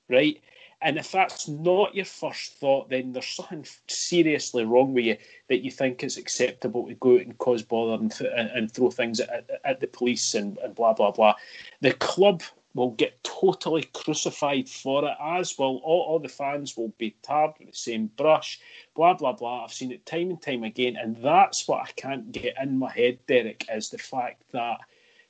[0.09, 0.40] right?
[0.82, 5.16] And if that's not your first thought, then there's something seriously wrong with you
[5.48, 8.90] that you think it's acceptable to go out and cause bother and, th- and throw
[8.90, 11.34] things at, at the police and, and blah, blah, blah.
[11.80, 12.42] The club
[12.74, 17.52] will get totally crucified for it, as will all, all the fans will be tarred
[17.59, 18.60] with the same brush,
[18.96, 19.64] blah, blah, blah.
[19.64, 20.96] I've seen it time and time again.
[20.96, 24.78] And that's what I can't get in my head, Derek, is the fact that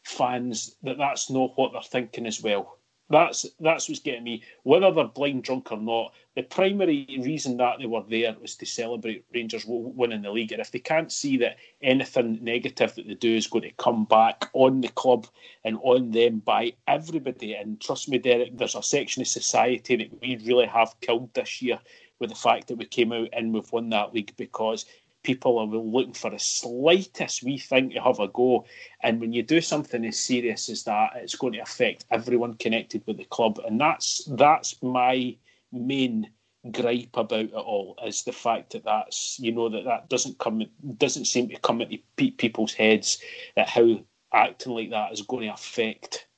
[0.02, 2.78] fans, that that's not what they're thinking as well.
[3.10, 4.42] That's that's what's getting me.
[4.62, 8.66] Whether they're blind drunk or not, the primary reason that they were there was to
[8.66, 10.52] celebrate Rangers winning the league.
[10.52, 14.06] And if they can't see that anything negative that they do is going to come
[14.06, 15.26] back on the club
[15.62, 20.20] and on them by everybody, and trust me, Derek, there's a section of society that
[20.22, 21.78] we really have killed this year
[22.18, 24.86] with the fact that we came out and we've won that league because
[25.22, 28.64] people are looking for the slightest wee thing to have a go.
[29.02, 33.02] And when you do something as serious as that, it's going to affect everyone connected
[33.06, 33.60] with the club.
[33.66, 35.36] And that's that's my
[35.72, 36.30] main
[36.70, 40.62] gripe about it all is the fact that that's you know that that doesn't come
[40.96, 41.98] doesn't seem to come into
[42.36, 43.18] people's heads
[43.56, 43.98] that how
[44.32, 46.28] acting like that is going to affect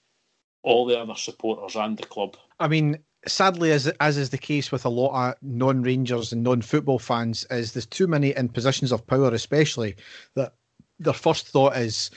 [0.62, 2.36] all the other supporters and the club.
[2.58, 6.42] I mean, sadly, as as is the case with a lot of non Rangers and
[6.42, 9.96] non football fans, is there's too many in positions of power, especially
[10.34, 10.54] that
[10.98, 12.10] their first thought is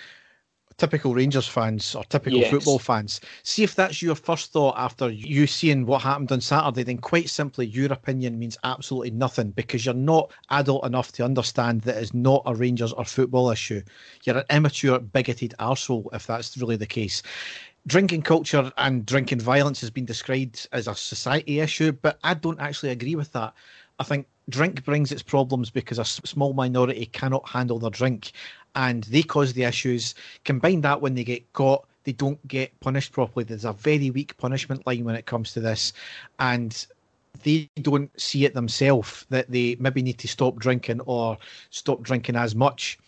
[0.78, 2.52] typical Rangers fans or typical yes.
[2.52, 3.20] football fans.
[3.44, 7.30] See if that's your first thought after you seeing what happened on Saturday, then quite
[7.30, 12.14] simply your opinion means absolutely nothing because you're not adult enough to understand that it's
[12.14, 13.82] not a Rangers or football issue.
[14.24, 17.24] You're an immature, bigoted arsehole if that's really the case
[17.88, 22.60] drinking culture and drinking violence has been described as a society issue, but I don't
[22.60, 23.54] actually agree with that.
[24.00, 28.34] I think drink brings its problems because a small minority cannot handle their drink
[28.76, 30.16] and they cause the issues.
[30.44, 33.46] Combine that when they get caught, they don't get punished properly.
[33.46, 35.94] There's a very weak punishment line when it comes to this.
[36.40, 36.86] And
[37.44, 41.38] they don't see it themselves that they maybe need to stop drinking or
[41.70, 43.00] stop drinking as much.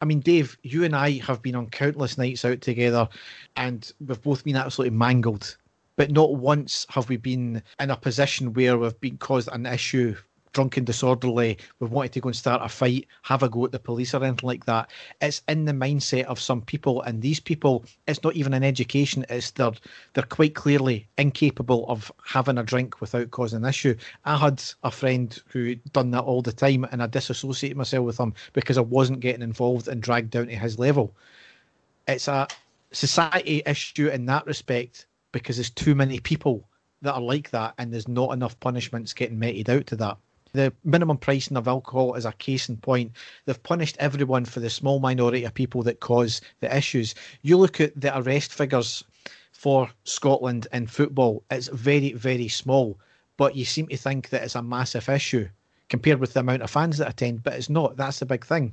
[0.00, 3.08] I mean, Dave, you and I have been on countless nights out together,
[3.56, 5.56] and we've both been absolutely mangled.
[5.96, 10.14] But not once have we been in a position where we've been caused an issue
[10.56, 13.78] drunken, disorderly, we've wanted to go and start a fight, have a go at the
[13.78, 14.88] police or anything like that.
[15.20, 19.26] It's in the mindset of some people, and these people, it's not even an education.
[19.28, 19.72] It's they're
[20.14, 23.94] they're quite clearly incapable of having a drink without causing an issue.
[24.24, 28.18] I had a friend who done that all the time, and I disassociated myself with
[28.18, 31.14] him because I wasn't getting involved and dragged down to his level.
[32.08, 32.48] It's a
[32.92, 36.66] society issue in that respect because there's too many people
[37.02, 40.16] that are like that, and there's not enough punishments getting meted out to that.
[40.56, 43.12] The minimum pricing of alcohol is a case in point.
[43.44, 47.14] They've punished everyone for the small minority of people that cause the issues.
[47.42, 49.04] You look at the arrest figures
[49.52, 52.98] for Scotland in football, it's very, very small,
[53.36, 55.46] but you seem to think that it's a massive issue
[55.90, 57.98] compared with the amount of fans that attend, but it's not.
[57.98, 58.72] That's the big thing.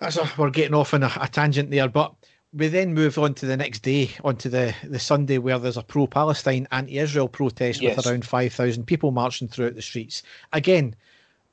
[0.00, 2.14] That's a, we're getting off on a, a tangent there, but
[2.52, 5.82] we then move on to the next day, onto the, the Sunday, where there's a
[5.82, 7.96] pro Palestine, anti Israel protest yes.
[7.96, 10.22] with around 5,000 people marching throughout the streets.
[10.52, 10.94] Again,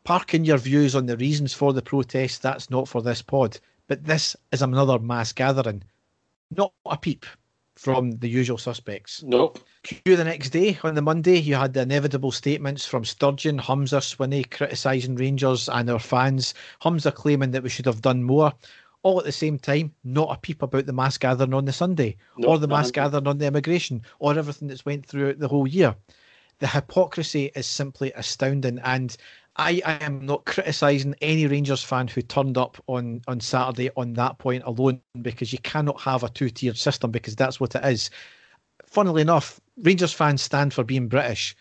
[0.03, 3.59] parking your views on the reasons for the protest, that's not for this pod.
[3.87, 5.83] But this is another mass gathering.
[6.55, 7.25] Not a peep
[7.75, 9.21] from the usual suspects.
[9.21, 9.59] Nope.
[9.83, 13.99] Cue the next day, on the Monday, you had the inevitable statements from Sturgeon, Humza,
[13.99, 16.53] Swinney criticising Rangers and our fans.
[16.81, 18.53] Humza claiming that we should have done more
[19.05, 22.17] all at the same time, not a peep about the mass gathering on the Sunday,
[22.43, 25.95] or the mass gathering on the immigration, or everything that's went throughout the whole year.
[26.57, 29.15] The hypocrisy is simply astounding, and
[29.57, 34.13] I, I am not criticising any Rangers fan who turned up on, on Saturday on
[34.13, 37.85] that point alone, because you cannot have a two tiered system, because that's what it
[37.85, 38.09] is.
[38.87, 41.55] Funnily enough, Rangers fans stand for being British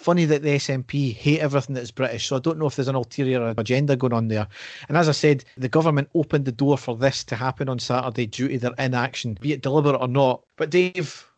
[0.00, 2.26] funny that the SNP hate everything that's British.
[2.26, 4.48] So I don't know if there's an ulterior agenda going on there.
[4.88, 8.26] And as I said, the government opened the door for this to happen on Saturday
[8.26, 10.42] due to their inaction, be it deliberate or not.
[10.56, 11.30] But Dave,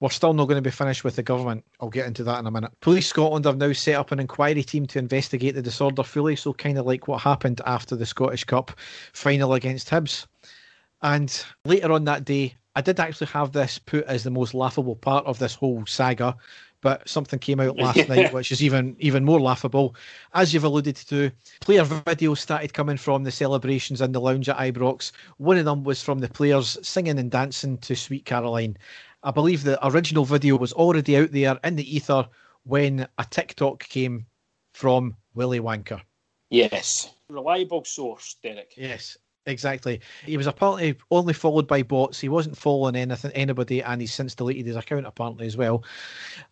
[0.00, 1.64] we're still not going to be finished with the government.
[1.78, 2.72] I'll get into that in a minute.
[2.80, 6.54] Police Scotland have now set up an inquiry team to investigate the disorder fully, so
[6.54, 8.72] kind of like what happened after the Scottish Cup
[9.12, 10.26] final against Hibs.
[11.02, 14.96] And later on that day, I did actually have this put as the most laughable
[14.96, 16.36] part of this whole saga
[16.80, 19.94] but something came out last night which is even even more laughable.
[20.34, 21.30] As you've alluded to,
[21.60, 25.12] player videos started coming from the celebrations in the lounge at Ibrox.
[25.38, 28.76] One of them was from the players singing and dancing to Sweet Caroline.
[29.22, 32.28] I believe the original video was already out there in the ether
[32.64, 34.26] when a TikTok came
[34.72, 36.00] from Willie Wanker.
[36.50, 37.12] Yes.
[37.28, 38.74] Reliable source, Derek.
[38.76, 39.16] Yes.
[39.46, 40.00] Exactly.
[40.24, 42.20] He was apparently only followed by bots.
[42.20, 45.84] He wasn't following anything, anybody, and he's since deleted his account apparently as well.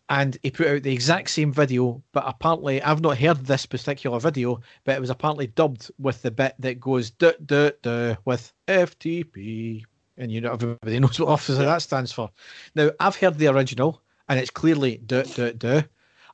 [0.09, 4.21] And he put out the exact same video, but apparently I've not heard this particular
[4.21, 8.53] video, but it was apparently dubbed with the bit that goes duh duh duh with
[8.69, 9.83] FTP,
[10.16, 12.31] and you know everybody knows what officer that stands for.
[12.77, 15.83] Now I've heard the original, and it's clearly duh duh duh.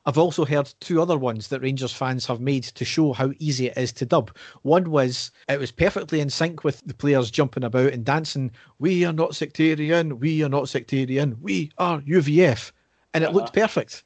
[0.05, 3.67] I've also heard two other ones that Rangers fans have made to show how easy
[3.67, 4.35] it is to dub.
[4.63, 8.51] One was it was perfectly in sync with the players jumping about and dancing.
[8.79, 10.19] We are not sectarian.
[10.19, 11.37] We are not sectarian.
[11.41, 12.71] We are UVF,
[13.13, 13.35] and it uh-huh.
[13.37, 14.03] looked perfect.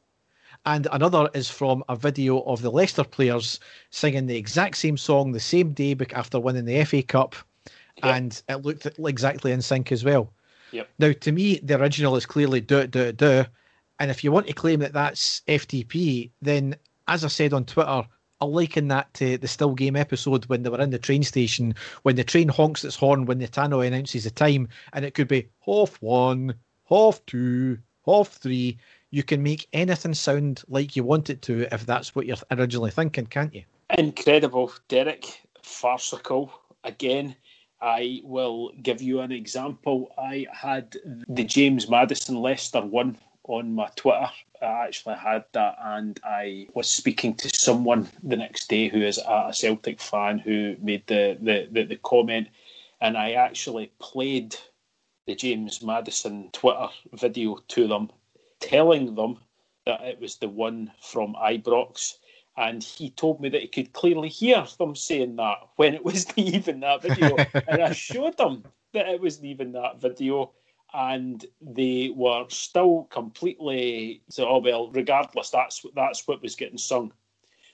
[0.66, 3.60] And another is from a video of the Leicester players
[3.92, 7.36] singing the exact same song the same day after winning the FA Cup,
[7.98, 8.16] yep.
[8.16, 10.34] and it looked exactly in sync as well.
[10.72, 10.90] Yep.
[11.00, 13.46] Now, to me, the original is clearly do do do
[14.00, 16.76] and if you want to claim that that's FTP, then
[17.08, 18.04] as I said on Twitter,
[18.42, 21.74] I'll liken that to the still game episode when they were in the train station,
[22.04, 25.28] when the train honks its horn when the tannoy announces the time, and it could
[25.28, 26.56] be half one,
[26.90, 28.78] half two, half three.
[29.12, 32.92] You can make anything sound like you want it to if that's what you're originally
[32.92, 33.64] thinking, can't you?
[33.98, 35.42] Incredible, Derek.
[35.64, 36.52] Farcical.
[36.84, 37.36] Again,
[37.82, 40.12] I will give you an example.
[40.18, 40.98] I had
[41.28, 43.18] the James Maddison Leicester one
[43.48, 44.30] on my Twitter.
[44.62, 49.18] I actually had that, and I was speaking to someone the next day who is
[49.18, 52.48] a Celtic fan who made the, the, the, the comment,
[53.02, 54.56] and I actually played
[55.28, 58.10] the James Maddison Twitter video to them,
[58.60, 59.40] telling them
[59.86, 62.18] that it was the one from Ibrox.
[62.58, 66.38] And he told me that he could clearly hear them saying that when it wasn't
[66.38, 67.36] even that video.
[67.68, 68.64] and I showed them
[68.94, 70.52] that it wasn't even that video
[70.94, 77.12] and they were still completely so oh well regardless that's that's what was getting sung.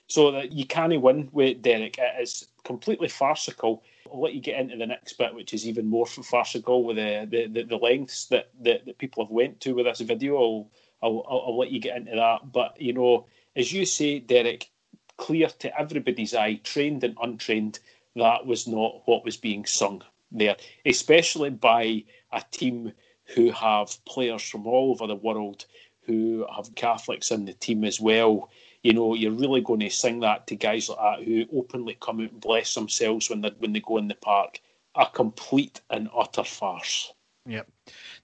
[0.08, 1.96] So that you can't win with Derek.
[1.98, 3.82] It is completely farcical.
[4.12, 7.26] I'll let you get into the next bit which is even more farcical with the
[7.30, 10.36] the, the, the lengths that, that, that people have went to with this video.
[10.36, 10.70] I'll,
[11.02, 12.52] I'll, I'll I'll let you get into that.
[12.52, 13.26] But you know
[13.56, 14.68] as you say Derek
[15.16, 17.78] clear to everybody's eye trained and untrained
[18.16, 20.02] that was not what was being sung
[20.32, 20.56] there
[20.86, 22.92] especially by a team
[23.34, 25.64] who have players from all over the world
[26.04, 28.50] who have Catholics in the team as well.
[28.82, 32.20] You know, you're really going to sing that to guys like that who openly come
[32.20, 34.60] out and bless themselves when they when they go in the park.
[34.94, 37.12] A complete and utter farce.
[37.46, 37.68] Yep.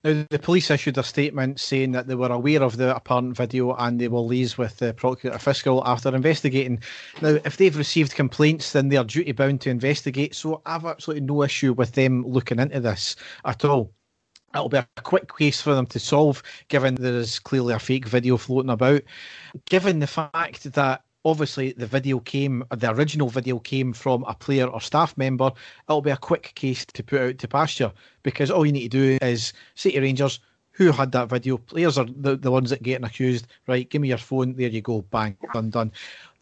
[0.05, 3.74] Now, the police issued a statement saying that they were aware of the apparent video
[3.74, 6.81] and they will liaise with the Procurator Fiscal after investigating.
[7.20, 10.36] Now, if they've received complaints, then they are duty bound to investigate.
[10.36, 13.93] So I've absolutely no issue with them looking into this at all
[14.55, 18.07] it'll be a quick case for them to solve, given there is clearly a fake
[18.07, 19.03] video floating about.
[19.66, 24.67] Given the fact that obviously the video came, the original video came from a player
[24.67, 25.51] or staff member,
[25.89, 27.93] it'll be a quick case to put out to pasture
[28.23, 30.41] because all you need to do is say to Rangers,
[30.73, 31.59] who had that video?
[31.59, 33.49] Players are the, the ones that getting accused.
[33.67, 34.55] Right, give me your phone.
[34.55, 35.03] There you go.
[35.03, 35.93] Bang, done, done.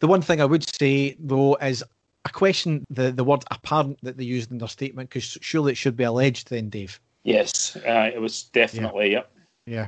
[0.00, 1.82] The one thing I would say though is
[2.26, 5.76] I question the, the word apparent that they used in their statement because surely it
[5.76, 7.00] should be alleged then, Dave.
[7.22, 9.22] Yes, uh, it was definitely, yeah.
[9.66, 9.86] Yeah.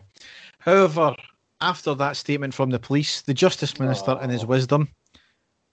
[0.61, 1.15] However,
[1.61, 4.19] after that statement from the police, the Justice Minister, oh.
[4.19, 4.89] in his wisdom,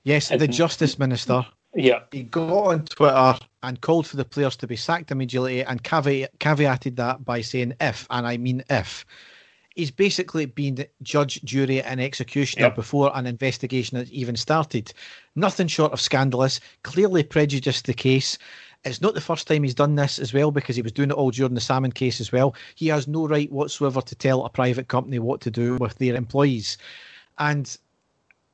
[0.03, 1.45] yes, the Justice Minister,
[1.75, 5.83] yeah, he got on Twitter and called for the players to be sacked immediately and
[5.83, 9.05] caveat, caveated that by saying if, and I mean if.
[9.75, 12.75] He's basically been judge, jury, and executioner yep.
[12.75, 14.93] before an investigation has even started.
[15.35, 18.37] Nothing short of scandalous, clearly prejudiced the case,
[18.85, 21.15] it's not the first time he's done this as well because he was doing it
[21.15, 22.55] all during the Salmond case as well.
[22.75, 26.15] He has no right whatsoever to tell a private company what to do with their
[26.15, 26.77] employees.
[27.39, 27.75] And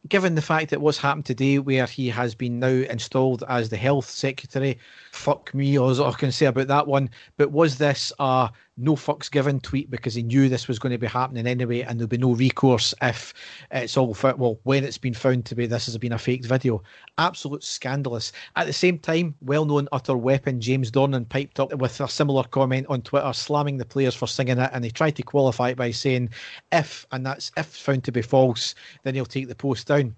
[0.08, 3.78] given the fact that what's happened today, where he has been now installed as the
[3.78, 4.80] health secretary,
[5.12, 7.10] fuck me, all I can say about that one.
[7.38, 8.50] But was this a
[8.82, 12.00] no fucks given tweet because he knew this was going to be happening anyway, and
[12.00, 13.34] there'll be no recourse if
[13.72, 16.82] it's all well when it's been found to be this has been a faked video.
[17.18, 18.32] Absolute scandalous.
[18.56, 22.88] At the same time, well-known utter weapon James Dornan piped up with a similar comment
[22.90, 25.92] on Twitter, slamming the players for singing it, and he tried to qualify it by
[25.92, 26.30] saying,
[26.72, 30.16] "If," and that's if found to be false, then he'll take the post down.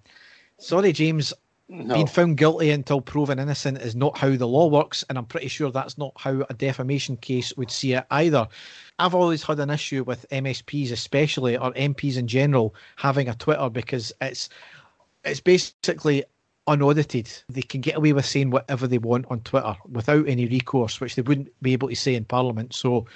[0.58, 1.34] Sorry, James.
[1.74, 1.96] No.
[1.96, 5.48] Being found guilty until proven innocent is not how the law works, and I'm pretty
[5.48, 8.48] sure that's not how a defamation case would see it either.
[9.00, 13.72] I've always had an issue with MSPs, especially or MPs in general, having a Twitter
[13.72, 14.50] because it's
[15.26, 16.26] it's basically
[16.68, 17.32] unaudited.
[17.50, 21.16] They can get away with saying whatever they want on Twitter without any recourse, which
[21.16, 22.76] they wouldn't be able to say in Parliament.
[22.76, 23.08] So,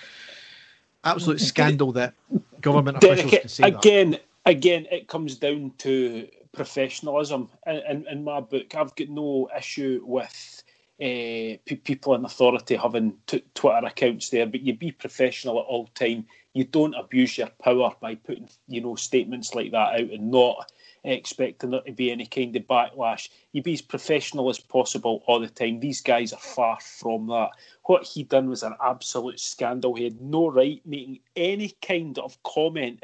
[1.04, 2.16] absolute scandal that
[2.62, 4.12] government officials can say again.
[4.12, 4.22] That.
[4.48, 6.28] Again, it comes down to
[6.58, 8.76] professionalism in, in, in, my book.
[8.76, 10.64] I've got no issue with
[11.00, 15.66] uh, p- people in authority having t- Twitter accounts there, but you be professional at
[15.68, 16.26] all time.
[16.54, 20.72] You don't abuse your power by putting you know statements like that out and not
[21.04, 23.30] expecting there to be any kind of backlash.
[23.52, 25.80] You be as professional as possible all the time.
[25.80, 27.52] These guys are far from that.
[27.84, 29.94] What he done was an absolute scandal.
[29.94, 33.04] He had no right making any kind of comment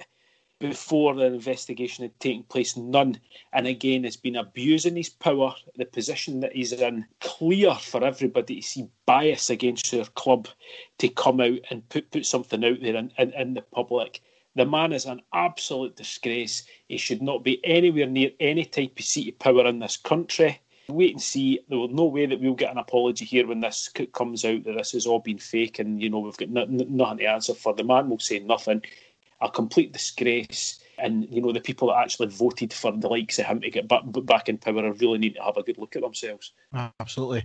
[0.70, 3.20] before the investigation had taken place, none.
[3.52, 8.62] And again, has been abusing his power, the position that he's in, clear for everybody
[8.62, 10.48] to see bias against their club
[11.00, 14.22] to come out and put, put something out there in, in, in the public.
[14.56, 16.64] The man is an absolute disgrace.
[16.88, 20.62] He should not be anywhere near any type of seat of power in this country.
[20.88, 21.60] Wait and see.
[21.68, 24.78] There will no way that we'll get an apology here when this comes out that
[24.78, 27.74] this has all been fake and you know we've got nothing to answer for.
[27.74, 28.82] The man will say nothing
[29.44, 30.80] a complete disgrace.
[31.00, 33.88] and you know the people that actually voted for the likes of him to get
[33.88, 36.54] back, back in power really need to have a good look at themselves.
[37.00, 37.44] Absolutely.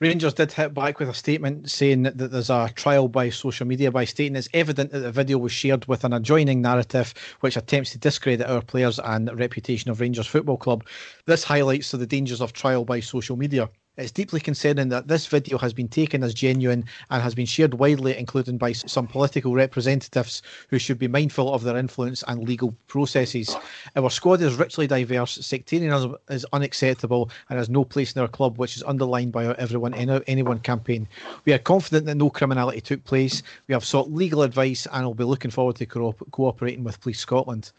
[0.00, 3.66] Rangers did hit back with a statement saying that, that there's a trial by social
[3.66, 7.56] media by stating it's evident that the video was shared with an adjoining narrative which
[7.56, 10.84] attempts to discredit our players and reputation of Rangers Football Club.
[11.26, 13.68] This highlights the dangers of trial by social media.
[13.98, 17.72] It's deeply concerning that this video has been taken as genuine and has been shared
[17.74, 22.74] widely, including by some political representatives who should be mindful of their influence and legal
[22.88, 23.56] processes.
[23.96, 28.58] Our squad is richly diverse, sectarianism is unacceptable, and has no place in our club,
[28.58, 31.08] which is underlined by our Everyone Anyone campaign.
[31.46, 33.42] We are confident that no criminality took place.
[33.66, 37.20] We have sought legal advice and will be looking forward to co- cooperating with Police
[37.20, 37.72] Scotland.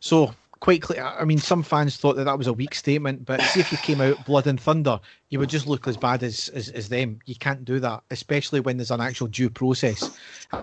[0.00, 1.02] So, quite clear.
[1.02, 3.78] I mean, some fans thought that that was a weak statement, but see if you
[3.78, 7.18] came out blood and thunder, you would just look as bad as, as, as them.
[7.26, 10.16] You can't do that, especially when there's an actual due process.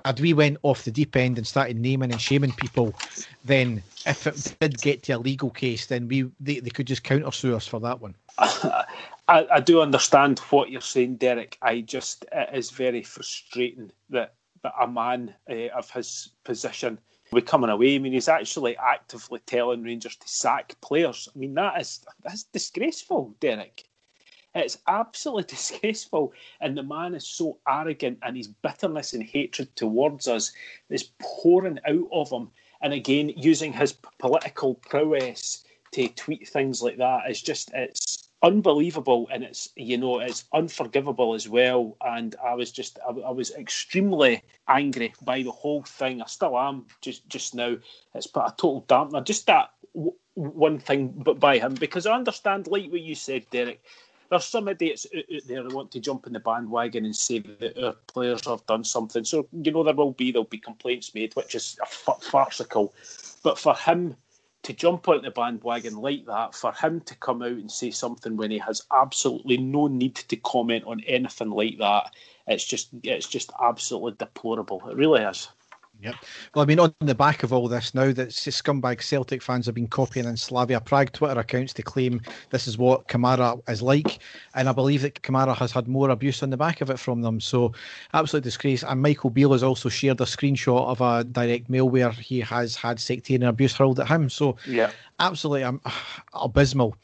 [0.06, 2.94] Had we went off the deep end and started naming and shaming people,
[3.46, 7.04] then if it did get to a legal case, then we they, they could just
[7.04, 8.16] counter sue us for that one.
[8.38, 8.86] I,
[9.28, 11.58] I do understand what you're saying, Derek.
[11.62, 17.00] I just it is very frustrating that that a man uh, of his position
[17.32, 17.96] we coming away.
[17.96, 21.30] I mean, he's actually actively telling Rangers to sack players.
[21.34, 23.86] I mean, that is that's disgraceful, Derek.
[24.54, 26.34] It's absolutely disgraceful.
[26.60, 30.52] And the man is so arrogant, and his bitterness and hatred towards us
[30.90, 32.50] is pouring out of him.
[32.82, 39.28] And again, using his political prowess to tweet things like that is just it's unbelievable
[39.32, 41.98] and it's you know it's unforgivable as well.
[42.02, 46.22] And i was just I, I, was extremely angry by the whole thing.
[46.22, 47.78] I still am just just now.
[48.16, 49.24] It's put a total dampener.
[49.24, 53.46] Just that w- one thing but by him because i understand like what you said
[53.52, 53.84] derek
[54.32, 57.84] there's some idiots out, there that want to jump in the bandwagon and say that
[57.84, 59.26] our players have done something.
[59.26, 62.94] So you know there will be there'll be complaints made which is a farcical.
[63.44, 64.16] But for him
[64.64, 68.38] to jump on the bandwagon like that, for him to come out and say something
[68.38, 72.14] when he has absolutely no need to comment on anything like that,
[72.48, 74.82] it's just it's just absolutely deplorable.
[74.90, 75.48] It really is.
[76.02, 76.16] Yep.
[76.56, 79.76] Well, I mean, on the back of all this now, that scumbag Celtic fans have
[79.76, 84.20] been copying in Slavia Prague Twitter accounts to claim this is what Kamara is like,
[84.56, 87.22] and I believe that Kamara has had more abuse on the back of it from
[87.22, 87.40] them.
[87.40, 87.74] So,
[88.14, 88.84] absolute disgrace.
[88.84, 92.76] And Michael Beale has also shared a screenshot of a direct mail where he has
[92.76, 94.28] had sectarian abuse hurled at him.
[94.30, 95.82] So, yeah, absolutely um,
[96.34, 96.96] abysmal.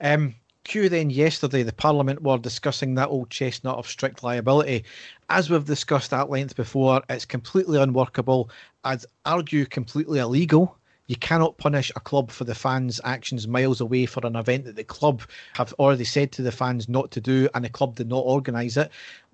[0.00, 0.34] Um,
[0.66, 4.84] Q then yesterday, the Parliament were discussing that old chestnut of strict liability.
[5.30, 8.50] As we've discussed at length before, it's completely unworkable.
[8.82, 10.76] I'd argue completely illegal
[11.06, 14.76] you cannot punish a club for the fans' actions miles away for an event that
[14.76, 15.22] the club
[15.54, 18.76] have already said to the fans not to do, and the club did not organise
[18.76, 18.90] it.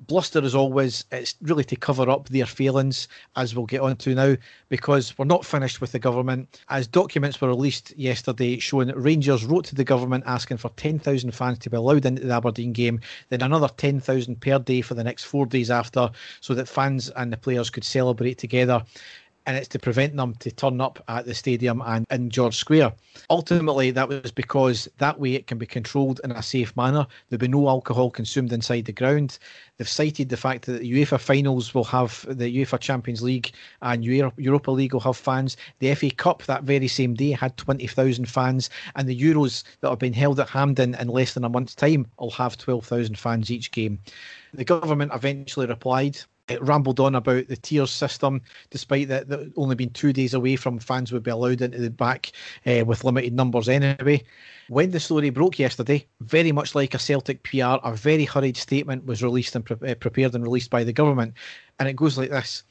[0.06, 4.14] Bluster, as always, it's really to cover up their failings, as we'll get on to
[4.14, 4.36] now,
[4.68, 6.60] because we're not finished with the government.
[6.68, 11.30] As documents were released yesterday showing that Rangers wrote to the government asking for 10,000
[11.30, 15.04] fans to be allowed into the Aberdeen game, then another 10,000 per day for the
[15.04, 18.84] next four days after, so that fans and the players could celebrate together
[19.46, 22.92] and it's to prevent them to turn up at the stadium and in George Square.
[23.28, 27.06] Ultimately, that was because that way it can be controlled in a safe manner.
[27.28, 29.38] There'll be no alcohol consumed inside the ground.
[29.76, 34.04] They've cited the fact that the UEFA finals will have the UEFA Champions League and
[34.04, 35.56] Europa League will have fans.
[35.80, 39.98] The FA Cup that very same day had 20,000 fans, and the Euros that have
[39.98, 43.72] been held at Hampden in less than a month's time will have 12,000 fans each
[43.72, 43.98] game.
[44.54, 46.18] The government eventually replied
[46.52, 50.56] it rambled on about the tiers system, despite that, that only been two days away
[50.56, 52.32] from fans would be allowed into the back
[52.66, 54.22] uh, with limited numbers anyway.
[54.68, 59.06] When the story broke yesterday, very much like a Celtic PR, a very hurried statement
[59.06, 61.34] was released and pre- uh, prepared and released by the government,
[61.78, 62.62] and it goes like this.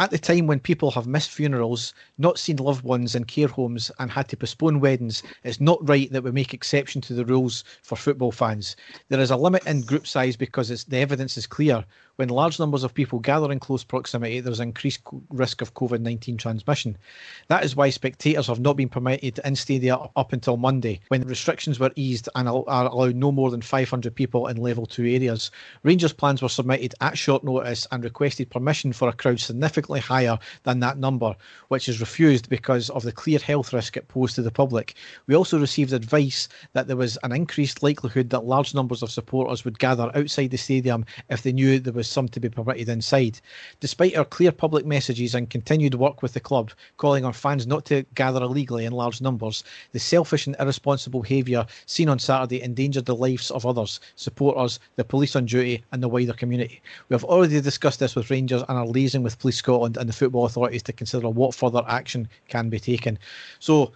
[0.00, 3.90] At the time when people have missed funerals, not seen loved ones in care homes,
[3.98, 7.64] and had to postpone weddings, it's not right that we make exception to the rules
[7.82, 8.76] for football fans.
[9.08, 11.84] There is a limit in group size because the evidence is clear.
[12.18, 16.36] When large numbers of people gather in close proximity, there's increased risk of COVID 19
[16.36, 16.98] transmission.
[17.46, 21.78] That is why spectators have not been permitted in stadia up until Monday, when restrictions
[21.78, 25.52] were eased and are allowed no more than 500 people in level 2 areas.
[25.84, 30.40] Rangers plans were submitted at short notice and requested permission for a crowd significantly higher
[30.64, 31.36] than that number,
[31.68, 34.94] which is refused because of the clear health risk it posed to the public.
[35.28, 39.64] We also received advice that there was an increased likelihood that large numbers of supporters
[39.64, 43.40] would gather outside the stadium if they knew there was some to be permitted inside.
[43.80, 47.84] Despite our clear public messages and continued work with the club, calling on fans not
[47.86, 53.04] to gather illegally in large numbers, the selfish and irresponsible behaviour seen on Saturday endangered
[53.04, 56.80] the lives of others, supporters, the police on duty, and the wider community.
[57.08, 60.12] We have already discussed this with Rangers and are liaising with Police Scotland and the
[60.12, 63.18] football authorities to consider what further action can be taken.
[63.58, 63.92] So,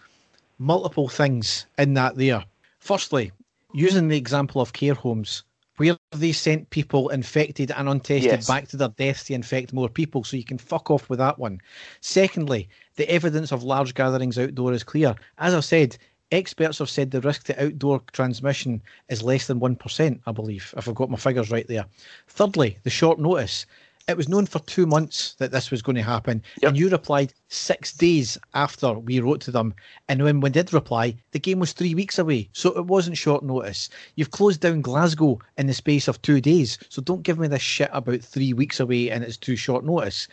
[0.59, 2.45] multiple things in that there.
[2.79, 3.33] Firstly,
[3.73, 5.43] using the example of care homes,
[5.77, 8.47] where they sent people infected and untested Yes.
[8.47, 11.39] back to their deaths to infect more people, so you can fuck off with that
[11.39, 11.61] one.
[12.01, 15.15] Secondly, the evidence of large gatherings outdoor is clear.
[15.39, 15.97] As I've said,
[16.31, 20.89] experts have said the risk to outdoor transmission is less than 1%, I believe, if
[20.89, 21.87] I've got my figures right there.
[22.29, 23.67] Thirdly, the short notice.
[24.09, 26.69] It was known for two months that this was going to happen, Yep.
[26.69, 29.75] and you replied six days after we wrote to them.
[30.09, 33.45] And when we did reply, the game was three weeks away, so it wasn't short
[33.45, 33.89] notice.
[34.17, 37.63] You've closed down Glasgow in the space of two days, so don't give me this
[37.63, 40.27] shit about three weeks away and it's too short notice.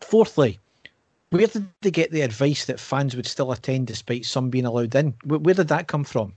[0.00, 0.58] Fourthly,
[1.30, 4.94] where did they get the advice that fans would still attend despite some being allowed
[4.94, 5.14] in?
[5.24, 6.34] Where, where did that come from?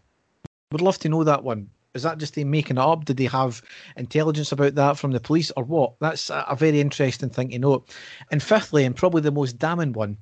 [0.72, 1.70] Would love to know that one.
[1.96, 3.06] Is that just them making it up?
[3.06, 3.62] Did they have
[3.96, 5.94] intelligence about that from the police or what?
[6.02, 7.96] That's a, very interesting thing to note.
[8.30, 10.18] And fifthly, and probably the most damning one,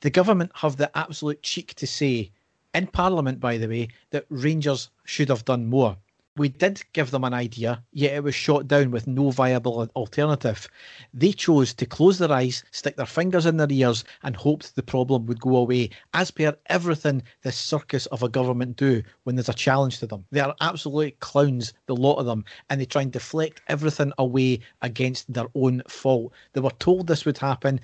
[0.00, 2.32] the government have the absolute cheek to say,
[2.74, 5.98] in Parliament, by the way, that Rangers should have done more.
[6.34, 10.66] We did give them an idea, yet it was shot down with no viable alternative.
[11.12, 14.82] They chose to close their eyes, stick their fingers in their ears, and hoped the
[14.82, 19.50] problem would go away, as per everything this circus of a government do when there's
[19.50, 20.24] a challenge to them.
[20.30, 24.60] They are absolute clowns, the lot of them, and they try and deflect everything away
[24.80, 26.32] against their own fault.
[26.54, 27.78] They were told this would happen.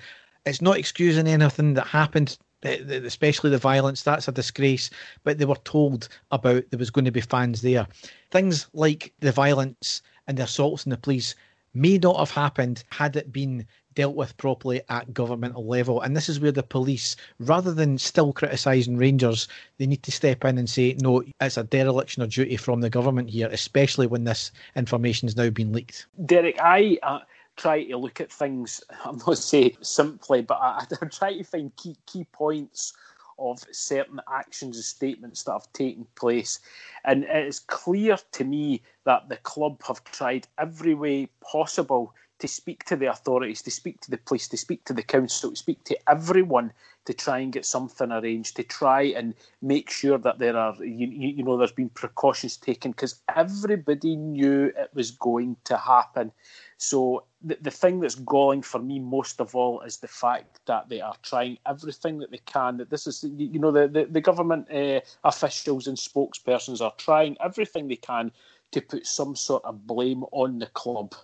[0.47, 4.89] It's not excusing anything that happened especially the violence, that's a disgrace.
[5.23, 7.87] But they were told about there was going to be fans there.
[8.31, 11.35] Things like the violence and the assaults on the police
[11.73, 13.65] may not have happened had it been
[13.95, 16.01] dealt with properly at governmental level.
[16.01, 20.45] And this is where the police, rather than still criticising Rangers, they need to step
[20.45, 24.23] in and say, no, it's a dereliction of duty from the government here, especially when
[24.23, 26.07] this information has now been leaked.
[26.25, 27.19] Derek, I uh,
[27.59, 28.81] try to look at things.
[29.05, 32.93] I'm not say simply, but I, I try to find key key points
[33.37, 36.59] of certain actions and statements that have taken place,
[37.05, 42.47] and it is clear to me that the club have tried every way possible to
[42.47, 45.55] speak to the authorities, to speak to the police, to speak to the council, to
[45.55, 46.71] speak to everyone
[47.05, 51.07] to try and get something arranged, to try and make sure that there are, you,
[51.07, 56.31] you know, there's been precautions taken because everybody knew it was going to happen.
[56.77, 60.89] So the, the thing that's galling for me most of all is the fact that
[60.89, 62.77] they are trying everything that they can.
[62.77, 66.93] That this is, you you know, the the, the government uh, officials and spokespersons are
[66.97, 68.31] trying everything they can
[68.71, 71.15] to put some sort of blame on the club.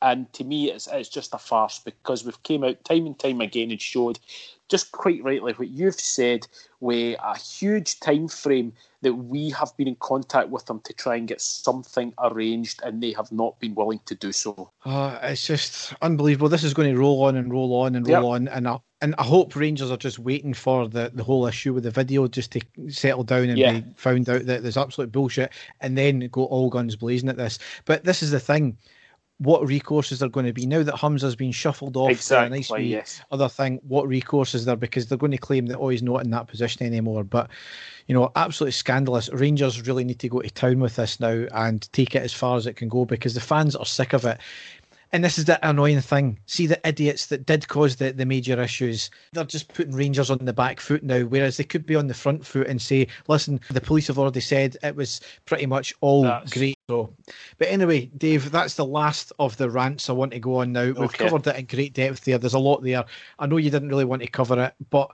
[0.00, 3.40] And to me, it's it's just a farce because we've came out time and time
[3.40, 4.18] again and showed
[4.68, 6.46] just quite rightly what you've said,
[6.80, 11.16] with a huge time frame that we have been in contact with them to try
[11.16, 14.70] and get something arranged, and they have not been willing to do so.
[14.84, 16.48] Uh, it's just unbelievable.
[16.48, 18.24] This is going to roll on and roll on and roll Yep.
[18.24, 21.72] on, and I, and I hope Rangers are just waiting for the, the whole issue
[21.72, 23.80] with the video just to settle down and Yeah.
[23.80, 25.50] be found out that there's absolute bullshit,
[25.80, 27.58] and then go all guns blazing at this.
[27.86, 28.76] But this is the thing:
[29.38, 32.10] what recourse is there going to be now that Humza's been shuffled off?
[32.10, 33.22] nice Exactly, wee yes.
[33.30, 34.76] Other thing, what recourse is there?
[34.76, 37.22] Because they're going to claim that oh he's not in that position anymore.
[37.22, 37.48] But
[38.08, 39.30] you know, absolutely scandalous.
[39.32, 42.56] Rangers really need to go to town with this now and take it as far
[42.56, 44.40] as it can go because the fans are sick of it.
[45.12, 46.38] And this is the annoying thing.
[46.46, 49.10] See the idiots that did cause the, the major issues.
[49.32, 52.14] They're just putting Rangers on the back foot now, whereas they could be on the
[52.14, 56.22] front foot and say, listen, the police have already said it was pretty much all
[56.24, 56.76] That's- great.
[56.90, 57.12] So,
[57.58, 60.90] but anyway, Dave, that's the last of the rants I want to go on now.
[60.92, 62.38] We've covered it in great depth there.
[62.38, 63.04] There's a lot there.
[63.38, 65.10] I know you didn't really want to cover it, but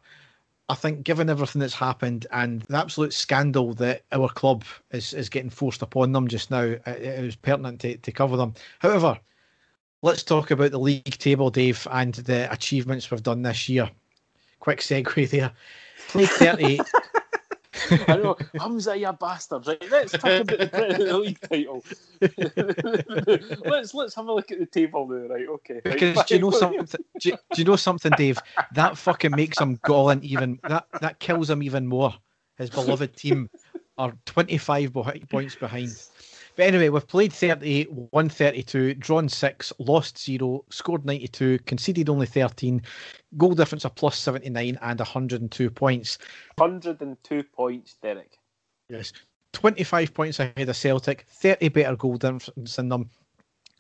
[0.69, 5.29] I think given everything that's happened and the absolute scandal that our club is, is
[5.29, 8.55] getting forced upon them just now, it, it was pertinent to, to cover them.
[8.79, 9.19] However,
[10.05, 13.91] let's talk about the league table, Dave, and the achievements we've done this year.
[14.61, 15.51] Quick segue there.
[16.09, 16.81] Played 38.
[18.09, 19.67] I know, Humza, you bastard.
[19.67, 21.85] Right, let's talk about the Premier League title.
[23.65, 25.35] let's let's have a look at the table now.
[25.35, 25.81] Right, okay.
[25.85, 26.87] Right, Because do you know something?
[27.21, 28.39] Do you, do you know something, Dave?
[28.75, 30.61] That fucking makes him galling even.
[30.69, 32.15] That that kills him even more.
[32.57, 33.51] His beloved team
[33.99, 34.93] are 25
[35.29, 35.91] points behind.
[36.57, 42.27] But anyway, we've played 38, won 32, drawn six, lost zero, scored 92, conceded only
[42.27, 42.81] 13,
[43.37, 46.19] goal difference of plus 79 and 102 points.
[46.57, 48.39] 102 points, Derek.
[48.89, 49.13] Yes.
[49.53, 53.11] 25 points ahead of Celtic, 30 better goal difference than them,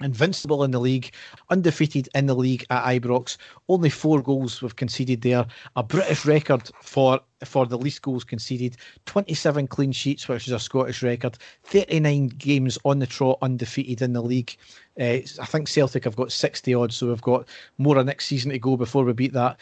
[0.01, 1.13] invincible in the league,
[1.51, 3.37] undefeated in the league at Ibrox.
[3.69, 5.47] Only four goals we've conceded there.
[5.77, 8.77] A British record for for the least goals conceded.
[9.07, 11.37] 27 clean sheets, which is a Scottish record.
[11.65, 14.57] 39 games on the trot undefeated in the league.
[14.99, 17.47] Uh, I think Celtic have got 60 odds, so we've got
[17.79, 19.59] more next season to go before we beat that.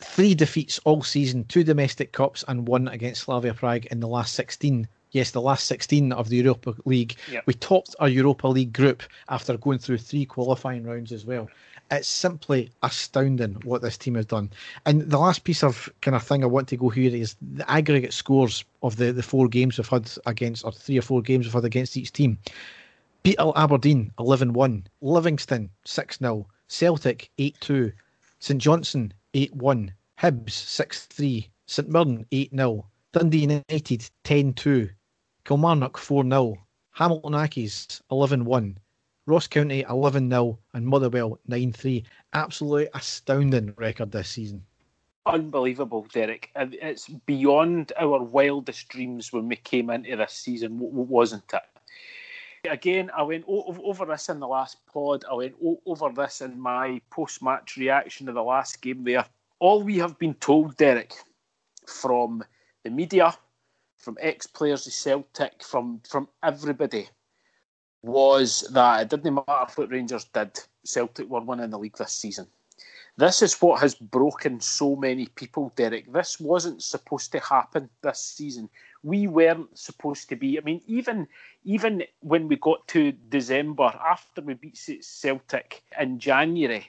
[0.00, 4.34] Three defeats all season, two domestic cups and one against Slavia Prague in the last
[4.34, 7.16] 16 yes, the last 16 of the Europa League.
[7.30, 7.44] Yep.
[7.46, 11.48] We topped our Europa League group after going through three qualifying rounds as well.
[11.90, 14.50] It's simply astounding what this team has done.
[14.84, 17.68] And the last piece of kind of thing I want to go here is the
[17.70, 21.46] aggregate scores of the, the four games we've had against, or three or four games
[21.46, 22.38] we've had against each team.
[23.22, 27.92] Beat Aberdeen 11 1, Livingston 6 0, Celtic 8 2,
[28.38, 34.90] St Johnstone 8 1, Hibs 6 3, St Mirren 8 0, Dundee United 10 2,
[35.44, 36.58] Kilmarnock 4 0,
[36.90, 38.78] Hamilton Accies 11 1,
[39.24, 42.04] Ross County 11 0, and Motherwell 9 3.
[42.34, 44.62] Absolutely astounding record this season.
[45.24, 46.50] Unbelievable, Derek.
[46.54, 52.70] It's beyond our wildest dreams when we came into this season, wasn't it?
[52.70, 55.24] Again, I went over this in the last pod.
[55.30, 55.54] I went
[55.86, 59.24] over this in my post match reaction to the last game there.
[59.60, 61.14] All we have been told, Derek,
[61.86, 62.44] from
[62.88, 63.34] the media,
[63.96, 67.08] from ex players of Celtic, from, from everybody,
[68.02, 72.46] was that it didn't matter what Rangers did, Celtic were winning the league this season.
[73.18, 76.10] This is what has broken so many people, Derek.
[76.12, 78.70] This wasn't supposed to happen this season.
[79.02, 80.56] We weren't supposed to be.
[80.56, 81.26] I mean, even
[81.64, 86.86] even when we got to December after we beat Celtic in January,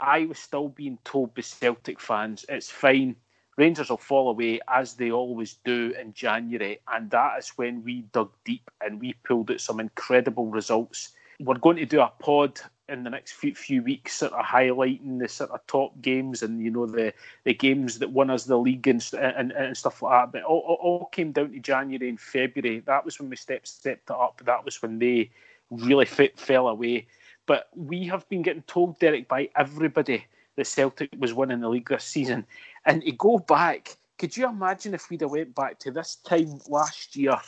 [0.00, 3.14] I was still being told by Celtic fans, "It's fine.
[3.60, 8.02] Rangers will fall away as they always do in January." And that is when we
[8.12, 11.12] dug deep and we pulled out some incredible results.
[11.38, 12.60] We're going to do a pod
[12.90, 16.62] in the next few, few weeks, sort of highlighting the sort of top games and
[16.62, 17.14] you know the,
[17.44, 20.32] the games that won us the league and and, and stuff like that.
[20.32, 22.80] But all, all, came down to January and February.
[22.80, 24.42] That was when we stepped stepped it up.
[24.44, 25.30] That was when they
[25.70, 27.06] really fit, fell away.
[27.46, 30.24] But we have been getting told, Derek, by everybody
[30.56, 32.46] that Celtic was winning the league this season.
[32.86, 36.60] And to go back, could you imagine if we'd have went back to this time
[36.68, 37.38] last year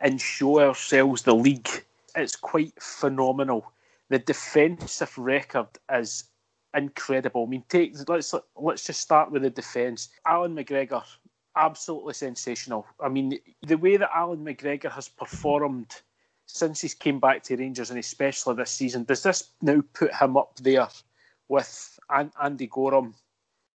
[0.00, 1.68] and show ourselves the league?
[2.16, 3.72] It's quite phenomenal
[4.08, 6.24] the defensive record is
[6.74, 7.44] incredible.
[7.44, 10.10] I mean, take let's let's just start with the defence.
[10.26, 11.02] Alan McGregor,
[11.56, 12.86] absolutely sensational.
[13.00, 16.00] I mean, the way that Alan McGregor has performed
[16.46, 20.36] since he's came back to Rangers and especially this season, does this now put him
[20.36, 20.88] up there
[21.48, 21.98] with
[22.40, 23.14] Andy Goram?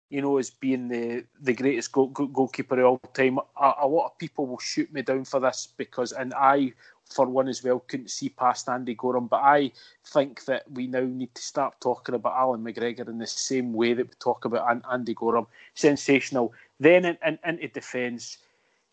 [0.10, 3.40] You know, as being the the greatest goal, goalkeeper of all time.
[3.60, 6.74] A, a lot of people will shoot me down for this because, and I
[7.10, 9.28] for one as well, couldn't see past Andy Goram.
[9.28, 9.72] But I
[10.06, 13.94] think that we now need to start talking about Alan McGregor in the same way
[13.94, 15.48] that we talk about Andy Goram.
[15.74, 16.54] Sensational.
[16.80, 18.38] Then in, in, into defence,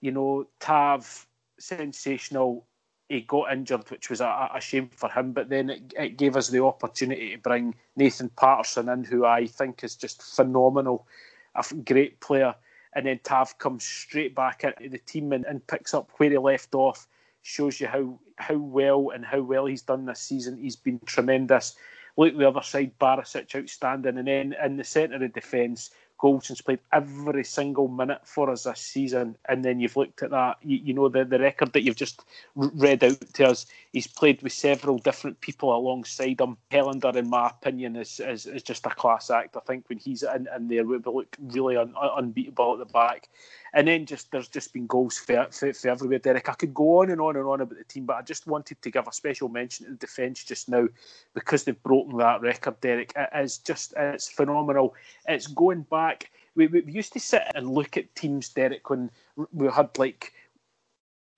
[0.01, 1.27] you know, Tav,
[1.59, 2.65] sensational.
[3.13, 5.33] He got injured, which was a, a shame for him.
[5.33, 9.47] But then it, it, gave us the opportunity to bring Nathan Patterson in, who I
[9.47, 11.07] think is just phenomenal,
[11.55, 12.55] a great player.
[12.95, 16.39] And then Tav comes straight back into the team and, and picks up where he
[16.39, 17.07] left off
[17.43, 20.57] shows you how how well and how well he's done this season.
[20.57, 21.77] He's been tremendous.
[22.17, 25.91] Look the other side, Barisic outstanding, and then in the centre of defence,
[26.23, 29.37] Goldson's played every single minute for us this season.
[29.49, 32.23] And then you've looked at that, you, you, know, the, the record that you've just
[32.55, 33.67] read out to us.
[33.93, 36.59] He's played with several different people alongside him.
[36.71, 39.57] Helander, in my opinion, is, is, is just a class act.
[39.57, 43.29] I think when he's in, in there, we look really un, unbeatable at the back.
[43.75, 46.49] And then just there's just been goals for, for, for, everywhere, Derek.
[46.49, 48.83] I could go on and on and on about the team, but I just wanted
[48.83, 50.89] to give a special mention to the defence just now
[51.35, 53.13] because they've broken that record, Derek.
[53.17, 54.95] It is just it's phenomenal.
[55.27, 56.31] It's going back.
[56.55, 59.11] We, we used to sit and look at teams, Derek, when
[59.53, 60.35] we had like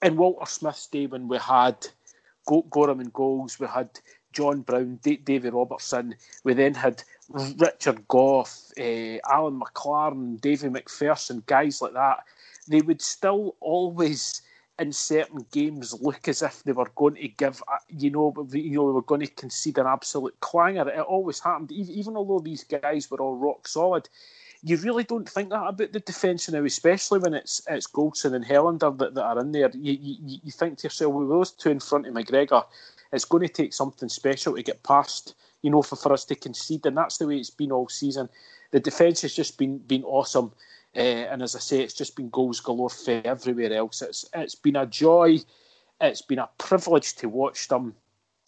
[0.02, 1.86] in Walter Smith's day when we had
[2.46, 3.88] Goram and goals, we had
[4.34, 6.14] John Brown, D- Robertson.
[6.42, 12.24] We then had Richard Gough, uh, Alan McLaren, Davy McPherson, guys like that.
[12.68, 14.42] They would still always,
[14.78, 18.88] in certain games, look as if they were going to give, you know, you know,
[18.88, 20.88] they were going to concede an absolute clanger.
[20.88, 24.08] It always happened, even, although these guys were all rock solid.
[24.66, 28.46] You really don't think that about the defence now, especially when it's it's Goldson and
[28.46, 29.70] Helander that, that are in there.
[29.74, 32.64] You, you, you think to yourself, with those two in front of McGregor,
[33.14, 36.34] it's going to take something special to get past, you know, for, for us to
[36.34, 36.84] concede.
[36.86, 38.28] And that's the way it's been all season.
[38.72, 40.52] The defence has just been been awesome.
[40.96, 44.02] Uh, and as I say, it's just been goals galore for everywhere else.
[44.02, 45.38] It's it's been a joy.
[46.00, 47.94] It's been a privilege to watch them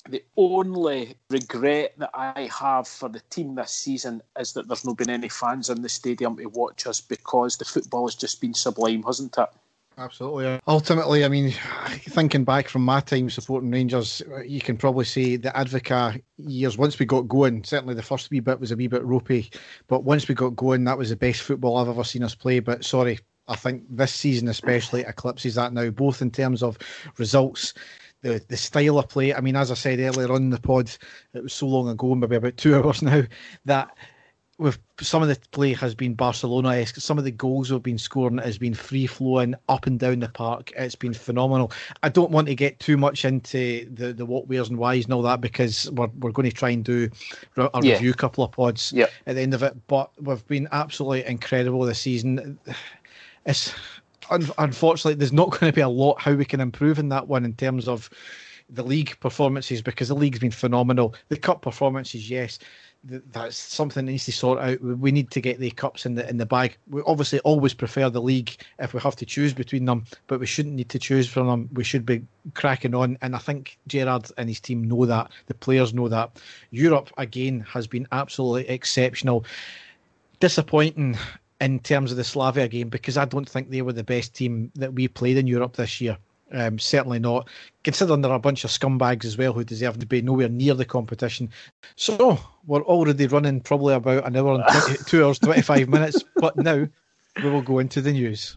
[0.09, 4.99] The only regret that I have for the team this season is that there's not
[4.99, 8.55] been any fans in the stadium to watch us because the football has just been
[8.55, 9.49] sublime, hasn't it?
[9.99, 10.61] Absolutely.
[10.69, 11.55] Ultimately, I mean,
[12.09, 16.99] thinking back from my time supporting Rangers, you can probably say the Advocaat years, once
[16.99, 19.51] we got going, certainly the first wee bit was a wee bit ropey,
[19.89, 22.61] but once we got going, that was the best football I've ever seen us play.
[22.61, 26.77] But sorry, I think this season especially eclipses that now, both in terms of
[27.17, 27.73] results,
[28.21, 29.33] the the style of play.
[29.33, 30.91] I mean, as I said earlier on the pod,
[31.33, 33.23] it was so long ago, maybe about two hours now,
[33.65, 33.97] that
[34.59, 36.97] with some of the play has been Barcelona esque.
[36.97, 40.29] Some of the goals we've been scoring has been free flowing up and down the
[40.29, 40.73] park.
[40.77, 41.73] It's been phenomenal.
[42.03, 45.13] I don't want to get too much into the, the what, where's, and whys and
[45.13, 47.11] all that because we're, we're going to try and do
[47.59, 47.95] a yeah.
[47.95, 49.11] review couple of pods yep.
[49.27, 49.77] at the end of it.
[49.89, 52.59] But we've been absolutely incredible this season.
[53.45, 53.75] It's
[54.31, 57.45] unfortunately there's not going to be a lot how we can improve in that one
[57.45, 58.09] in terms of
[58.71, 61.15] the league performances because the league's been phenomenal.
[61.29, 62.59] The cup performances, yes
[63.05, 64.81] that's something that needs to sort out.
[64.81, 66.77] We need to get the cups in the in the bag.
[66.89, 70.47] We obviously always prefer the league if we have to choose between them, but we
[70.47, 71.69] shouldn't need to choose from them.
[71.73, 72.23] We should be
[72.55, 75.31] cracking on, and I think Gerrard and his team know that.
[75.47, 76.41] The players know that.
[76.71, 79.45] Europe again has been absolutely exceptional.
[80.41, 81.17] Disappointing
[81.61, 84.71] in terms of the Slavia game because I don't think they were the best team
[84.75, 86.19] that we played in Europe this year.
[86.53, 87.49] Um, certainly not.
[87.83, 90.75] Considering there are a bunch of scumbags as well who deserve to be nowhere near
[90.75, 91.51] the competition.
[91.97, 96.23] So we're already running probably about an hour and 20, two hours, 25 minutes.
[96.37, 96.87] But now
[97.43, 98.57] we will go into the news.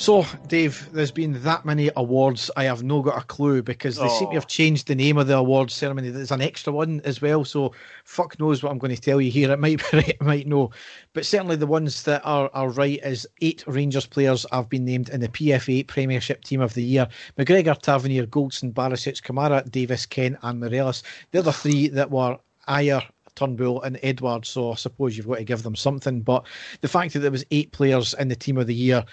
[0.00, 2.50] So, Dave, there's been that many awards.
[2.56, 4.18] I have no got a clue because they oh.
[4.18, 4.34] seem to oh.
[4.36, 6.08] have changed the name of the awards ceremony.
[6.08, 7.44] There's an extra one as well.
[7.44, 7.74] So,
[8.04, 9.52] fuck knows what I'm going to tell you here.
[9.52, 10.70] It might be right, it might know.
[11.12, 15.10] But certainly the ones that are, are right is eight Rangers players have been named
[15.10, 17.06] in the PFA Premiership Team of the Year
[17.38, 21.02] McGregor, Tavernier, Goldson, Barisic, Kamara, Davis, Kent, and Morelos.
[21.32, 23.04] The other three that were Ajer,
[23.34, 24.48] Turnbull and Edwards.
[24.48, 26.22] So I suppose you've got to give them something.
[26.22, 26.46] But
[26.80, 29.04] the fact that there was eight players in the team of the year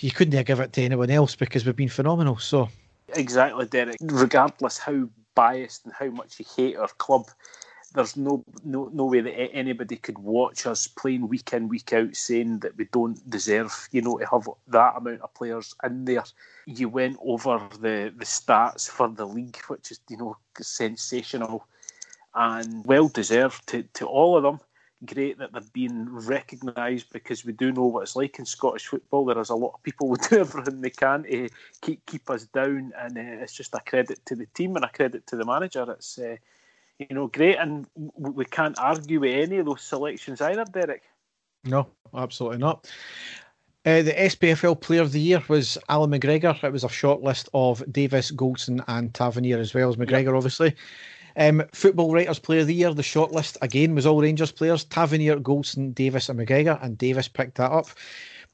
[0.00, 2.38] you couldn't give it to anyone else because we've been phenomenal.
[2.38, 2.68] So
[3.14, 3.96] exactly, Derek.
[4.00, 7.26] Regardless how biased and how much you hate our club,
[7.94, 12.16] there's no no no way that anybody could watch us playing week in week out
[12.16, 16.24] saying that we don't deserve you know to have that amount of players in there.
[16.66, 21.66] You went over the the stats for the league, which is you know sensational
[22.34, 24.60] and well deserved to to all of them
[25.06, 29.24] great that they're being recognised because we do know what it's like in Scottish football.
[29.24, 31.48] There is a lot of people who do everything they can to
[31.80, 34.88] keep keep us down, and uh, it's just a credit to the team and a
[34.88, 35.86] credit to the manager.
[35.90, 36.36] It's uh,
[36.98, 41.02] you know great, and we can't argue with any of those selections either, Derek.
[41.64, 42.90] No, absolutely not.
[43.84, 46.62] Uh, the SPFL Player of the Year was Alan McGregor.
[46.62, 50.34] It was a short list of Davis, Goldson, and Tavernier as well as McGregor, yep.
[50.34, 50.76] obviously.
[51.36, 55.38] Um, Football Writers Player of the Year, the shortlist again was all Rangers players Tavernier,
[55.38, 57.88] Goldson, Davis, and McGregor, and Davis picked that up.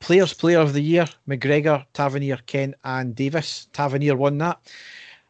[0.01, 3.67] Players Player of the Year McGregor, Tavernier, Kent, and Davis.
[3.73, 4.59] Tavernier won that.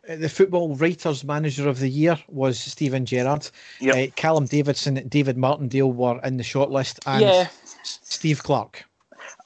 [0.09, 3.51] Uh, the Football Writers Manager of the Year was Steven Gerrard.
[3.81, 3.95] Yep.
[3.95, 7.49] Uh, Callum Davidson, and David Martindale were in the shortlist, and yeah.
[7.83, 8.85] Steve Clarke.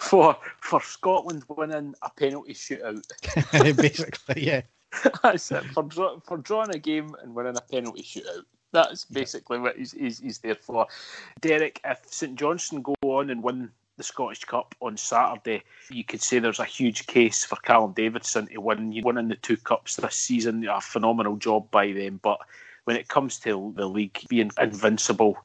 [0.00, 3.06] for for Scotland winning a penalty shootout.
[3.76, 4.62] Basically, yeah.
[5.22, 5.64] That's it.
[5.72, 8.44] For, draw, for drawing a game and winning a penalty shootout.
[8.72, 10.86] That's basically what he's, he's, he's there for.
[11.40, 16.20] Derek, if St Johnstone go on and win the Scottish Cup on Saturday, you could
[16.20, 18.92] say there's a huge case for Callum Davidson to win.
[18.92, 22.20] You winning the two cups this season, a phenomenal job by them.
[22.22, 22.40] But
[22.84, 25.38] when it comes to the league being invincible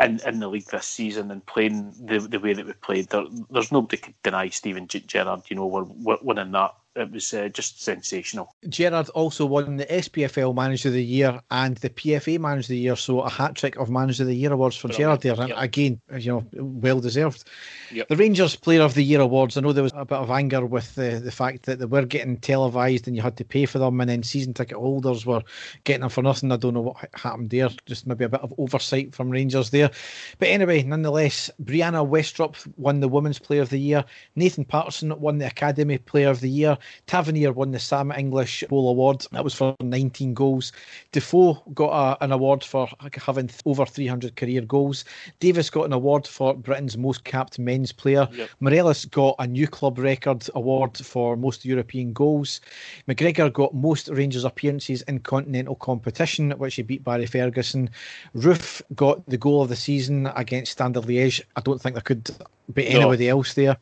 [0.00, 3.24] in, in the league this season and playing the the way that we played, there,
[3.50, 5.42] there's nobody could deny Steven Gerrard.
[5.48, 8.54] You know, we're, we're winning that it was uh, just sensational.
[8.68, 12.78] Gerrard also won the SPFL Manager of the Year and the PFA Manager of the
[12.78, 15.22] Year, so a hat trick of Manager of the Year awards for Brilliant.
[15.22, 15.48] Gerrard there.
[15.48, 15.56] Yep.
[15.58, 17.48] Again, you know, well deserved.
[17.92, 18.08] Yep.
[18.08, 19.56] The Rangers Player of the Year awards.
[19.56, 22.04] I know there was a bit of anger with the, the fact that they were
[22.04, 25.42] getting televised and you had to pay for them, and then season ticket holders were
[25.84, 26.52] getting them for nothing.
[26.52, 27.70] I don't know what happened there.
[27.86, 29.90] Just maybe a bit of oversight from Rangers there.
[30.38, 34.04] But anyway, nonetheless, Brianna Westrup won the Women's Player of the Year.
[34.36, 36.76] Nathan Patterson won the Academy Player of the Year.
[37.06, 39.26] Tavernier won the Sam English Goal Award.
[39.32, 40.72] That was for 19 goals.
[41.12, 45.04] Defoe got a, an award for having over 300 career goals.
[45.40, 48.28] Davis got an award for Britain's most capped men's player.
[48.32, 48.50] Yep.
[48.60, 52.60] Morelos got a new club record award for most European goals.
[53.08, 57.90] McGregor got most Rangers appearances in continental competition, which he beat Barry Ferguson.
[58.34, 61.42] Roofe got the goal of the season against Standard Liège.
[61.56, 62.30] I don't think there could
[62.72, 63.38] be anybody no.
[63.38, 63.76] else there.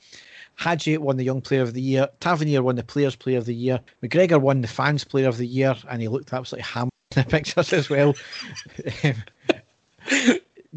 [0.60, 2.06] Hagi won the Young Player of the Year.
[2.20, 3.80] Tavernier won the Players Player of the Year.
[4.02, 7.28] McGregor won the Fans Player of the Year, and he looked absolutely hammered in the
[7.30, 8.14] pictures as well.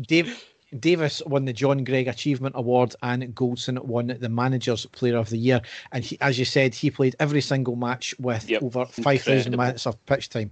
[0.02, 0.42] Dave,
[0.80, 5.38] Davis won the John Greig Achievement Award, and Goldson won the Manager's Player of the
[5.38, 5.60] Year.
[5.92, 8.64] And he, as you said, he played every single match with yep.
[8.64, 10.50] over 5,000 minutes of pitch time.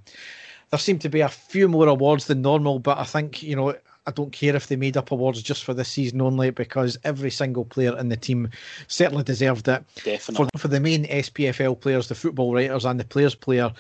[0.71, 3.75] There seemed to be a few more awards than normal, but I think, you know,
[4.07, 7.30] I don't care if they made up awards just for this season only because every
[7.30, 8.49] single player in the team
[8.88, 9.84] certainly deserved it.
[10.03, 10.49] Definitely.
[10.53, 13.72] For, for the main SPFL players, the football writers, and the players' player,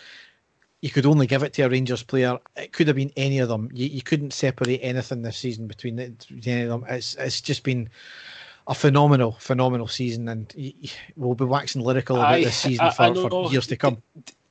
[0.81, 2.37] you could only give it to a Rangers player.
[2.55, 3.69] It could have been any of them.
[3.73, 6.13] You, you couldn't separate anything this season between, the,
[6.45, 6.85] any of them.
[6.87, 7.89] It's it's just been
[8.67, 10.53] a phenomenal, phenomenal season, and
[11.15, 14.01] we'll be waxing lyrical about I, this season I, for, I for years to come.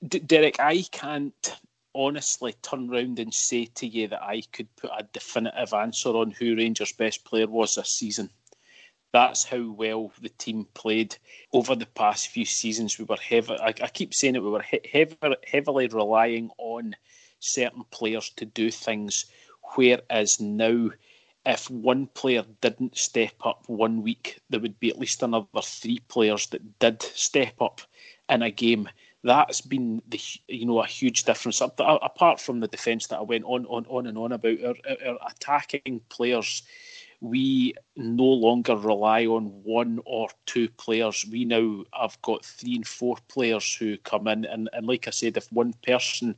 [0.07, 1.57] D- Derek, I can't
[1.95, 6.31] honestly turn round and say to you that I could put a definitive answer on
[6.31, 8.31] who Rangers' best player was this season.
[9.13, 11.17] That's how well the team played
[11.53, 12.99] over the past few seasons.
[12.99, 13.55] We were heavy.
[13.55, 14.43] I, I keep saying it.
[14.43, 16.95] We were he- heavy, heavily relying on
[17.41, 19.27] certain players to do things,
[19.75, 20.91] whereas now
[21.47, 26.01] if one player didn't step up one week, there would be at least another three
[26.07, 27.81] players that did step up
[28.29, 28.89] in a game
[29.23, 31.61] that's been the you know a huge difference.
[31.61, 34.75] Apart from the defence that I went on on on and on about, our,
[35.07, 36.63] our attacking players,
[37.21, 41.27] we no longer rely on one or two players.
[41.31, 45.11] We now have got three and four players who come in, and, and like I
[45.11, 46.35] said, if one person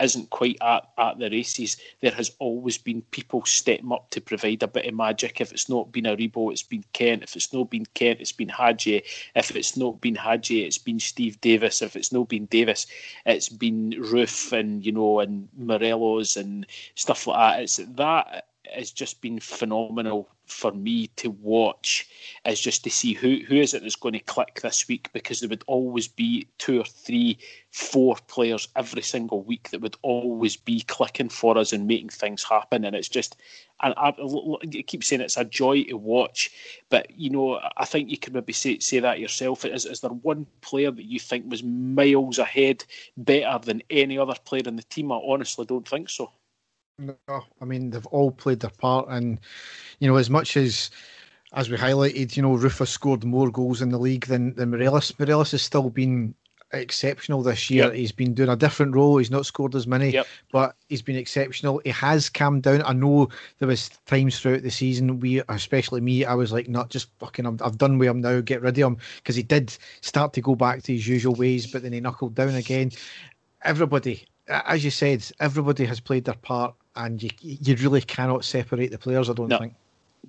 [0.00, 4.62] isn't quite at, at the races, there has always been people stepping up to provide
[4.62, 5.40] a bit of magic.
[5.40, 7.24] If it's not been Aribo, it's been Kent.
[7.24, 9.02] If it's not been Kent, it's been Hagi.
[9.34, 11.82] If it's not been Hagi, it's been Steve Davis.
[11.82, 12.86] If it's not been Davis,
[13.26, 17.62] it's been Roofe and you know and Morelos and stuff like that.
[17.62, 22.08] It's that has just been phenomenal for me to watch
[22.44, 25.40] is just to see who who is it that's going to click this week because
[25.40, 27.38] there would always be two or three,
[27.70, 32.42] four players every single week that would always be clicking for us and making things
[32.42, 32.84] happen.
[32.84, 33.36] And it's just,
[33.82, 36.50] and I, I keep saying it's a joy to watch.
[36.90, 39.64] But you know, I think you could maybe say say that yourself.
[39.64, 42.84] Is is there one player that you think was miles ahead,
[43.16, 45.12] better than any other player in the team?
[45.12, 46.32] I honestly don't think so.
[47.00, 47.16] No,
[47.60, 49.40] I mean they've all played their part, and
[50.00, 50.90] you know as much as
[51.54, 55.18] as we highlighted, you know Roofe's scored more goals in the league than than Morelos.
[55.18, 56.34] Morelos has still been
[56.72, 57.84] exceptional this year.
[57.86, 57.94] Yep.
[57.94, 59.16] He's been doing a different role.
[59.16, 60.26] He's not scored as many, yep.
[60.52, 61.80] but he's been exceptional.
[61.84, 62.82] He has calmed down.
[62.84, 63.28] I know
[63.58, 67.46] there was times throughout the season we, especially me, I was like, not just fucking.
[67.46, 68.40] i have done with him now.
[68.40, 71.66] Get rid of him because he did start to go back to his usual ways,
[71.66, 72.92] but then he knuckled down again.
[73.62, 78.90] Everybody, as you said, everybody has played their part and you you really cannot separate
[78.90, 79.30] the players.
[79.30, 79.74] I don't no, think.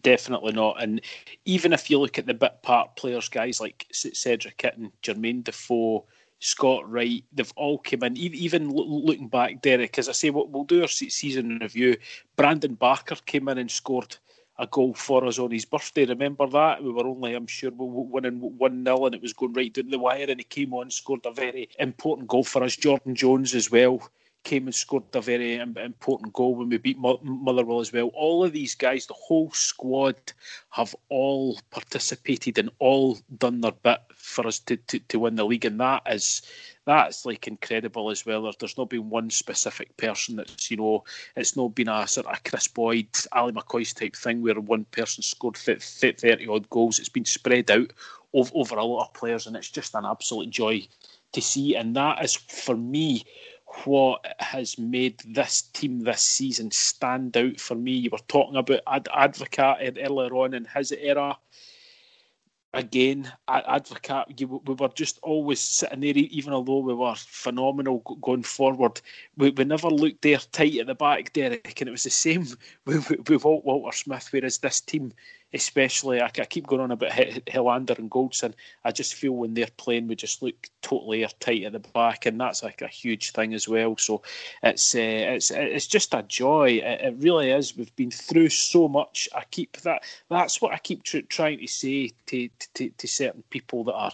[0.02, 0.82] Definitely not.
[0.82, 1.02] And
[1.46, 6.06] even if you look at the bit part players, guys like Cedric Itten, Jermaine Defoe,
[6.40, 8.18] Scott Wright, they've all come in.
[8.18, 11.98] Even looking back, Derek, as I say, what we'll do our season review.
[12.36, 14.18] Brandon Barker came in and scored
[14.58, 16.06] a goal for us on his birthday.
[16.06, 16.84] Remember that?
[16.84, 20.00] We were only, I'm sure, winning 1 0 and it was going right down the
[20.00, 20.26] wire.
[20.30, 22.76] And he came on, scored a very important goal for us.
[22.76, 24.10] Jordan Jones as well
[24.44, 28.08] came and scored a very important goal when we beat Motherwell as well.
[28.14, 30.16] All of these guys, the whole squad,
[30.72, 35.46] have all participated and all done their bit for us to, to, to win the
[35.46, 36.42] league, and that is
[36.86, 38.52] that's like incredible as well.
[38.60, 41.04] There's not been one specific person that's you know
[41.36, 44.86] it's not been a sort of a Kris Boyd, Ally McCoist type thing where one
[44.86, 47.00] person scored thirty odd goals.
[47.00, 47.94] It's been spread out
[48.34, 50.88] over a lot of players, and it's just an absolute joy
[51.34, 51.76] to see.
[51.76, 53.24] And that is for me
[53.86, 57.92] what has made this team this season stand out for me.
[57.92, 61.38] You were talking about Ad- Advocaat earlier on in his era.
[62.74, 68.44] Again, Advocaat, you, we were just always sitting there, even although we were phenomenal going
[68.44, 69.02] forward.
[69.36, 72.48] We, we never looked there tight at the back, Derek, and it was the same
[72.86, 74.30] with, with Walter Smith.
[74.32, 75.12] Whereas this team,
[75.54, 78.54] especially I, I keep going on about Helander and Goldson.
[78.86, 82.40] I just feel when they're playing, we just look totally airtight at the back, and
[82.40, 83.98] that's like a huge thing as well.
[83.98, 84.22] So
[84.64, 86.82] it's uh, it's it's just a joy.
[86.84, 87.76] It, it, really is.
[87.76, 89.28] We've been through so much.
[89.36, 90.04] I keep that.
[90.30, 94.12] That's what I keep tr- trying to say to, to to certain people that are.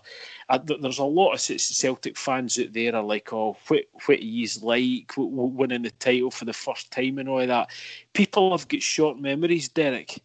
[0.49, 4.63] Uh, there's a lot of Celtic fans out there are like, oh, what what he's
[4.63, 7.69] like winning the title for the first time and all that.
[8.13, 10.21] People have got short memories, Derek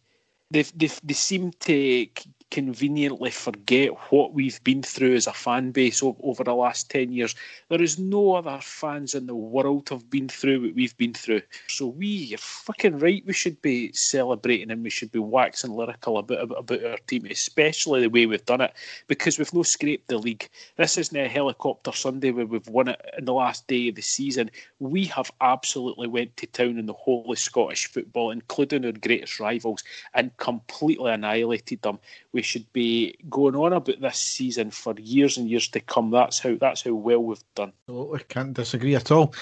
[0.53, 0.63] they
[1.03, 2.07] they seem to
[2.53, 7.33] conveniently forget what we've been through as a fan base over the last 10 years.
[7.69, 11.41] There is no other fans in the world have been through what we've been through.
[11.67, 16.19] So we, you're fucking right, we should be celebrating and we should be waxing lyrical
[16.19, 18.73] about, about our team, especially the way we've done it,
[19.07, 20.47] because we've no scraped the league.
[20.75, 24.03] This isn't a helicopter Sunday where we've won it in the last day of the
[24.03, 24.51] season.
[24.77, 29.39] We have absolutely went to town in the whole of Scottish football, including our greatest
[29.39, 31.97] rivals, and completely annihilated them.
[32.31, 36.11] We should be going on about this season for years and years to come.
[36.11, 37.73] That's how that's how well we've done.
[37.87, 39.33] Absolutely, can't disagree at all.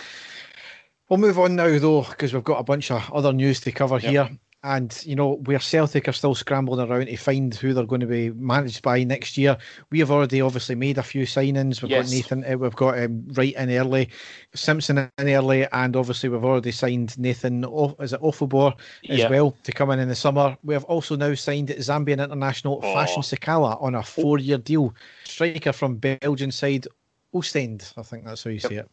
[1.09, 3.99] We'll move on now though, because we've got a bunch of other news to cover
[3.99, 4.11] yep.
[4.11, 4.37] here.
[4.63, 8.07] And you know where Celtic are still scrambling around to find who they're going to
[8.07, 9.57] be managed by next year.
[9.89, 11.81] We have already obviously made a few signings.
[11.81, 12.05] We've yes.
[12.05, 14.09] got Nathan, uh, we've got um, Wright in early,
[14.53, 17.63] Simpson in early, and obviously we've already signed Nathan.
[17.99, 18.77] Is it Ofoborh
[19.09, 19.31] as yep.
[19.31, 20.55] well to come in in the summer?
[20.63, 22.93] We have also now signed Zambian international oh.
[22.93, 24.93] Fashion Sakala on a four-year deal.
[25.23, 26.87] Striker from Belgian side
[27.33, 28.69] Ostend, I think that's how you yep.
[28.69, 28.91] say it.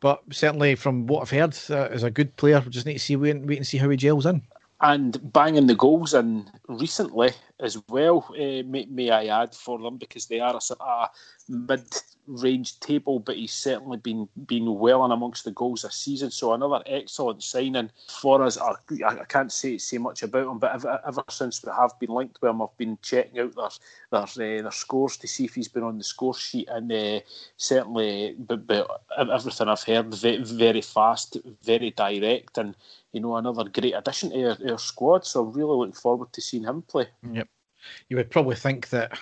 [0.00, 2.60] But certainly, from what I've heard, uh, is a good player.
[2.64, 4.42] We just need to see wait, wait and see how he gels in
[4.80, 7.30] and banging the goals in recently
[7.60, 11.10] as well, uh, may, may, I add, for them because they are a, a
[11.48, 11.86] mid
[12.28, 16.30] range table, but he's certainly been been well and amongst the goals this season.
[16.30, 17.90] So another excellent signing
[18.20, 18.58] for us.
[18.58, 22.10] I, I can't say say much about him, but ever, ever, since we have been
[22.10, 23.70] linked with him, I've been checking out their
[24.10, 27.20] their, uh, their scores to see if he's been on the score sheet, and uh,
[27.56, 32.76] certainly, but, but everything I've heard, very, very fast, very direct, and
[33.12, 35.24] you know another great addition to our, our squad.
[35.26, 37.08] So I'm really looking forward to seeing him play.
[37.32, 37.47] Yep
[38.08, 39.18] you would probably think that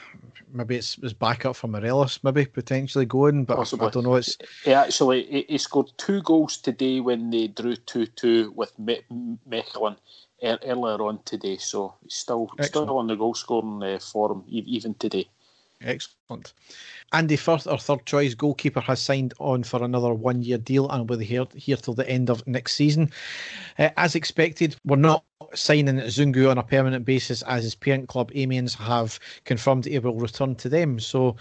[0.53, 3.87] maybe it's was backup for Morelos, maybe potentially going, but Possibly.
[3.87, 4.17] I don't know.
[4.17, 8.79] It's he actually he, he scored two goals today when they drew two two with
[8.79, 9.03] Me-
[9.49, 9.97] Mechelen
[10.43, 12.89] earlier on today, so he's still Excellent.
[12.89, 15.29] still on the goal scoring uh, form even today.
[15.83, 16.55] Excellent.
[17.13, 21.09] Andy Firth, our third choice goalkeeper, has signed on for another one year deal and
[21.09, 23.11] will be here, here till the end of next season.
[23.79, 25.23] Uh, as expected, we're not
[25.57, 30.15] signing Zungu on a permanent basis as his parent club Amiens have confirmed he will
[30.15, 31.01] return to them.
[31.01, 31.37] So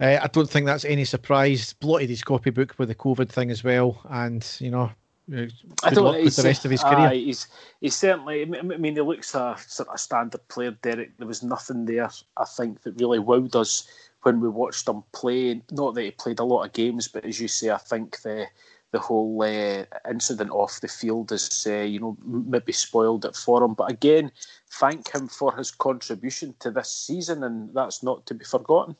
[0.00, 1.72] uh, I don't think that's any surprise.
[1.74, 4.90] Blotted his copybook with the COVID thing as well, and you know.
[5.34, 5.46] Uh,
[5.82, 7.08] I don't with the rest of his career.
[7.12, 7.46] he's,
[7.80, 8.42] he's certainly.
[8.42, 11.16] I mean, he looks a sort of standard player, Derek.
[11.16, 13.88] There was nothing there, I think, that really wowed us
[14.22, 15.62] when we watched him play.
[15.70, 18.46] Not that he played a lot of games, but as you say, I think the
[18.94, 23.60] the whole uh, incident off the field has, uh, you know, maybe spoiled it for
[23.60, 23.74] him.
[23.74, 24.30] But again,
[24.70, 28.94] thank him for his contribution to this season, and that's not to be forgotten.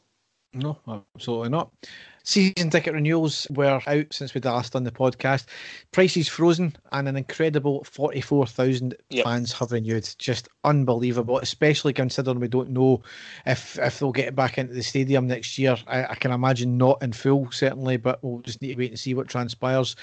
[0.52, 0.76] No,
[1.14, 1.70] absolutely not.
[2.26, 5.44] Season ticket renewals were out since we'd last done the podcast.
[5.92, 9.24] Prices frozen and an incredible 44,000 yep.
[9.26, 10.08] fans have renewed.
[10.18, 13.02] Just unbelievable, especially considering we don't know
[13.44, 15.76] if if they'll get back into the stadium next year.
[15.86, 18.98] I, I, can imagine not in full, certainly, but we'll just need to wait and
[18.98, 19.94] see what transpires.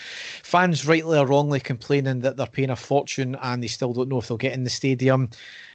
[0.43, 4.19] Fans, rightly or wrongly, complaining that they're paying a fortune and they still don't know
[4.19, 5.30] if they'll get in the stadium.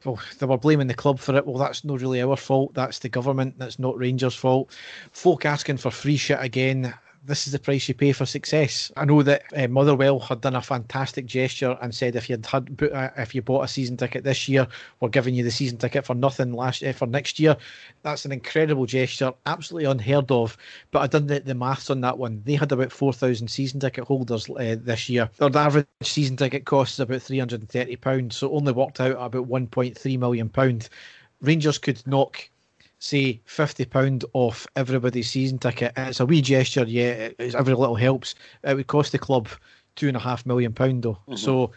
[0.05, 1.45] Well, they were blaming the club for it.
[1.45, 2.75] Well, that's not really our fault.
[2.75, 3.59] That's the government.
[3.59, 4.71] That's not Rangers' fault.
[5.11, 6.95] Folk asking for free shit again
[7.27, 8.93] this is the price you pay for success.
[8.97, 12.83] I know that uh, Motherwell had done a fantastic gesture and said if you had
[12.93, 14.67] uh, if you bought a season ticket this year,
[15.01, 17.57] we're giving you the season ticket for nothing last uh, for next year.
[18.03, 20.57] That's an incredible gesture, absolutely unheard of.
[20.93, 22.43] But I done the, the maths on that one.
[22.45, 25.29] They had about four thousand season ticket holders uh, this year.
[25.39, 29.01] Their average season ticket cost is about three hundred and thirty pounds, so only worked
[29.01, 30.89] out about one point three million pound.
[31.43, 32.49] Rangers could knock
[32.99, 35.93] say fifty pound off everybody's season ticket.
[35.97, 37.31] It's a wee gesture, yeah.
[37.39, 38.35] It's, every little helps.
[38.65, 39.49] It would cost the club
[39.97, 41.19] two and a half million pound though.
[41.29, 41.37] Mm-hmm.
[41.37, 41.73] So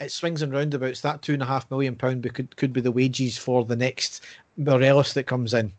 [0.00, 1.00] it swings and roundabouts.
[1.00, 4.24] That two and a half million pound could could be the wages for the next
[4.56, 5.72] Morelos that comes in.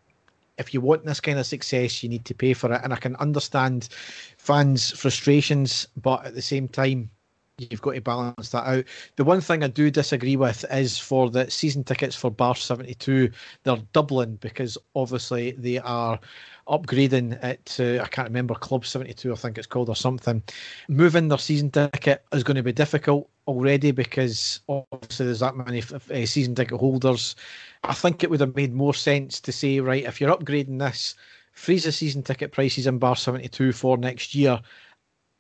[0.60, 2.82] If you want this kind of success, you need to pay for it.
[2.84, 3.90] And I can understand
[4.38, 7.10] fans' frustrations, but at the same time,
[7.58, 8.86] you've got to balance that out.
[9.16, 13.30] The one thing I do disagree with is for the season tickets for Bar 72,
[13.64, 16.20] they're doubling because obviously they are
[16.68, 20.42] upgrading it to, I can't remember, Club 72, I think it's called, or something.
[20.88, 25.84] Moving their season ticket is going to be difficult already because obviously there's that many
[25.94, 27.36] uh, season ticket holders.
[27.84, 31.16] I think it would have made more sense to say, right, if you're upgrading this,
[31.52, 34.60] freeze the season ticket prices in Bar 72 for next year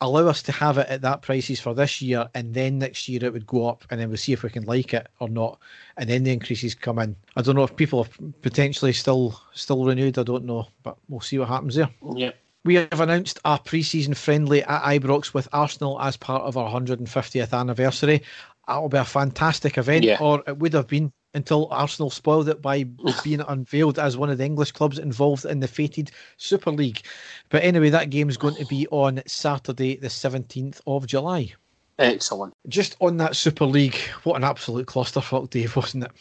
[0.03, 3.23] allow us to have it at that prices for this year, and then next year
[3.23, 5.59] it would go up, and then we'll see if we can like it or not,
[5.97, 7.15] and then the increases come in.
[7.35, 10.19] I don't know if people have potentially still still renewed.
[10.19, 11.89] I don't know, but we'll see what happens there.
[12.15, 12.31] Yeah.
[12.65, 17.57] We have announced a pre-season friendly at Ibrox with Arsenal as part of our 150th
[17.57, 18.23] anniversary.
[18.67, 20.17] That'll be a fantastic event, Yeah.
[20.21, 22.83] or it would have been until Arsenal spoiled it by
[23.23, 27.01] being unveiled as one of the English clubs involved in the fated Super League.
[27.49, 31.53] But anyway, that game's going to be on Saturday, the 17th of July.
[31.99, 32.53] Excellent.
[32.67, 36.11] Just on that Super League, what an absolute clusterfuck, Dave, wasn't it?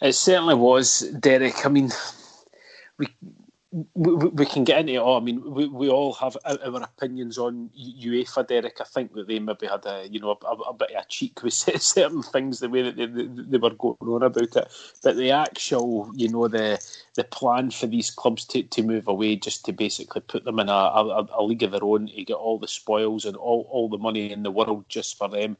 [0.00, 1.64] It certainly was, Derek.
[1.64, 1.90] I mean,
[2.98, 3.08] we
[3.94, 5.16] we, we can get into it all.
[5.16, 8.80] I mean, we, we all have our opinions on UEFA, Derek.
[8.80, 11.06] I think that they maybe had a you know a, a, a bit of a
[11.08, 14.68] cheek with certain things the way that they, they, they were going on about it.
[15.02, 16.80] But the actual, you know, the
[17.16, 20.68] the plan for these clubs to, to move away, just to basically put them in
[20.68, 23.88] a, a, a league of their own, to get all the spoils and all, all
[23.88, 25.56] the money in the world just for them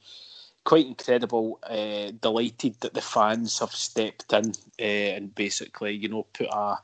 [0.63, 1.59] quite incredible.
[1.63, 6.79] Uh, delighted that the fans have stepped in uh, and basically, you know, put a,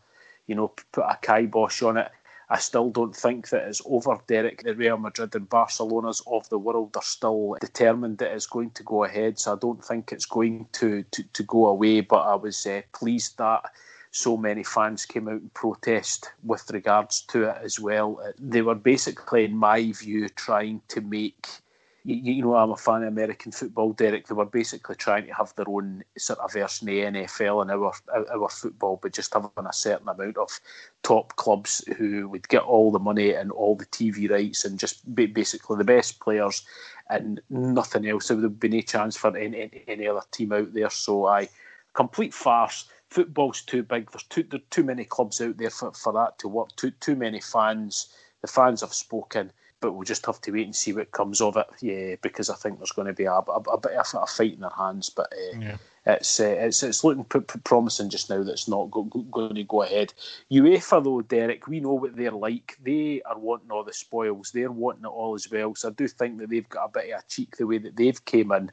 [0.50, 2.10] you know, put a kibosh on it.
[2.48, 4.64] I still don't think that it's over, Derek.
[4.64, 8.82] The Real Madrid and Barcelona's of the world are still determined that it's going to
[8.82, 9.38] go ahead.
[9.38, 12.00] So I don't think it's going to to, to go away.
[12.00, 13.70] But I was uh, pleased that
[14.10, 18.20] so many fans came out and protest with regards to it as well.
[18.36, 21.46] They were basically, in my view, trying to make
[22.04, 24.26] you, you know, I'm a fan of American football, Derek.
[24.26, 27.70] They were basically trying to have their own sort of version of the NFL and
[27.70, 27.92] our
[28.32, 30.60] our football, but just having a certain amount of
[31.02, 35.14] top clubs who would get all the money and all the TV rights and just
[35.14, 36.62] be basically the best players
[37.10, 38.28] and nothing else.
[38.28, 40.90] There would been a chance for any, any other team out there.
[40.90, 41.48] So I
[41.92, 42.86] complete farce.
[43.10, 44.10] Football's too big.
[44.10, 46.74] There's too there's too many clubs out there for, for that to work.
[46.76, 48.14] Too too many fans.
[48.40, 51.56] The fans have spoken but we'll just have to wait and see what comes of
[51.56, 51.66] it.
[51.80, 54.54] Yeah, because I think there's going to be a, a, a bit of a fight
[54.54, 55.76] in their hands, but uh, Yeah.
[56.06, 59.20] it's, uh, it's it's looking p- p- promising just now that it's not go- go-
[59.22, 60.12] going to go ahead.
[60.50, 62.78] UEFA though, Derek, we know what they're like.
[62.82, 64.50] They are wanting all the spoils.
[64.52, 65.74] They're wanting it all as well.
[65.74, 67.96] So I do think that they've got a bit of a cheek the way that
[67.96, 68.70] they've came in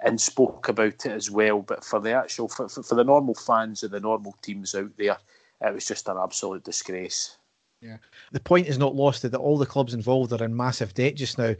[0.00, 1.62] and spoke about it as well.
[1.62, 4.96] But for the actual for, for for the normal fans of the normal teams out
[4.96, 5.16] there,
[5.60, 7.38] it was just an absolute disgrace.
[8.32, 11.38] The point is not lost that all the clubs involved are in massive debt just
[11.38, 11.54] now,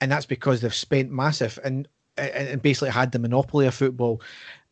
[0.00, 4.20] and that's because they've spent massive and and basically had the monopoly of football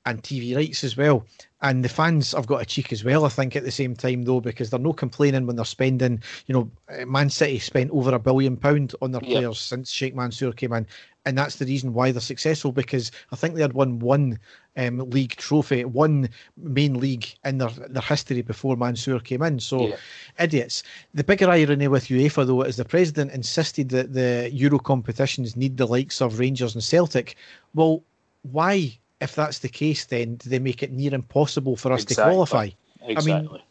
[0.05, 1.25] and TV rights as well.
[1.63, 4.23] And the fans have got a cheek as well, I think, at the same time
[4.23, 6.23] though, because they're no complaining when they're spending.
[6.47, 9.41] You know, Man City spent over a billion pound on their Yeah.
[9.41, 10.87] players since Sheikh Mansour came in,
[11.27, 14.39] and that's the reason why they're successful because I think they had won one
[14.77, 19.59] um, league trophy, one main league in their their history before Mansour came in.
[19.59, 19.97] So Yeah.
[20.39, 20.85] idiots.
[21.15, 25.77] The bigger irony with UEFA, though, is the president insisted that the Euro competitions need
[25.77, 27.37] the likes of Rangers and Celtic.
[27.75, 28.03] Well,
[28.43, 32.15] why, if that's the case, then do they make it near impossible for us to
[32.15, 32.69] qualify?
[33.03, 33.59] Exactly.
[33.59, 33.66] I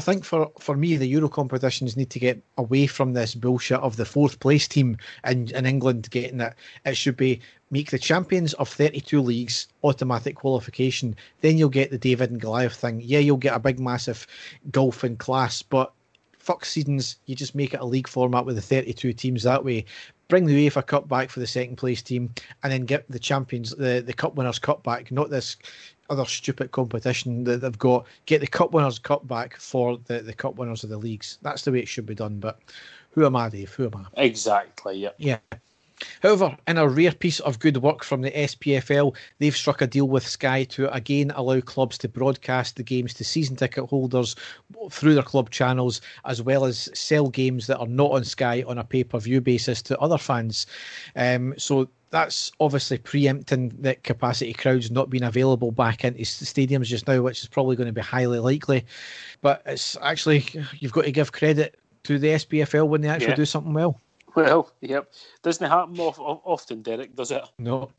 [0.00, 3.96] think for, for me, the Euro competitions need to get away from this bullshit of
[3.96, 6.54] the fourth place team in, in England getting it.
[6.84, 11.16] It should be make the champions of 32 leagues automatic qualification.
[11.40, 13.00] Then you'll get the David and Goliath thing.
[13.02, 14.26] Yeah, you'll get a big, massive
[14.70, 15.92] golf in class, but
[16.38, 17.16] fuck seasons.
[17.26, 19.84] You just make it a league format with the 32 teams that way.
[20.28, 23.70] Bring the UEFA Cup back for the second place team, and then get the champions,
[23.70, 25.56] the, the Cup Winners' Cup back, not this
[26.10, 28.06] other stupid competition that they've got.
[28.26, 31.38] Get the Cup Winners' Cup back for the, the Cup winners of the leagues.
[31.42, 32.38] That's the way it should be done.
[32.38, 32.58] But
[33.10, 33.72] who am I, Dave?
[33.74, 34.22] Who am I?
[34.22, 34.98] Exactly.
[34.98, 35.10] Yeah.
[35.18, 35.38] Yeah.
[36.22, 40.06] However, in a rare piece of good work from the SPFL, they've struck a deal
[40.06, 44.36] with Sky to again allow clubs to broadcast the games to season ticket holders
[44.90, 48.78] through their club channels, as well as sell games that are not on Sky on
[48.78, 50.66] a pay per view basis to other fans.
[51.16, 57.06] Um, so that's obviously preempting that capacity crowds not being available back into stadiums just
[57.06, 58.84] now, which is probably going to be highly likely.
[59.40, 60.46] But it's actually,
[60.78, 63.36] you've got to give credit to the SPFL when they actually Yeah.
[63.36, 64.00] do something well.
[64.34, 65.12] Well, yep.
[65.42, 67.42] Doesn't happen of, of, often, Derek, does it?
[67.58, 67.90] No.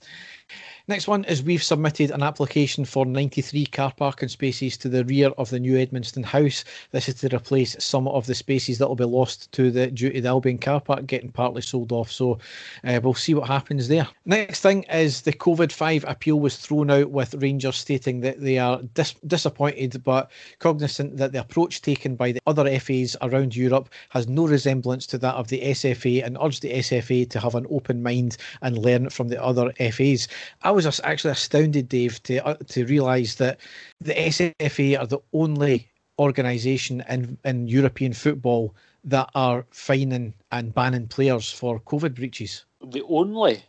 [0.90, 5.28] Next one is we've submitted an application for 93 car parking spaces to the rear
[5.38, 6.64] of the new Edmiston house.
[6.90, 10.12] This is to replace some of the spaces that will be lost to the due
[10.12, 12.12] to the Albion car park getting partly sold off.
[12.12, 12.40] So
[12.84, 14.08] uh, we'll see what happens there.
[14.26, 18.58] Next thing is the COVID 5 appeal was thrown out with Rangers stating that they
[18.58, 23.90] are dis- disappointed but cognizant that the approach taken by the other FAs around Europe
[24.10, 27.68] has no resemblance to that of the SFA and urge the SFA to have an
[27.70, 30.28] open mind and learn from the other FAs.
[30.62, 33.60] I was actually astounded, Dave, to uh, to realise that
[34.00, 38.76] the SFA are the only organisation in in European football
[39.06, 42.66] that are fining and banning players for COVID breaches.
[42.84, 43.64] The only.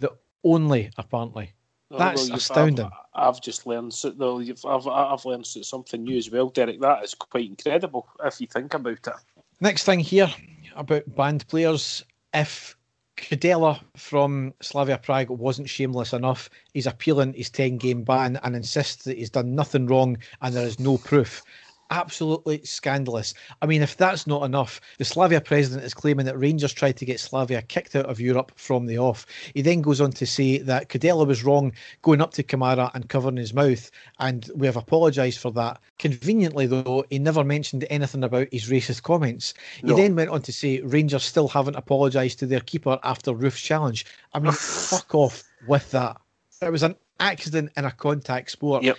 [0.00, 0.12] The
[0.44, 1.52] only, apparently.
[1.90, 2.86] Oh, That's well, astounding.
[3.14, 4.40] I've, I've, just learned though.
[4.40, 6.80] I've I've learned something new as well, Derek.
[6.80, 9.14] That is quite incredible if you think about it.
[9.60, 10.32] Next thing here
[10.74, 12.04] about banned players.
[12.34, 12.75] If
[13.16, 16.50] Kudela from Slavia Prague wasn't shameless enough.
[16.74, 20.66] He's appealing his 10 game ban and insists that he's done nothing wrong and there
[20.66, 21.42] is no proof
[21.90, 23.34] absolutely scandalous.
[23.62, 27.04] I mean, if that's not enough, the Slavia president is claiming that Rangers tried to
[27.04, 29.26] get Slavia kicked out of Europe from the off.
[29.54, 31.72] He then goes on to say that Kudela was wrong
[32.02, 35.80] going up to Kamara and covering his mouth, and we have apologised for that.
[35.98, 39.54] Conveniently, though, he never mentioned anything about his racist comments.
[39.82, 39.94] No.
[39.94, 43.60] He then went on to say Rangers still haven't apologised to their keeper after Roofe's
[43.60, 44.06] challenge.
[44.34, 46.16] I mean, fuck off with that.
[46.62, 48.82] It was an accident in a contact sport.
[48.82, 48.96] Yep.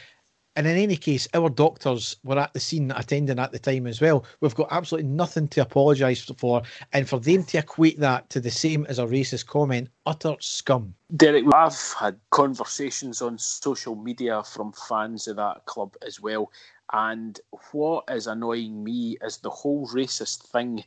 [0.58, 4.02] And in any case, our doctors were at the scene attending at the time as
[4.02, 4.26] well.
[4.42, 6.64] We've got absolutely nothing to apologise for.
[6.94, 10.96] And for them to equate that to the same as a racist comment, utter scum.
[11.16, 16.52] Derek, I've had conversations on social media from fans of that club as well.
[16.92, 17.40] And
[17.72, 20.84] what is annoying me is the whole racist thing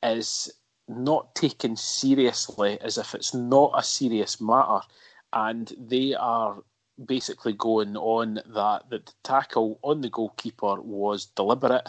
[0.00, 0.48] is
[0.86, 4.86] not taken seriously as if it's not a serious matter.
[5.32, 6.62] And they are
[7.04, 11.88] basically going on that, that the tackle on the goalkeeper was deliberate,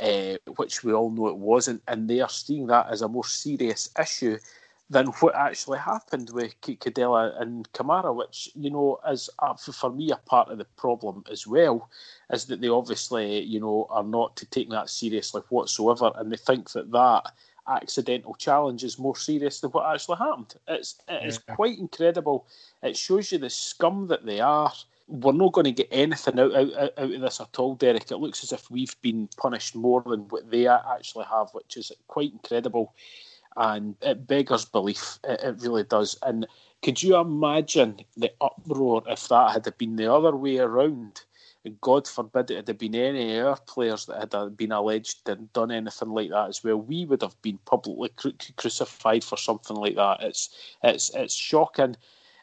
[0.00, 3.26] uh, which we all know it wasn't, and they are seeing that as a more
[3.26, 4.38] serious issue
[4.90, 9.30] than what actually happened with Kudela and Kamara, which you know is
[9.72, 11.88] for me a part of the problem as well,
[12.30, 16.36] is that they obviously you know are not to take that seriously whatsoever, and they
[16.36, 17.32] think that that
[17.68, 20.54] accidental challenge is more serious than what actually happened.
[20.68, 21.54] It's it is yeah.
[21.54, 22.46] quite incredible.
[22.82, 24.72] It shows you the scum that they are.
[25.08, 28.10] We're not going to get anything out, out, out of this at all, Derek.
[28.10, 31.92] It looks as if we've been punished more than what they actually have, which is
[32.08, 32.94] quite incredible.
[33.56, 35.18] And it beggars belief.
[35.24, 36.16] It, it really does.
[36.22, 36.46] And
[36.82, 41.22] could you imagine the uproar if that had been the other way around?
[41.80, 45.70] God forbid it had been any of our players that had been alleged and done
[45.70, 49.94] anything like that as well, we would have been publicly cru- crucified for something like
[49.94, 50.22] that.
[50.22, 50.50] It's
[50.82, 51.96] it's it's shocking,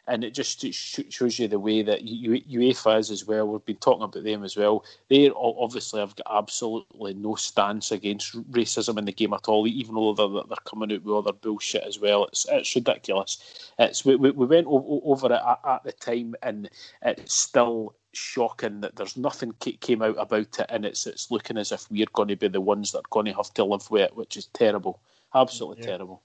[0.06, 3.46] and it just shows you the way that UEFA is as well.
[3.46, 4.84] We've been talking about them as well.
[5.08, 9.96] They obviously have got absolutely no stance against racism in the game at all, even
[9.96, 12.24] though they're, they're coming out with other bullshit as well.
[12.24, 13.70] It's it's ridiculous.
[13.78, 16.70] It's we, we went over it at the time, and
[17.02, 21.72] it's still shocking that there's nothing came out about it, and it's it's looking as
[21.72, 24.02] if we're going to be the ones that are going to have to live with
[24.02, 25.00] it, which is terrible,
[25.34, 25.90] absolutely yeah.
[25.90, 26.22] terrible.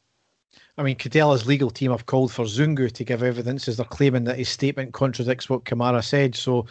[0.77, 4.23] I mean, Kudela's legal team have called for Zungu to give evidence as they're claiming
[4.25, 6.35] that his statement contradicts what Kamara said.
[6.35, 6.65] So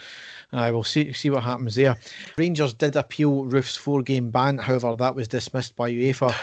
[0.52, 1.96] I uh, will see see what happens there.
[2.36, 6.34] Rangers did appeal Roofe's four game ban, however, that was dismissed by UEFA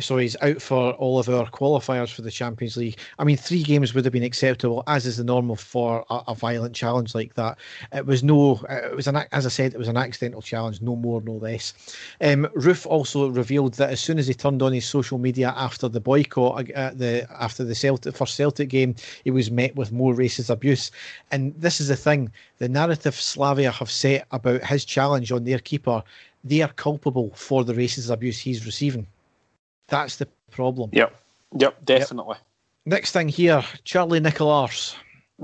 [0.00, 2.98] so he's out for all of our qualifiers for the Champions League.
[3.18, 6.34] I mean, three games would have been acceptable, as is the normal for a, a
[6.34, 7.56] violent challenge like that.
[7.92, 10.94] It was no, it was an as I said, it was an accidental challenge, no
[10.94, 11.72] more, no less.
[12.20, 15.88] Um, Roofe also revealed that as soon as he turned on his social media after
[15.88, 18.94] the boycott, uh, the after the Celtic first Celtic game,
[19.24, 20.90] he was met with more racist abuse.
[21.30, 25.58] And this is the thing: the narrative Slavia have set about his challenge on their
[25.58, 26.02] keeper,
[26.44, 29.06] they are culpable for the racist abuse he's receiving.
[29.88, 30.90] That's the problem.
[30.92, 31.14] Yep.
[31.58, 32.36] Yep, definitely.
[32.36, 32.46] Yep.
[32.86, 34.96] Next thing here, Charlie Nicholas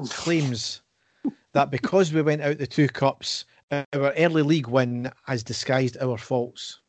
[0.09, 0.83] claims
[1.53, 6.19] that because we went out the two cups, our early league win has disguised our
[6.19, 6.81] faults.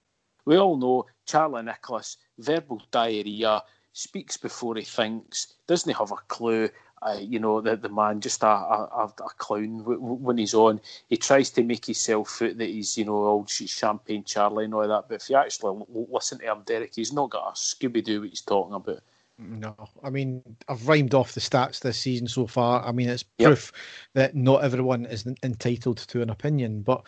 [0.45, 3.63] We all know Charlie Nicholas, verbal diarrhea,
[3.93, 6.69] speaks before he thinks, doesn't he have a clue,
[7.13, 10.81] you know, the, the man just a, a, a clown when he's on.
[11.09, 14.87] He tries to make himself out that he's, you know, old champagne Charlie and all
[14.87, 15.05] that.
[15.07, 18.29] But if you actually listen to him, Derek, he's not got a Scooby Doo what
[18.29, 19.01] he's talking about.
[19.37, 22.85] No, I mean I've rhymed off the stats this season so far.
[22.85, 23.81] I mean it's proof yep.
[24.13, 26.83] that not everyone is entitled to an opinion.
[26.83, 27.03] But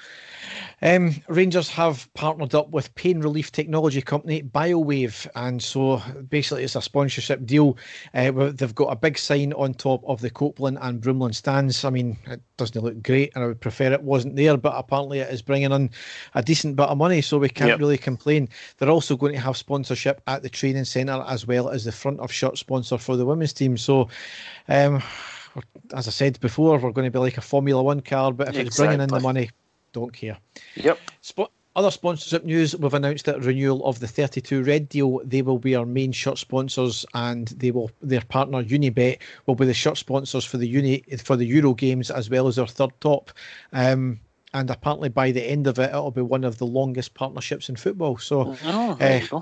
[0.82, 6.76] um, Rangers have partnered up with pain relief technology company BioWave, and so basically it's
[6.76, 7.78] a sponsorship deal.
[8.14, 11.86] Uh, they've got a big sign on top of the Copeland and Broomloan stands.
[11.86, 15.20] I mean it doesn't look great, and I would prefer it wasn't there, but apparently
[15.20, 15.90] it is bringing in
[16.36, 17.80] a decent bit of money, so we can't yep.
[17.80, 18.50] really complain.
[18.78, 22.17] They're also going to have sponsorship at the training centre as well as the front
[22.20, 23.78] of shirt sponsor for the women's team.
[23.78, 24.10] So,
[24.68, 25.02] um,
[25.94, 28.56] as I said before, we're going to be like a Formula One car, but if
[28.56, 28.68] exactly.
[28.68, 29.50] it's bringing in the money,
[29.94, 30.38] don't care.
[30.76, 31.00] Yep.
[31.22, 35.22] Sp- other sponsorship news: We've announced that renewal of the 32 Red deal.
[35.24, 39.68] They will be our main shirt sponsors, and they will their partner Unibet will be
[39.68, 43.00] the shirt sponsors for the uni for the Euro games as well as their third
[43.00, 43.32] top.
[43.74, 44.20] Um,
[44.56, 47.76] and apparently, by the end of it, it'll be one of the longest partnerships in
[47.76, 48.18] football.
[48.18, 49.42] So, oh, uh,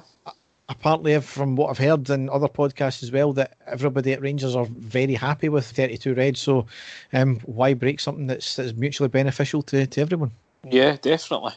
[0.69, 4.65] apparently, from what I've heard in other podcasts as well, that everybody at Rangers are
[4.65, 6.37] very happy with 32 Red.
[6.37, 6.65] So,
[7.13, 10.31] um, why break something that's, that's mutually beneficial to, to everyone?
[10.63, 11.53] Yeah, definitely.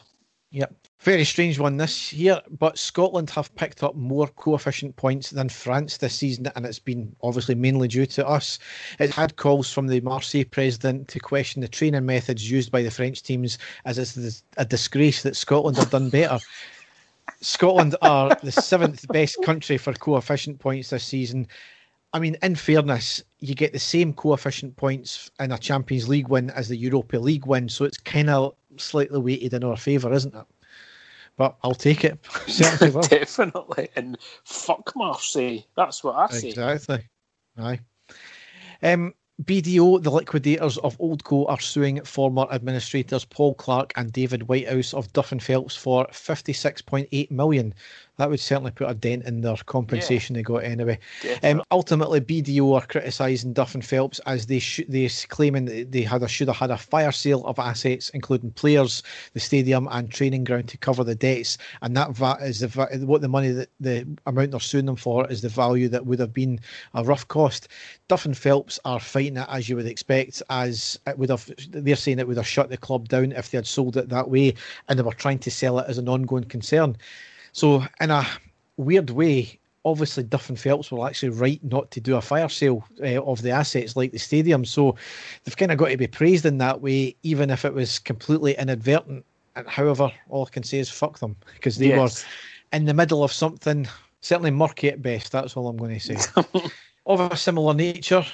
[0.51, 0.73] Yep.
[1.01, 5.95] Very strange one this year, but Scotland have picked up more coefficient points than France
[5.95, 8.59] this season, and it's been obviously mainly due to us.
[8.99, 12.91] It had calls from the Marseille president to question the training methods used by the
[12.91, 16.39] French teams, as it's a disgrace that Scotland have done better.
[17.41, 21.47] Scotland are the seventh best country for coefficient points this season.
[22.13, 26.49] I mean, in fairness, you get the same coefficient points in a Champions League win
[26.51, 30.33] as the Europa League win, so it's kind of slightly weighted in our favour, isn't
[30.33, 30.45] it?
[31.37, 32.19] But I'll take it.
[33.09, 33.89] Definitely.
[33.95, 35.59] And fuck Marseille.
[35.75, 36.49] That's what I say.
[36.49, 37.07] Exactly.
[37.57, 37.79] Aye.
[38.81, 44.93] Um, BDO, the liquidators of Oldco, are suing former administrators Paul Clark and David Whitehouse
[44.93, 47.73] of Duff and Phelps for 56.8 million
[48.19, 50.39] that would certainly put a dent in their compensation yeah.
[50.39, 50.99] they got anyway.
[51.41, 56.01] Um, ultimately, BDO are criticising Duff and Phelps as they sh- they claiming that they
[56.01, 60.11] had a, should have had a fire sale of assets, including players, the stadium, and
[60.11, 61.57] training ground to cover the debts.
[61.81, 64.97] And that va- is the va- what the money that the amount they're suing them
[64.97, 66.59] for is the value that would have been
[66.95, 67.69] a rough cost.
[68.09, 71.49] Duff and Phelps are fighting it as you would expect, as it would have.
[71.69, 74.29] They're saying it would have shut the club down if they had sold it that
[74.29, 74.55] way,
[74.89, 76.97] and they were trying to sell it as an ongoing concern.
[77.59, 78.25] So, in a
[78.77, 82.85] weird way, obviously Duff and Phelps were actually right not to do a fire sale
[83.03, 84.63] uh, of the assets like the stadium.
[84.63, 84.95] So
[85.43, 88.55] they've kind of got to be praised in that way, even if it was completely
[88.57, 89.25] inadvertent.
[89.57, 92.23] And however, all I can say is fuck them because they yes.
[92.23, 93.89] were in the middle of something
[94.21, 95.33] certainly murky at best.
[95.33, 96.31] That's all I'm going to say.
[97.05, 98.25] of a similar nature,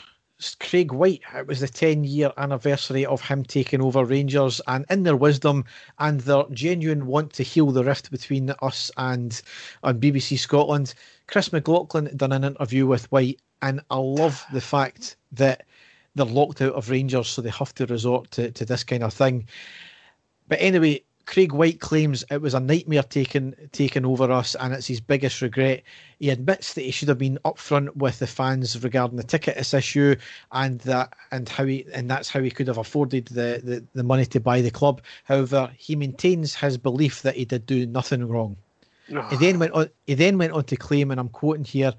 [0.59, 1.22] Craig Whyte.
[1.33, 5.64] It was the 10 year anniversary of him taking over Rangers, and in their wisdom
[5.99, 9.41] and their genuine want to heal the rift between us and
[9.83, 10.93] on BBC Scotland,
[11.27, 15.65] Chris McLaughlin done an interview with Whyte, and I love the fact that
[16.15, 19.14] they're locked out of Rangers, so they have to resort to, to this kind of
[19.14, 19.47] thing.
[20.47, 24.88] But anyway, Craig Whyte claims it was a nightmare taking taking over us, and it's
[24.88, 25.84] his biggest regret.
[26.20, 30.16] He admits that he should have been upfront with the fans regarding the ticket issue,
[30.52, 34.04] and that and how he and that's how he could have afforded the, the, the
[34.04, 35.02] money to buy the club.
[35.24, 38.56] However, he maintains his belief that he did do nothing wrong.
[39.08, 39.38] he ah.
[39.40, 39.90] then went on.
[40.06, 41.94] He then went on to claim, and I'm quoting here.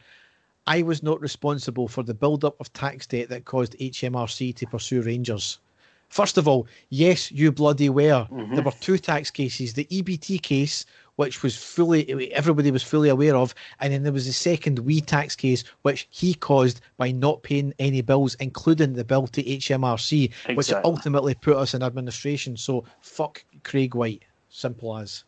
[0.69, 5.01] I was not responsible for the build-up of tax debt that caused HMRC to pursue
[5.01, 5.61] Rangers.
[6.09, 8.27] First of all, yes, you bloody were.
[8.31, 8.55] Mm-hmm.
[8.55, 10.87] There were two tax cases: the EBT case,
[11.17, 15.01] which was fully everybody was fully aware of, and then there was the second wee
[15.01, 20.25] tax case, which he caused by not paying any bills, including the bill to HMRC,
[20.25, 20.55] exactly.
[20.55, 22.57] which ultimately put us in administration.
[22.57, 25.25] So fuck Craig Whyte, simple as.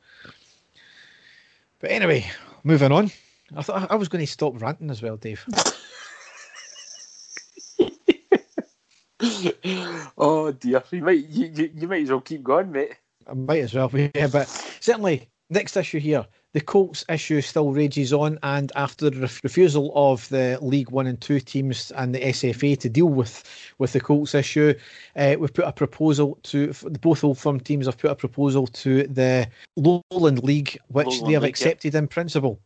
[1.81, 2.27] But anyway,
[2.65, 3.11] moving on.
[3.57, 5.45] I thought I was going to stop ranting as well, Dave.
[10.19, 12.95] oh dear, you might you, you might as well keep going, mate.
[13.27, 14.29] I might as well, yeah.
[14.29, 14.49] But
[14.81, 20.29] certainly, next issue here, the Colts issue still rages on, and after the refusal of
[20.29, 23.45] the League One and Two teams and the SFA to deal with
[23.79, 24.73] with the Colts issue,
[25.17, 29.07] uh, we've put a proposal to both old firm teams have put a proposal to
[29.09, 31.99] the Lowland League, which Lowland they have League, accepted yeah.
[31.99, 32.61] in principle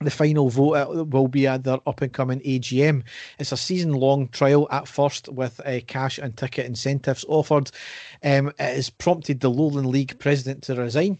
[0.00, 3.02] the final vote uh, will be at their up and coming AGM.
[3.38, 7.70] It's a season long trial at first with uh, cash and ticket incentives offered.
[8.22, 11.18] Um, it has prompted the Lowland League president to resign.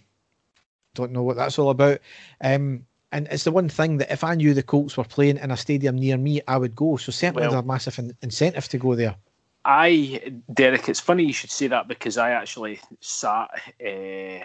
[0.94, 1.98] Don't know what that's all about.
[2.40, 5.50] Um, and it's the one thing that if I knew the Colts were playing in
[5.50, 6.98] a stadium near me, I would go.
[6.98, 9.16] So certainly well, there's a massive in- incentive to go there.
[9.64, 13.50] I, Derek, it's funny you should say that because I actually sat
[13.84, 14.44] uh,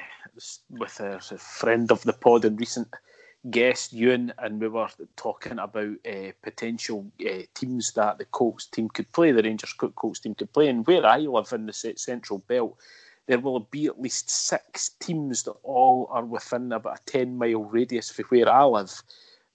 [0.69, 2.87] with a, a friend of the pod in recent
[3.49, 8.89] guest, Ewan, and we were talking about uh, potential uh, teams that the Colts team
[8.89, 10.69] could play, the Rangers Colts team could play.
[10.69, 12.77] And where I live in the Central Belt,
[13.27, 17.63] there will be at least six teams that all are within about a 10 mile
[17.63, 19.01] radius for where I live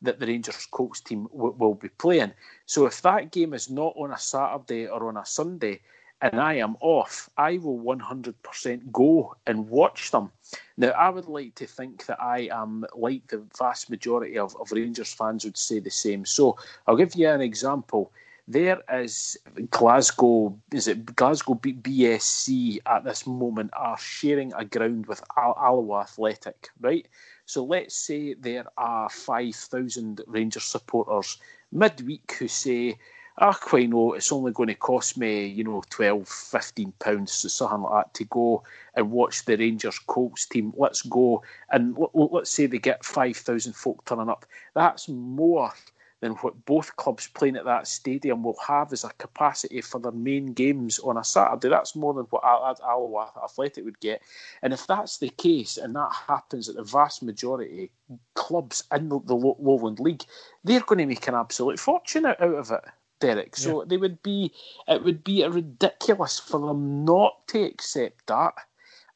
[0.02, 2.33] that the Rangers Colts team w- will be playing.
[2.67, 5.81] So if that game is not on a Saturday or on a Sunday,
[6.20, 10.30] and I am off, I will 100% go and watch them.
[10.76, 14.72] Now, I would like to think that I am like the vast majority of, of
[14.72, 16.24] Rangers fans would say the same.
[16.24, 16.56] So
[16.86, 18.12] I'll give you an example.
[18.48, 19.36] There is
[19.70, 26.00] Glasgow, is it Glasgow BSC at this moment are sharing a ground with Al- Alloa
[26.00, 27.06] Athletic, right?
[27.44, 31.36] So let's say there are 5,000 Rangers supporters
[31.72, 32.97] midweek who say,
[33.41, 37.83] ah, quite know it's only going to cost me, you know, 12, 15 pounds, something
[37.83, 38.62] like that, to go
[38.94, 40.73] and watch the Rangers Colts team.
[40.76, 44.44] Let's go and let's say they get 5,000 folk turning up.
[44.75, 45.73] That's more
[46.20, 50.12] than what both clubs playing at that stadium will have as a capacity for their
[50.12, 51.68] main games on a Saturday.
[51.68, 54.20] That's more than what Alloa Athletic would get.
[54.62, 57.91] And if that's the case, and that happens at the vast majority
[58.34, 60.25] clubs in the, the Lowland League,
[60.65, 62.84] they're going to make an absolute fortune out, out of it.
[63.20, 63.56] Derek.
[63.56, 63.88] So yeah.
[63.88, 64.52] they would be
[64.86, 68.55] it would be ridiculous for them not to accept that.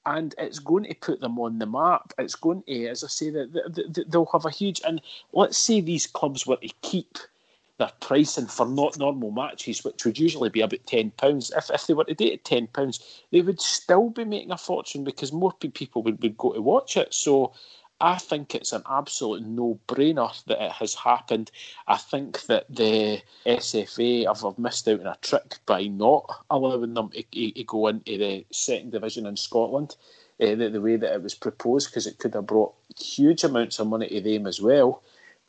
[0.05, 2.13] And it's going to put them on the map.
[2.19, 4.81] It's going to, as I say, that they'll have a huge.
[4.85, 5.01] And
[5.33, 7.19] let's say these clubs were to keep
[7.79, 11.53] their pricing for not normal matches, which would usually be about ten pounds.
[11.57, 14.51] If, if they were to do it at ten pounds, they would still be making
[14.51, 17.15] a fortune because more people would, would go to watch it.
[17.15, 17.53] So
[18.03, 21.53] I think it's an absolute no brainer that it has happened.
[21.87, 27.11] I think that the SFA have, missed out on a trick by not allowing them
[27.11, 27.23] to,
[27.53, 29.95] to go into the second division in Scotland.
[30.41, 33.79] Uh, the, the way that it was proposed, because it could have brought huge amounts
[33.79, 35.01] of money to them as well.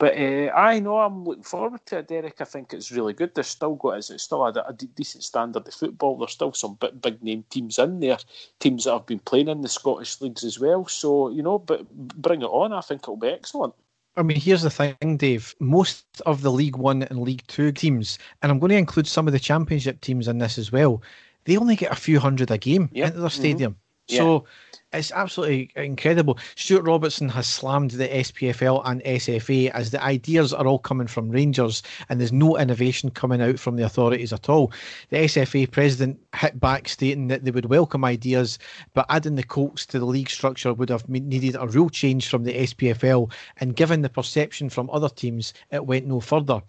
[0.03, 2.41] But uh, I know I'm looking forward to it, Derek.
[2.41, 3.33] I think it's really good.
[3.33, 6.17] There's still got it's still a, a decent standard of football.
[6.17, 8.17] There's still some big, big name teams in there,
[8.59, 10.85] teams that have been playing in the Scottish leagues as well.
[10.87, 12.73] So you know, but bring it on.
[12.73, 13.75] I think it'll be excellent.
[14.17, 15.55] I mean, here's the thing, Dave.
[15.61, 19.25] Most of the League One and League Two teams, and I'm going to include some
[19.25, 21.01] of the Championship teams in this as well,
[21.45, 23.07] they only get a few hundred a game yep.
[23.07, 23.39] into their mm-hmm.
[23.39, 23.71] stadium.
[23.71, 23.79] Mm-hmm.
[24.09, 24.45] So
[24.91, 26.37] it's absolutely incredible.
[26.55, 31.29] Stewart Robertson has slammed the SPFL and SFA as the ideas are all coming from
[31.29, 34.71] Rangers and there's no innovation coming out from the authorities at all.
[35.09, 38.59] The SFA president hit back stating that they would welcome ideas,
[38.93, 42.43] but adding the Colts to the league structure would have needed a real change from
[42.43, 43.31] the SPFL.
[43.57, 46.61] And given the perception from other teams, it went no further.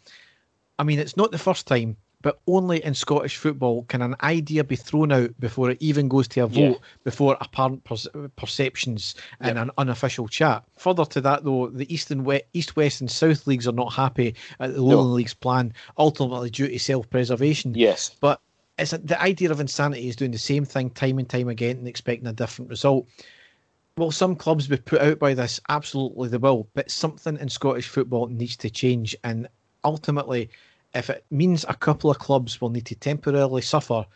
[0.78, 4.64] I mean, it's not the first time but only in Scottish football can an idea
[4.64, 6.86] be thrown out before it even goes to a vote, yeah.
[7.04, 10.64] before apparent per- perceptions and an unofficial chat.
[10.78, 13.92] Further to that, though, the East, and we- East, West, and South leagues are not
[13.92, 15.14] happy at the Lowland no.
[15.16, 17.74] League's plan, ultimately due to self-preservation.
[17.74, 18.40] Yes, but
[18.78, 21.76] it's a, the idea of insanity is doing the same thing time and time again
[21.76, 23.06] and expecting a different result.
[23.98, 25.60] Will some clubs be put out by this?
[25.68, 26.68] Absolutely, they will.
[26.72, 29.46] But something in Scottish football needs to change, and
[29.84, 30.48] ultimately
[30.94, 34.06] if it means a couple of clubs will need to temporarily suffer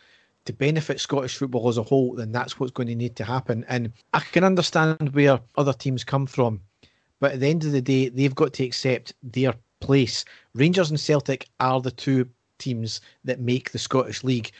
[0.45, 3.65] to benefit Scottish football as a whole, then that's what's going to need to happen.
[3.67, 6.61] And I can understand where other teams come from,
[7.19, 10.25] but at the end of the day, they've got to accept their place.
[10.53, 12.27] Rangers and Celtic are the two
[12.57, 14.51] teams that make the Scottish League.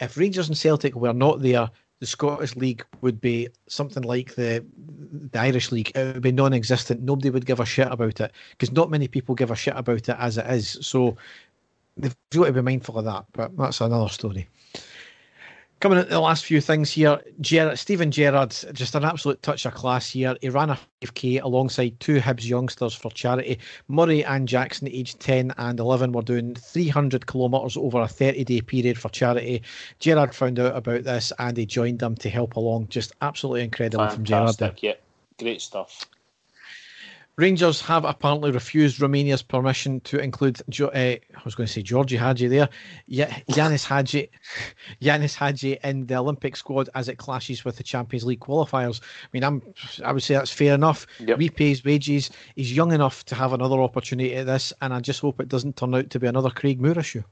[0.00, 4.64] If Rangers and Celtic were not there, the Scottish League would be something like the
[5.32, 5.90] the Irish League.
[5.94, 7.02] It would be non-existent.
[7.02, 10.08] Nobody would give a shit about it because not many people give a shit about
[10.08, 10.78] it as it is.
[10.80, 11.16] So
[11.98, 14.48] they've got to be mindful of that, but that's another story.
[15.80, 17.20] Coming at the last few things here,
[17.76, 20.34] Steven Gerrard, just an absolute touch of class here.
[20.40, 23.60] He ran a 5k alongside two Hibs youngsters for charity.
[23.86, 28.60] Murray and Jackson, aged 10 and 11, were doing 300 kilometres over a 30 day
[28.60, 29.62] period for charity.
[30.00, 32.88] Gerrard found out about this and he joined them to help along.
[32.88, 34.78] Just absolutely incredible Fantastic, from Gerrard.
[34.82, 34.94] Yeah,
[35.38, 36.04] great stuff.
[37.38, 42.16] Rangers have apparently refused Romania's permission to include, uh, I was going to say Georgie
[42.16, 42.68] Hagi there,
[43.06, 44.28] yeah, Ianis Hagi,
[45.00, 49.00] Ianis Hagi in the Olympic squad as it clashes with the Champions League qualifiers.
[49.00, 49.62] I mean, I'm,
[50.04, 51.06] I would say that's fair enough.
[51.20, 51.38] Yep.
[51.38, 52.30] Repay his wages.
[52.56, 55.76] He's young enough to have another opportunity at this, and I just hope it doesn't
[55.76, 57.22] turn out to be another Craig Moore issue.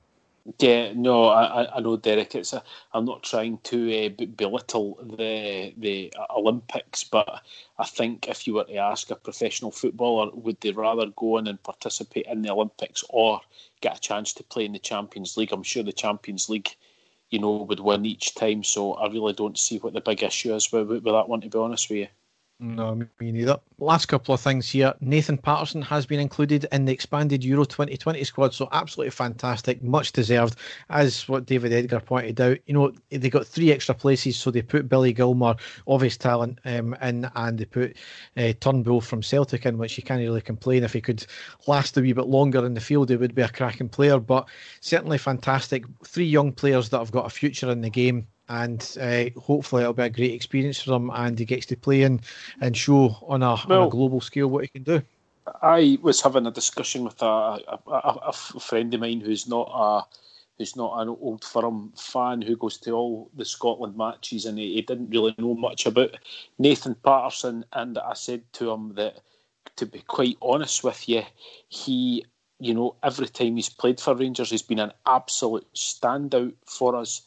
[0.61, 2.35] Yeah, no, I, I know, Derek.
[2.35, 7.43] It's a, I'm not trying to uh, belittle the the Olympics, but
[7.79, 11.49] I think if you were to ask a professional footballer, would they rather go in
[11.49, 13.41] and participate in the Olympics or
[13.81, 15.53] get a chance to play in the Champions League?
[15.53, 16.77] I'm sure the Champions League,
[17.31, 18.63] you know, would win each time.
[18.65, 21.41] So I really don't see what the big issue is with, with that one.
[21.43, 22.26] To be honest with you.
[22.59, 23.59] No, me neither.
[23.79, 24.95] Last couple of things here.
[25.01, 30.13] Nathan Patterson has been included in the expanded Euro 2020 squad, so absolutely fantastic, much
[30.13, 30.57] deserved.
[30.89, 34.63] As what David Edgar pointed out, you know, they got three extra places, so they
[34.63, 37.95] put Billy Gilmour, obvious talent, um, in, and they put
[38.39, 40.83] uh, Turnbull from Celtic in, which you can't really complain.
[40.83, 41.27] If he could
[41.67, 44.49] last a wee bit longer in the field, he would be a cracking player, but
[44.81, 45.85] certainly fantastic.
[46.07, 49.93] Three young players that have got a future in the game and uh, hopefully it'll
[49.93, 52.21] be a great experience for him and he gets to play and,
[52.61, 55.03] and show on a, well, on a global scale what he can do.
[55.63, 60.17] I was having a discussion with a, a, a, friend of mine who's not a
[60.59, 64.75] who's not an old firm fan who goes to all the Scotland matches and he,
[64.75, 66.17] he didn't really know much about
[66.59, 69.21] Nathan Patterson and I said to him that
[69.77, 71.23] to be quite honest with you,
[71.69, 72.25] he
[72.59, 77.23] you know every time he's played for Rangers he's been an absolute standout for us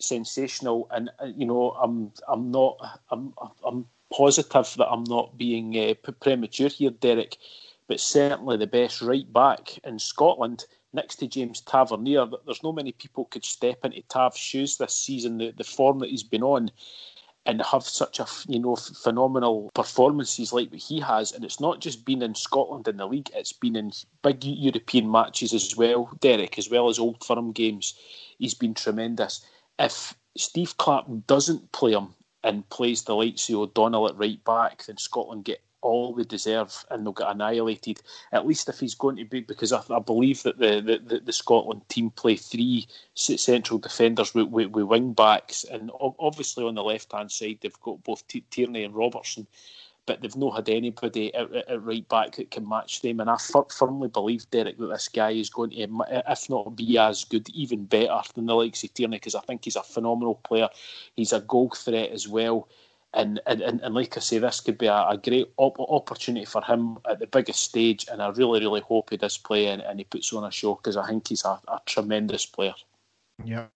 [0.00, 2.78] sensational, and uh, you know, I'm I'm not
[3.10, 7.36] I'm I'm positive that I'm not being uh, premature here, Derek,
[7.88, 12.26] but certainly the best right back in Scotland next to James Tavernier.
[12.46, 15.38] There's no many people could step into Tav's shoes this season.
[15.38, 16.70] The the form that he's been on.
[17.46, 21.80] And have such a you know phenomenal performances like what he has, and it's not
[21.80, 23.90] just been in Scotland in the league; it's been in
[24.22, 27.94] big European matches as well, Derek, as well as old firm games.
[28.38, 29.46] He's been tremendous
[29.78, 34.84] if Steve Clarke doesn't play him and plays the likes of O'Donnell at right back,
[34.86, 38.00] then Scotland get all they deserve and they'll get annihilated.
[38.32, 41.32] At least if he's going to be, because I, I believe that the, the, the,
[41.32, 46.82] Scotland team play three central defenders with, with, with wing backs, and obviously on the
[46.82, 49.46] left hand side they've got both Tierney and Robertson
[50.08, 53.20] but they've not had anybody at, at, right back that can match them.
[53.20, 53.36] And I
[53.70, 55.86] firmly believe, Derek, that this guy is going to,
[56.26, 59.64] if not be as good, even better than the likes of Tierney, because I think
[59.64, 60.70] he's a phenomenal player.
[61.14, 62.68] He's a goal threat as well.
[63.12, 66.62] And, and, and like I say, this could be a, a great op- opportunity for
[66.62, 68.06] him at the biggest stage.
[68.10, 70.76] And I really, really hope he does play and, and he puts on a show
[70.76, 72.74] because I think he's a, a tremendous player.
[73.44, 73.66] Yeah.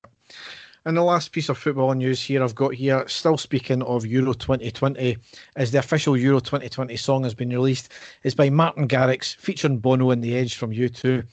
[0.85, 4.33] And the last piece of football news here I've got here, still speaking of Euro
[4.33, 5.17] 2020,
[5.57, 7.93] is the official Euro 2020 song has been released.
[8.25, 11.25] It's by Martin Garrix, featuring Bono and The Edge from U2.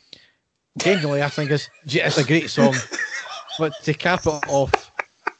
[0.78, 2.76] Genuinely, I think it's, it's a great song.
[3.58, 4.92] But to cap it off,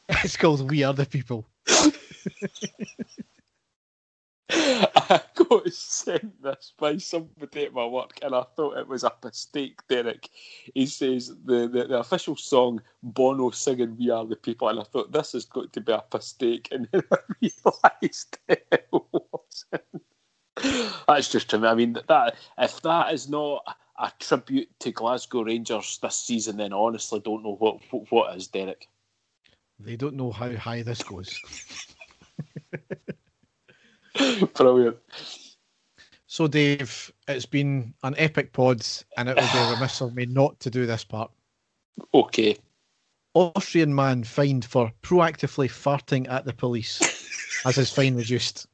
[0.10, 1.46] it's called We Are the People.
[5.12, 9.12] I got sent this by somebody at my work, and I thought it was a
[9.24, 10.30] mistake, Derek.
[10.76, 14.84] He says the, the, the, official song Bono singing "We Are the People," and I
[14.84, 20.04] thought this has got to be a mistake, and then I realised it wasn't.
[21.08, 21.66] That's just true.
[21.66, 23.64] I mean, that if that is not
[23.98, 28.38] a tribute to Glasgow Rangers this season, then I honestly don't know what what, what
[28.38, 28.88] is, Derek.
[29.80, 31.36] They don't know how high this goes.
[34.54, 34.98] Brilliant.
[36.28, 38.86] So, Dave, it's been an epic pod,
[39.18, 41.32] and it would be remiss of me not to do this part.
[42.14, 42.58] Okay.
[43.34, 47.00] Austrian man fined for proactively farting at the police
[47.66, 48.68] has his fine reduced.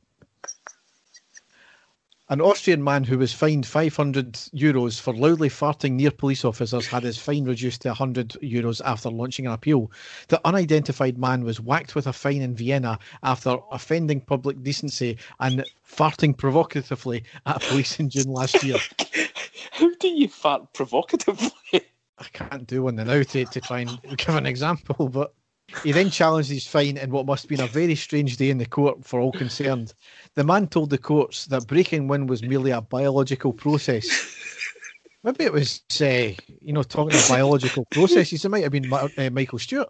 [2.28, 7.04] An Austrian man who was fined 500 euros for loudly farting near police officers had
[7.04, 9.92] his fine reduced to 100 euros after launching an appeal.
[10.30, 15.64] The unidentified man was whacked with a fine in Vienna after offending public decency and
[15.88, 18.80] farting provocatively at a police in June last year.
[19.72, 21.52] How do you fart provocatively?
[21.74, 25.36] I can't do one now to, to try and give an example, but
[25.84, 28.58] he then challenged his fine in what must have been a very strange day in
[28.58, 29.94] the court for all concerned.
[30.36, 34.08] The man told the courts that breaking wind was merely a biological process.
[35.24, 38.44] Maybe it was, uh, you know, talking about biological processes.
[38.44, 39.90] It might have been uh, Michael Stewart.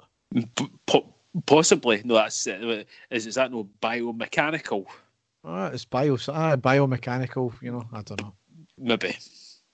[1.46, 2.02] Possibly.
[2.06, 4.86] No, that's uh, is, is that no biomechanical?
[5.44, 7.54] Ah, it's bio, ah, biomechanical.
[7.62, 8.34] You know, I don't know.
[8.78, 9.18] Maybe.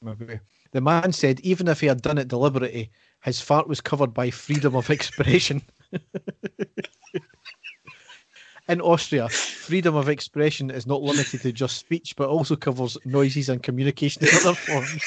[0.01, 0.39] Maybe.
[0.71, 2.91] The man said even if he had done it deliberately,
[3.23, 5.61] his fart was covered by freedom of expression.
[8.71, 13.49] In Austria, freedom of expression is not limited to just speech, but also covers noises
[13.49, 15.03] and communication in other forms.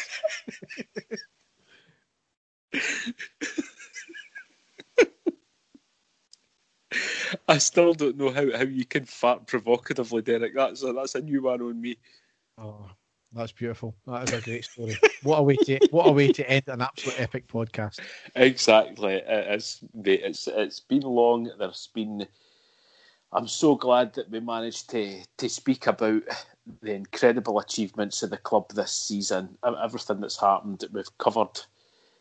[7.49, 10.55] I still don't know how, how you can fart provocatively, Derek.
[10.55, 11.97] That's a, that's a new one on me.
[12.59, 12.91] Oh,
[13.33, 13.97] that's beautiful.
[14.07, 14.99] That is a great story.
[15.23, 18.01] what a way to what a way to end an absolute epic podcast.
[18.37, 19.23] Exactly.
[19.27, 21.51] It's it's it's been long.
[21.59, 22.27] There's been.
[23.35, 26.23] I'm so glad that we managed to to speak about
[26.83, 29.59] the incredible achievements of the club this season.
[29.65, 31.61] Everything that's happened, we've covered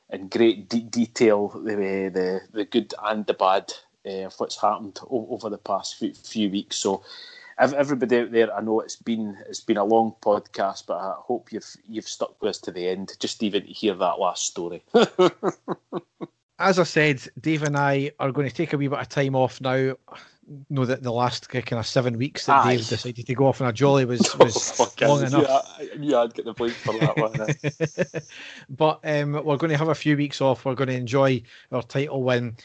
[0.09, 1.75] in great de- detail the
[2.13, 3.71] the the good and the bad
[4.05, 6.77] uh, of what's happened over the past few, few weeks.
[6.77, 7.03] So
[7.57, 11.51] everybody out there, I know it's been it's been a long podcast, but I hope
[11.51, 14.83] you've you've stuck with us to the end, just even to hear that last story.
[16.59, 19.35] As I said, Dave and I are going to take a wee bit of time
[19.35, 19.95] off now.
[20.69, 22.75] Know that the last kind of seven weeks that Aye.
[22.75, 25.77] Dave decided to go off on a jolly was was Fucking- long enough.
[25.79, 27.39] Yeah, yeah, I'd get the blame for that one.
[27.39, 28.19] eh?
[28.69, 30.65] but um, we're going to have a few weeks off.
[30.65, 32.57] We're going to enjoy our title win.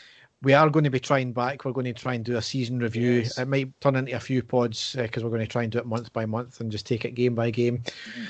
[0.42, 1.65] We are going to be trying back.
[1.65, 3.10] We're going to try and do a season review.
[3.23, 3.39] Yes.
[3.39, 5.78] It might turn into a few pods uh, because we're going to try and do
[5.78, 7.83] it month by month and just take it game by game.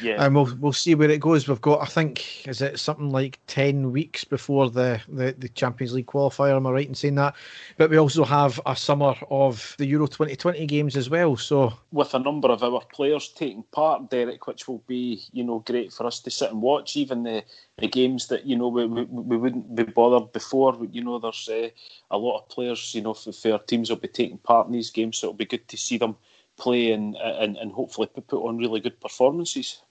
[0.02, 0.24] yeah.
[0.24, 1.46] And we'll we'll see where it goes.
[1.46, 5.92] We've got, I think, is it something like ten weeks before the, the, the Champions
[5.92, 6.56] League qualifier?
[6.56, 7.34] Am I right in saying that?
[7.76, 11.36] But we also have a summer of the Euro 2020 games as well.
[11.36, 15.58] So with a number of our players taking part, Derek, which will be you know
[15.60, 16.96] great for us to sit and watch.
[16.96, 17.44] Even the,
[17.78, 20.76] the games that you know we, we, we wouldn't be bothered before.
[20.90, 21.68] You know, there's uh,
[22.10, 24.90] a lot of players you know for, for teams will be taking part in these
[24.90, 26.16] games, so it'll be good to see them
[26.56, 29.82] play and and, and hopefully put put on really good performances.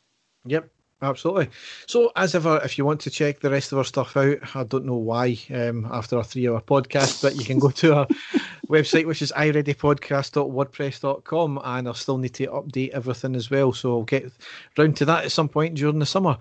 [0.46, 0.70] Yep,
[1.02, 1.50] absolutely.
[1.86, 4.64] So, as ever, if you want to check the rest of our stuff out, I
[4.64, 8.08] don't know why um, after a three hour podcast, but you can go to our
[8.68, 13.74] website, which is ireadypodcast.wordpress.com, and I'll still need to update everything as well.
[13.74, 14.32] So, I'll get
[14.78, 16.38] round to that at some point during the summer.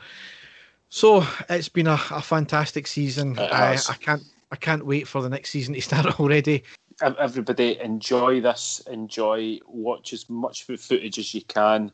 [0.89, 3.39] So, it's been a, a fantastic season.
[3.39, 3.79] I.
[3.89, 4.23] I can't.
[4.53, 6.63] I can't wait for the next season to start already.
[7.03, 8.81] Everybody enjoy this.
[8.91, 9.59] Enjoy.
[9.67, 11.93] Watch as much fo- footage as you can.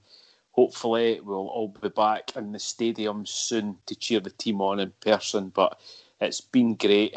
[0.53, 4.93] Hopefully, we'll all be back in the stadium soon to cheer the team on in
[5.01, 5.49] person.
[5.49, 5.81] But
[6.21, 7.17] it's been great.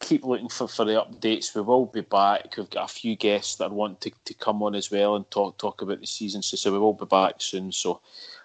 [0.00, 1.54] Keep looking for, for the updates.
[1.54, 2.56] We will be back.
[2.56, 5.58] We've got a few guests that want to, to come on as well and talk
[5.58, 6.42] talk about the season.
[6.42, 7.70] So, so we will be back soon.
[7.70, 8.00] So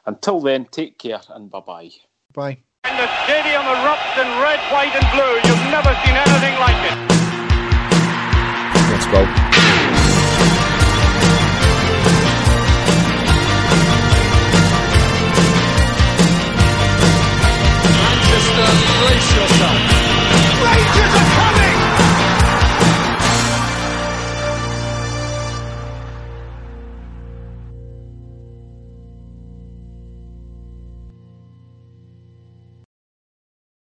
[0.06, 1.92] until then, take care and bye bye.
[2.34, 2.60] Bye.
[2.84, 5.34] And the stadium erupts in red, white, and blue.
[5.50, 6.98] You've never seen anything like it.
[8.92, 9.26] Let's go.
[17.98, 18.70] Manchester,
[19.02, 19.89] brace yourself.